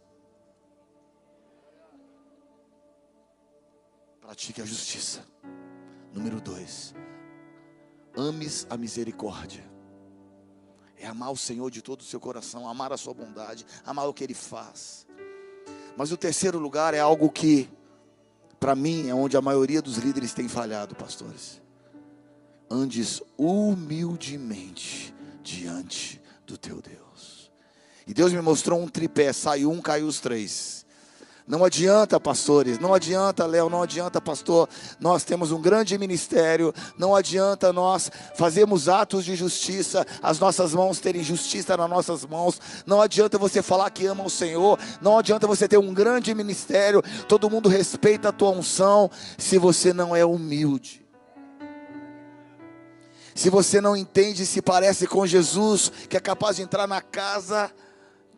Pratique 4.20 4.60
a 4.60 4.64
justiça. 4.64 5.24
Número 6.12 6.40
dois, 6.40 6.94
ames 8.16 8.66
a 8.68 8.76
misericórdia. 8.76 9.64
É 10.96 11.06
amar 11.06 11.32
o 11.32 11.36
Senhor 11.36 11.70
de 11.70 11.80
todo 11.80 12.00
o 12.00 12.04
seu 12.04 12.18
coração, 12.18 12.68
amar 12.68 12.92
a 12.92 12.96
sua 12.96 13.14
bondade, 13.14 13.64
amar 13.84 14.08
o 14.08 14.14
que 14.14 14.24
Ele 14.24 14.34
faz. 14.34 15.06
Mas 15.96 16.12
o 16.12 16.16
terceiro 16.16 16.58
lugar 16.58 16.94
é 16.94 16.98
algo 16.98 17.30
que 17.30 17.68
para 18.58 18.74
mim, 18.74 19.08
é 19.08 19.14
onde 19.14 19.36
a 19.36 19.40
maioria 19.40 19.80
dos 19.80 19.98
líderes 19.98 20.32
tem 20.32 20.48
falhado, 20.48 20.94
pastores. 20.94 21.60
Andes 22.68 23.22
humildemente 23.36 25.14
diante 25.42 26.20
do 26.44 26.58
teu 26.58 26.82
Deus. 26.82 27.50
E 28.06 28.12
Deus 28.12 28.32
me 28.32 28.40
mostrou 28.40 28.80
um 28.80 28.88
tripé, 28.88 29.32
saiu 29.32 29.70
um, 29.70 29.80
caiu 29.80 30.06
os 30.06 30.18
três. 30.18 30.84
Não 31.48 31.64
adianta, 31.64 32.20
pastores, 32.20 32.78
não 32.78 32.92
adianta, 32.92 33.46
Léo, 33.46 33.70
não 33.70 33.82
adianta, 33.82 34.20
pastor. 34.20 34.68
Nós 35.00 35.24
temos 35.24 35.50
um 35.50 35.62
grande 35.62 35.96
ministério, 35.96 36.74
não 36.98 37.16
adianta 37.16 37.72
nós 37.72 38.10
fazermos 38.36 38.86
atos 38.86 39.24
de 39.24 39.34
justiça, 39.34 40.06
as 40.22 40.38
nossas 40.38 40.74
mãos 40.74 41.00
terem 41.00 41.24
justiça 41.24 41.74
nas 41.74 41.88
nossas 41.88 42.26
mãos. 42.26 42.60
Não 42.84 43.00
adianta 43.00 43.38
você 43.38 43.62
falar 43.62 43.88
que 43.88 44.04
ama 44.04 44.24
o 44.24 44.28
Senhor, 44.28 44.78
não 45.00 45.16
adianta 45.16 45.46
você 45.46 45.66
ter 45.66 45.78
um 45.78 45.94
grande 45.94 46.34
ministério, 46.34 47.02
todo 47.26 47.48
mundo 47.48 47.66
respeita 47.70 48.28
a 48.28 48.32
tua 48.32 48.50
unção, 48.50 49.10
se 49.38 49.56
você 49.56 49.94
não 49.94 50.14
é 50.14 50.26
humilde. 50.26 51.02
Se 53.34 53.48
você 53.48 53.80
não 53.80 53.96
entende, 53.96 54.44
se 54.44 54.60
parece 54.60 55.06
com 55.06 55.26
Jesus, 55.26 55.90
que 56.10 56.16
é 56.16 56.20
capaz 56.20 56.56
de 56.56 56.62
entrar 56.62 56.86
na 56.86 57.00
casa 57.00 57.72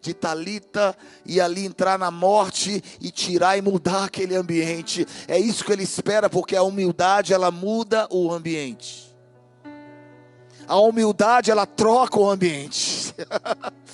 de 0.01 0.15
Talita 0.15 0.97
e 1.27 1.41
ali 1.41 1.67
entrar 1.67 1.99
na 1.99 2.11
morte 2.11 2.83
e 3.01 3.11
tirar 3.11 3.59
e 3.59 3.63
mudar 3.63 4.05
aquele 4.05 4.35
ambiente. 4.35 5.07
É 5.29 5.39
isso 5.39 5.65
que 5.65 5.73
ele 5.73 5.83
espera, 5.83 6.31
porque 6.31 6.57
a 6.57 6.63
humildade 6.63 7.33
ela 7.33 7.51
muda 7.51 8.09
o 8.11 8.33
ambiente. 8.33 9.15
A 10.67 10.79
humildade 10.79 11.51
ela 11.51 11.67
troca 11.67 12.19
o 12.19 12.31
ambiente. 12.31 13.15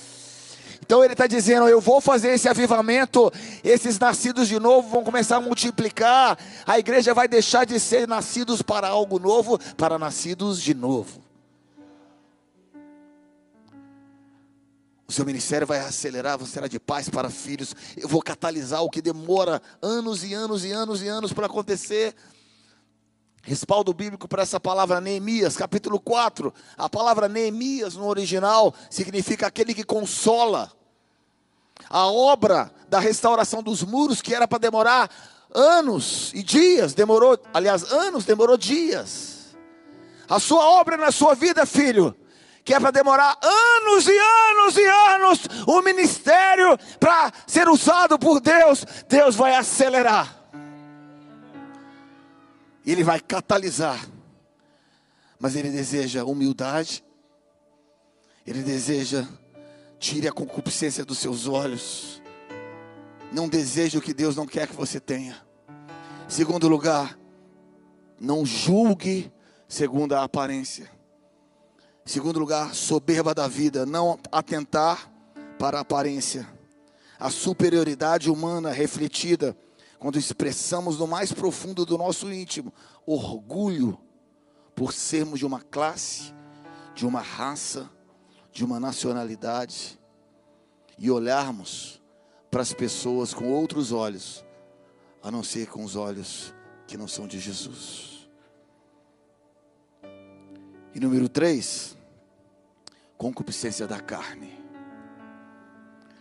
então 0.79 1.03
ele 1.03 1.13
está 1.13 1.27
dizendo: 1.27 1.67
Eu 1.67 1.81
vou 1.81 1.99
fazer 1.99 2.29
esse 2.29 2.47
avivamento, 2.47 3.31
esses 3.63 3.99
nascidos 3.99 4.47
de 4.47 4.59
novo 4.59 4.87
vão 4.87 5.03
começar 5.03 5.37
a 5.37 5.41
multiplicar, 5.41 6.37
a 6.65 6.79
igreja 6.79 7.13
vai 7.13 7.27
deixar 7.27 7.65
de 7.65 7.79
ser 7.79 8.07
nascidos 8.07 8.61
para 8.61 8.87
algo 8.87 9.19
novo, 9.19 9.59
para 9.75 9.97
nascidos 9.99 10.61
de 10.61 10.73
novo. 10.73 11.26
O 15.07 15.11
seu 15.11 15.25
ministério 15.25 15.65
vai 15.65 15.79
acelerar, 15.79 16.37
você 16.37 16.51
será 16.51 16.67
de 16.67 16.79
paz 16.79 17.07
para 17.07 17.29
filhos. 17.29 17.73
Eu 17.95 18.09
vou 18.09 18.21
catalisar 18.21 18.83
o 18.83 18.89
que 18.89 19.01
demora 19.01 19.61
anos 19.81 20.21
e 20.25 20.33
anos 20.33 20.65
e 20.65 20.71
anos 20.71 21.01
e 21.01 21.07
anos 21.07 21.31
para 21.31 21.45
acontecer. 21.45 22.13
Respaldo 23.41 23.93
bíblico 23.93 24.27
para 24.27 24.43
essa 24.43 24.59
palavra 24.59 24.99
Neemias, 24.99 25.55
capítulo 25.55 25.97
4. 25.97 26.53
A 26.77 26.89
palavra 26.89 27.29
Neemias 27.29 27.95
no 27.95 28.05
original 28.05 28.75
significa 28.89 29.47
aquele 29.47 29.73
que 29.73 29.85
consola. 29.85 30.69
A 31.89 32.07
obra 32.07 32.69
da 32.89 32.99
restauração 32.99 33.63
dos 33.63 33.83
muros, 33.83 34.21
que 34.21 34.35
era 34.35 34.45
para 34.45 34.59
demorar 34.59 35.09
anos 35.55 36.33
e 36.33 36.43
dias, 36.43 36.93
demorou, 36.93 37.39
aliás, 37.53 37.89
anos, 37.93 38.25
demorou 38.25 38.57
dias. 38.57 39.55
A 40.27 40.37
sua 40.37 40.67
obra 40.67 40.97
na 40.97 41.13
sua 41.13 41.33
vida, 41.33 41.65
filho, 41.65 42.13
que 42.67 42.73
é 42.73 42.79
para 42.81 42.91
demorar 42.91 43.39
anos 43.41 44.07
e 44.07 44.19
anos 44.19 44.75
e 44.75 44.85
anos 44.85 45.39
o 45.65 45.81
ministério 45.81 46.77
para 46.99 47.31
ser 47.47 47.69
usado 47.69 48.19
por 48.19 48.41
Deus, 48.41 48.83
Deus 49.07 49.37
vai 49.37 49.55
acelerar. 49.55 50.37
Ele 52.85 53.05
vai 53.05 53.21
catalisar. 53.21 54.05
Mas 55.39 55.55
ele 55.55 55.69
deseja 55.69 56.25
humildade. 56.25 57.01
Ele 58.45 58.61
deseja 58.61 59.25
tire 59.97 60.27
a 60.27 60.33
concupiscência 60.33 61.05
dos 61.05 61.19
seus 61.19 61.47
olhos. 61.47 62.21
Não 63.31 63.47
deseje 63.47 63.97
o 63.97 64.01
que 64.01 64.13
Deus 64.13 64.35
não 64.35 64.45
quer 64.45 64.67
que 64.67 64.75
você 64.75 64.99
tenha. 64.99 65.41
Segundo 66.27 66.67
lugar, 66.67 67.17
não 68.19 68.45
julgue 68.45 69.31
segundo 69.69 70.15
a 70.15 70.23
aparência. 70.25 70.96
Segundo 72.07 72.39
lugar, 72.39 72.73
soberba 72.73 73.35
da 73.35 73.49
vida, 73.49 73.85
não 73.85 74.17
atentar 74.31 75.11
para 75.59 75.77
a 75.77 75.81
aparência. 75.81 76.47
A 77.19 77.29
superioridade 77.29 78.31
humana 78.31 78.71
refletida 78.71 79.57
quando 79.99 80.17
expressamos 80.17 80.97
no 80.97 81.05
mais 81.05 81.33
profundo 81.33 81.85
do 81.85 81.97
nosso 81.97 82.31
íntimo 82.31 82.73
orgulho 83.05 83.99
por 84.73 84.93
sermos 84.93 85.37
de 85.39 85.45
uma 85.45 85.59
classe, 85.59 86.33
de 86.95 87.05
uma 87.05 87.19
raça, 87.19 87.89
de 88.53 88.63
uma 88.63 88.79
nacionalidade 88.79 89.99
e 90.97 91.11
olharmos 91.11 92.01
para 92.49 92.61
as 92.61 92.71
pessoas 92.71 93.33
com 93.33 93.51
outros 93.51 93.91
olhos, 93.91 94.45
a 95.21 95.29
não 95.29 95.43
ser 95.43 95.67
com 95.67 95.83
os 95.83 95.97
olhos 95.97 96.53
que 96.87 96.95
não 96.95 97.05
são 97.05 97.27
de 97.27 97.37
Jesus. 97.37 98.29
E 100.95 101.01
número 101.01 101.27
3, 101.27 101.96
concupiscência 103.17 103.87
da 103.87 103.99
carne. 103.99 104.53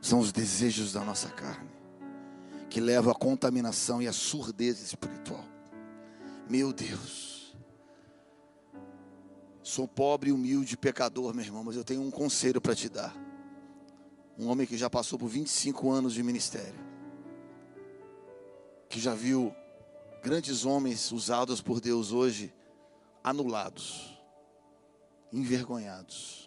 São 0.01 0.19
os 0.19 0.33
desejos 0.33 0.93
da 0.93 1.05
nossa 1.05 1.29
carne 1.29 1.77
que 2.71 2.81
levam 2.81 3.13
à 3.13 3.15
contaminação 3.15 4.03
e 4.03 4.09
à 4.09 4.13
surdez 4.13 4.81
espiritual. 4.81 5.45
Meu 6.49 6.73
Deus. 6.73 7.57
Sou 9.63 9.87
pobre, 9.87 10.33
humilde, 10.33 10.77
pecador, 10.77 11.35
meu 11.35 11.45
irmão, 11.45 11.65
mas 11.65 11.77
eu 11.77 11.85
tenho 11.85 12.03
um 12.03 12.11
conselho 12.11 12.61
para 12.61 12.75
te 12.75 12.89
dar. 12.89 13.15
Um 14.39 14.49
homem 14.49 14.67
que 14.67 14.77
já 14.77 14.89
passou 14.89 15.19
por 15.19 15.29
25 15.29 15.91
anos 15.91 16.15
de 16.15 16.23
ministério, 16.23 16.79
que 18.89 19.01
já 19.01 19.15
viu 19.15 19.55
grandes 20.23 20.65
homens 20.65 21.11
usados 21.11 21.61
por 21.61 21.81
Deus 21.81 22.13
hoje 22.13 22.53
anulados, 23.25 24.21
envergonhados 25.33 26.46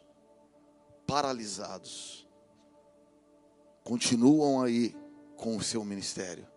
paralisados, 1.09 2.29
continuam 3.83 4.61
aí 4.61 4.95
com 5.35 5.57
o 5.57 5.63
seu 5.63 5.83
ministério, 5.83 6.47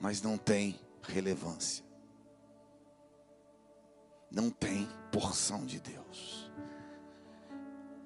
mas 0.00 0.22
não 0.22 0.38
tem 0.38 0.80
relevância, 1.02 1.84
não 4.30 4.48
tem 4.48 4.88
porção 5.12 5.66
de 5.66 5.80
Deus. 5.80 6.50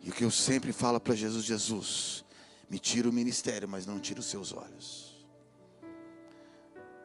E 0.03 0.11
o 0.11 0.13
que 0.13 0.25
eu 0.25 0.33
sempre 0.33 0.73
falo 0.73 0.99
para 0.99 1.15
Jesus, 1.15 1.45
Jesus, 1.45 2.25
me 2.69 2.81
tira 2.81 3.09
o 3.09 3.13
ministério, 3.13 3.69
mas 3.69 3.87
não 3.87 4.01
tira 4.01 4.19
os 4.19 4.27
seus 4.27 4.53
olhos. 4.53 5.25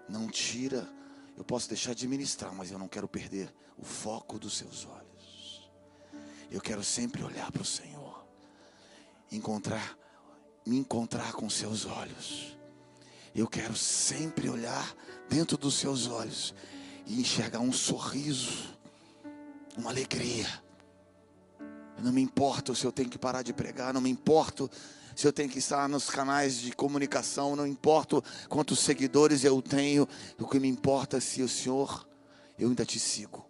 Não 0.09 0.29
tira, 0.29 0.89
eu 1.37 1.43
posso 1.43 1.69
deixar 1.69 1.93
de 1.93 2.07
ministrar, 2.07 2.51
mas 2.55 2.71
eu 2.71 2.79
não 2.79 2.87
quero 2.87 3.07
perder 3.07 3.53
o 3.77 3.85
foco 3.85 4.39
dos 4.39 4.57
seus 4.57 4.87
olhos. 4.87 5.69
Eu 6.49 6.59
quero 6.59 6.83
sempre 6.83 7.23
olhar 7.23 7.51
para 7.51 7.61
o 7.61 7.65
Senhor 7.65 7.96
encontrar, 9.31 9.97
me 10.65 10.77
encontrar 10.77 11.33
com 11.33 11.49
seus 11.49 11.85
olhos. 11.85 12.57
Eu 13.35 13.47
quero 13.47 13.75
sempre 13.75 14.49
olhar 14.49 14.95
dentro 15.29 15.57
dos 15.57 15.75
seus 15.75 16.07
olhos 16.07 16.53
e 17.05 17.19
enxergar 17.19 17.59
um 17.59 17.71
sorriso, 17.71 18.75
uma 19.77 19.89
alegria. 19.89 20.47
Não 21.99 22.11
me 22.11 22.21
importa 22.21 22.73
se 22.75 22.85
eu 22.85 22.91
tenho 22.91 23.09
que 23.09 23.17
parar 23.17 23.41
de 23.41 23.53
pregar, 23.53 23.93
não 23.93 24.01
me 24.01 24.09
importa 24.09 24.69
se 25.15 25.25
eu 25.25 25.33
tenho 25.33 25.49
que 25.49 25.57
estar 25.57 25.89
nos 25.89 26.11
canais 26.11 26.59
de 26.59 26.71
comunicação, 26.71 27.55
não 27.55 27.65
importa 27.65 28.21
quantos 28.47 28.77
seguidores 28.79 29.43
eu 29.43 29.59
tenho, 29.63 30.07
o 30.39 30.47
que 30.47 30.59
me 30.59 30.67
importa 30.67 31.17
é 31.17 31.19
se 31.19 31.41
o 31.41 31.49
Senhor, 31.49 32.07
eu 32.57 32.69
ainda 32.69 32.85
te 32.85 32.99
sigo. 32.99 33.49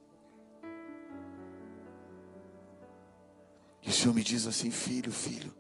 E 3.84 3.90
o 3.90 3.94
Senhor 3.94 4.14
me 4.14 4.24
diz 4.24 4.48
assim, 4.48 4.72
filho, 4.72 5.12
filho, 5.12 5.54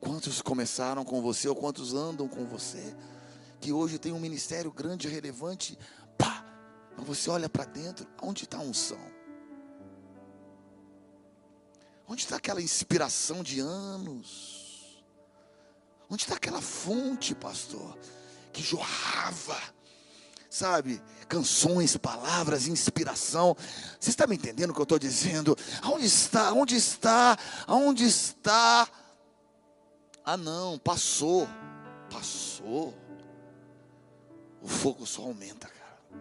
Quantos 0.00 0.42
começaram 0.42 1.04
com 1.04 1.20
você 1.22 1.48
ou 1.48 1.56
quantos 1.56 1.94
andam 1.94 2.28
com 2.28 2.44
você? 2.46 2.94
Que 3.60 3.72
hoje 3.72 3.98
tem 3.98 4.12
um 4.12 4.20
ministério 4.20 4.70
grande 4.70 5.08
e 5.08 5.10
relevante. 5.10 5.78
Pá! 6.18 6.44
Mas 6.96 7.06
você 7.06 7.30
olha 7.30 7.48
para 7.48 7.64
dentro, 7.64 8.06
onde 8.22 8.44
está 8.44 8.58
a 8.58 8.62
unção? 8.62 9.00
Onde 12.08 12.22
está 12.22 12.36
aquela 12.36 12.62
inspiração 12.62 13.42
de 13.42 13.60
anos? 13.60 15.02
Onde 16.08 16.22
está 16.22 16.36
aquela 16.36 16.60
fonte, 16.60 17.34
pastor, 17.34 17.98
que 18.52 18.62
jorrava? 18.62 19.56
sabe? 20.56 21.02
Canções, 21.28 21.96
palavras, 21.96 22.66
inspiração. 22.66 23.54
Você 24.00 24.10
está 24.10 24.26
me 24.26 24.36
entendendo 24.36 24.70
o 24.70 24.72
que 24.74 24.80
eu 24.80 24.84
estou 24.84 24.98
dizendo? 24.98 25.56
Aonde 25.82 26.06
está? 26.06 26.52
Onde 26.52 26.76
está? 26.76 27.36
Aonde 27.66 28.04
está? 28.04 28.88
Ah, 30.28 30.36
não, 30.36 30.76
passou. 30.76 31.46
Passou. 32.10 32.92
O 34.60 34.66
fogo 34.66 35.06
só 35.06 35.22
aumenta, 35.22 35.68
cara. 35.68 36.20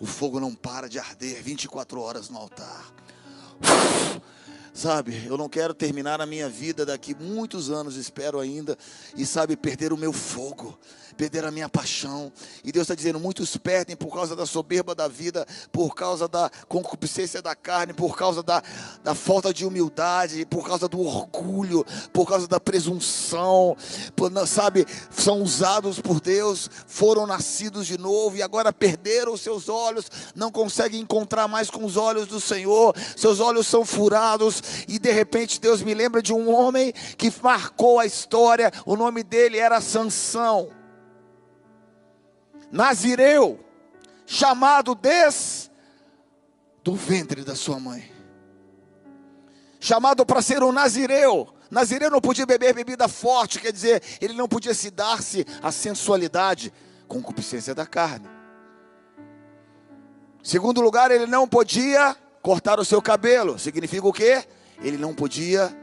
O 0.00 0.06
fogo 0.06 0.40
não 0.40 0.54
para 0.54 0.88
de 0.88 0.98
arder 0.98 1.42
24 1.42 2.00
horas 2.00 2.30
no 2.30 2.38
altar. 2.38 2.90
Sabe, 4.76 5.24
eu 5.26 5.38
não 5.38 5.48
quero 5.48 5.72
terminar 5.72 6.20
a 6.20 6.26
minha 6.26 6.50
vida 6.50 6.84
daqui 6.84 7.16
muitos 7.18 7.70
anos, 7.70 7.96
espero 7.96 8.38
ainda, 8.38 8.76
e 9.16 9.24
sabe, 9.24 9.56
perder 9.56 9.90
o 9.90 9.96
meu 9.96 10.12
fogo, 10.12 10.78
perder 11.16 11.46
a 11.46 11.50
minha 11.50 11.66
paixão. 11.66 12.30
E 12.62 12.70
Deus 12.70 12.82
está 12.82 12.94
dizendo: 12.94 13.18
muitos 13.18 13.56
perdem 13.56 13.96
por 13.96 14.12
causa 14.12 14.36
da 14.36 14.44
soberba 14.44 14.94
da 14.94 15.08
vida, 15.08 15.46
por 15.72 15.94
causa 15.94 16.28
da 16.28 16.50
concupiscência 16.68 17.40
da 17.40 17.54
carne, 17.56 17.94
por 17.94 18.18
causa 18.18 18.42
da, 18.42 18.62
da 19.02 19.14
falta 19.14 19.52
de 19.52 19.64
humildade, 19.64 20.44
por 20.44 20.66
causa 20.68 20.86
do 20.86 21.00
orgulho, 21.00 21.82
por 22.12 22.28
causa 22.28 22.46
da 22.46 22.60
presunção, 22.60 23.74
por, 24.14 24.30
sabe, 24.46 24.86
são 25.10 25.40
usados 25.40 26.00
por 26.00 26.20
Deus, 26.20 26.68
foram 26.86 27.26
nascidos 27.26 27.86
de 27.86 27.96
novo 27.96 28.36
e 28.36 28.42
agora 28.42 28.74
perderam 28.74 29.32
os 29.32 29.40
seus 29.40 29.70
olhos, 29.70 30.04
não 30.34 30.52
conseguem 30.52 31.00
encontrar 31.00 31.48
mais 31.48 31.70
com 31.70 31.82
os 31.82 31.96
olhos 31.96 32.26
do 32.26 32.38
Senhor, 32.38 32.94
seus 33.16 33.40
olhos 33.40 33.66
são 33.66 33.82
furados 33.82 34.65
e 34.88 34.98
de 34.98 35.10
repente 35.10 35.60
Deus 35.60 35.82
me 35.82 35.94
lembra 35.94 36.22
de 36.22 36.32
um 36.32 36.52
homem 36.52 36.92
que 37.16 37.32
marcou 37.42 37.98
a 37.98 38.06
história, 38.06 38.72
o 38.84 38.96
nome 38.96 39.22
dele 39.22 39.58
era 39.58 39.80
Sansão. 39.80 40.70
Nazireu, 42.70 43.60
chamado 44.26 44.94
desde 44.94 45.70
do 46.82 46.94
ventre 46.94 47.42
da 47.42 47.56
sua 47.56 47.80
mãe. 47.80 48.12
Chamado 49.80 50.24
para 50.24 50.40
ser 50.40 50.62
um 50.62 50.70
nazireu. 50.70 51.52
Nazireu 51.68 52.10
não 52.10 52.20
podia 52.20 52.46
beber 52.46 52.74
bebida 52.74 53.08
forte, 53.08 53.58
quer 53.58 53.72
dizer, 53.72 54.00
ele 54.20 54.34
não 54.34 54.46
podia 54.46 54.72
se 54.72 54.90
dar-se 54.90 55.44
a 55.60 55.72
sensualidade, 55.72 56.72
concupiscência 57.08 57.74
da 57.74 57.84
carne. 57.84 58.28
Segundo 60.44 60.80
lugar, 60.80 61.10
ele 61.10 61.26
não 61.26 61.48
podia 61.48 62.16
cortar 62.40 62.78
o 62.78 62.84
seu 62.84 63.02
cabelo. 63.02 63.58
Significa 63.58 64.06
o 64.06 64.12
quê? 64.12 64.44
Ele 64.80 64.96
não 64.96 65.14
podia 65.14 65.74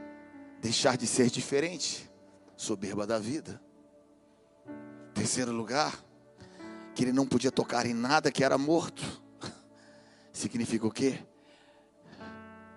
deixar 0.62 0.98
de 0.98 1.08
ser 1.08 1.30
diferente, 1.30 2.10
soberba 2.56 3.06
da 3.06 3.20
vida. 3.20 3.62
Terceiro 5.14 5.52
lugar, 5.52 6.04
que 6.96 7.04
ele 7.04 7.12
não 7.12 7.28
podia 7.28 7.52
tocar 7.52 7.86
em 7.86 7.94
nada 7.94 8.32
que 8.32 8.44
era 8.44 8.58
morto. 8.58 9.04
Significa 10.32 10.88
o 10.88 10.92
quê? 10.92 11.20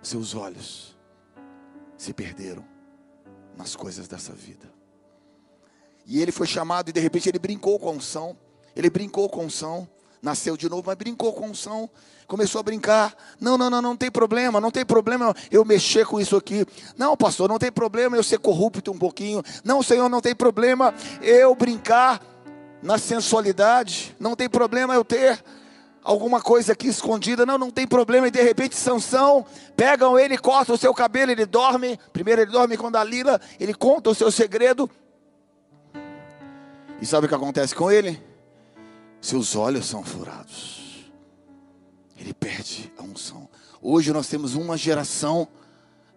Seus 0.02 0.34
olhos 0.34 0.96
se 1.96 2.12
perderam 2.12 2.64
nas 3.56 3.74
coisas 3.74 4.06
dessa 4.06 4.32
vida. 4.32 4.70
E 6.04 6.20
ele 6.20 6.30
foi 6.30 6.46
chamado 6.46 6.90
e 6.90 6.92
de 6.92 7.00
repente 7.00 7.28
ele 7.28 7.38
brincou 7.38 7.78
com 7.78 7.88
a 7.88 7.92
unção. 7.92 8.38
Ele 8.74 8.90
brincou 8.90 9.28
com 9.28 9.40
a 9.40 9.44
unção 9.44 9.88
nasceu 10.26 10.56
de 10.56 10.68
novo, 10.68 10.82
mas 10.84 10.96
brincou 10.96 11.32
com 11.32 11.46
unção, 11.46 11.88
começou 12.26 12.58
a 12.58 12.62
brincar. 12.62 13.14
Não, 13.40 13.56
não, 13.56 13.70
não, 13.70 13.80
não 13.80 13.96
tem 13.96 14.10
problema, 14.10 14.60
não 14.60 14.72
tem 14.72 14.84
problema 14.84 15.32
eu 15.52 15.64
mexer 15.64 16.04
com 16.04 16.20
isso 16.20 16.36
aqui. 16.36 16.66
Não, 16.98 17.16
pastor, 17.16 17.48
não 17.48 17.58
tem 17.58 17.70
problema 17.70 18.16
eu 18.16 18.24
ser 18.24 18.40
corrupto 18.40 18.90
um 18.90 18.98
pouquinho. 18.98 19.40
Não, 19.64 19.82
Senhor, 19.84 20.08
não 20.08 20.20
tem 20.20 20.34
problema 20.34 20.92
eu 21.22 21.54
brincar 21.54 22.20
na 22.82 22.98
sensualidade. 22.98 24.16
Não 24.18 24.34
tem 24.34 24.48
problema 24.48 24.94
eu 24.94 25.04
ter 25.04 25.42
alguma 26.02 26.40
coisa 26.40 26.72
aqui 26.72 26.88
escondida. 26.88 27.46
Não, 27.46 27.56
não 27.56 27.70
tem 27.70 27.86
problema. 27.86 28.26
E 28.26 28.30
de 28.32 28.42
repente 28.42 28.74
Sansão, 28.74 29.46
pegam 29.76 30.18
ele, 30.18 30.36
cortam 30.36 30.74
o 30.74 30.78
seu 30.78 30.92
cabelo, 30.92 31.30
ele 31.30 31.46
dorme. 31.46 32.00
Primeiro 32.12 32.42
ele 32.42 32.50
dorme 32.50 32.76
com 32.76 32.90
Dalila, 32.90 33.40
ele 33.60 33.72
conta 33.72 34.10
o 34.10 34.14
seu 34.14 34.32
segredo. 34.32 34.90
E 37.00 37.06
sabe 37.06 37.26
o 37.26 37.28
que 37.28 37.34
acontece 37.34 37.76
com 37.76 37.88
ele? 37.88 38.25
Seus 39.20 39.56
olhos 39.56 39.86
são 39.86 40.02
furados. 40.02 41.10
Ele 42.16 42.32
perde 42.32 42.92
a 42.96 43.02
unção. 43.02 43.48
Hoje 43.80 44.12
nós 44.12 44.28
temos 44.28 44.54
uma 44.54 44.76
geração 44.76 45.48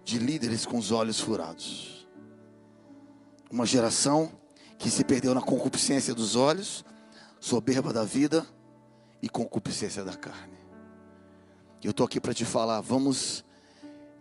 de 0.03 0.17
líderes 0.17 0.65
com 0.65 0.77
os 0.77 0.91
olhos 0.91 1.19
furados. 1.19 2.07
Uma 3.51 3.65
geração 3.65 4.31
que 4.77 4.89
se 4.89 5.03
perdeu 5.03 5.33
na 5.33 5.41
concupiscência 5.41 6.13
dos 6.15 6.35
olhos, 6.35 6.85
soberba 7.39 7.91
da 7.91 8.03
vida 8.03 8.47
e 9.21 9.27
concupiscência 9.27 10.03
da 10.03 10.15
carne. 10.15 10.57
Eu 11.83 11.91
estou 11.91 12.05
aqui 12.05 12.19
para 12.19 12.33
te 12.33 12.45
falar, 12.45 12.81
vamos, 12.81 13.43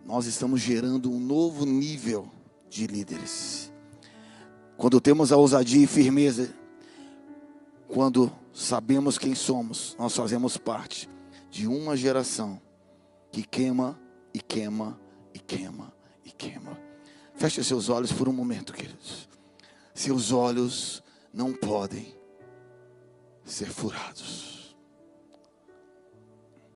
nós 0.05 0.25
estamos 0.25 0.61
gerando 0.61 1.11
um 1.11 1.19
novo 1.19 1.65
nível 1.65 2.29
de 2.69 2.87
líderes. 2.87 3.71
Quando 4.77 5.01
temos 5.01 5.31
a 5.31 5.37
ousadia 5.37 5.83
e 5.83 5.87
firmeza, 5.87 6.53
quando 7.87 8.31
sabemos 8.53 9.17
quem 9.17 9.35
somos, 9.35 9.95
nós 9.97 10.15
fazemos 10.15 10.57
parte 10.57 11.09
de 11.49 11.67
uma 11.67 11.95
geração 11.95 12.61
que 13.31 13.43
queima 13.43 13.99
e 14.33 14.41
queima 14.41 14.99
e 15.33 15.39
queima 15.39 15.93
e 16.23 16.31
queima. 16.31 16.77
Feche 17.35 17.63
seus 17.63 17.89
olhos 17.89 18.11
por 18.11 18.27
um 18.27 18.33
momento, 18.33 18.73
queridos. 18.73 19.29
Seus 19.93 20.31
olhos 20.31 21.03
não 21.33 21.53
podem 21.53 22.15
ser 23.45 23.69
furados. 23.69 24.58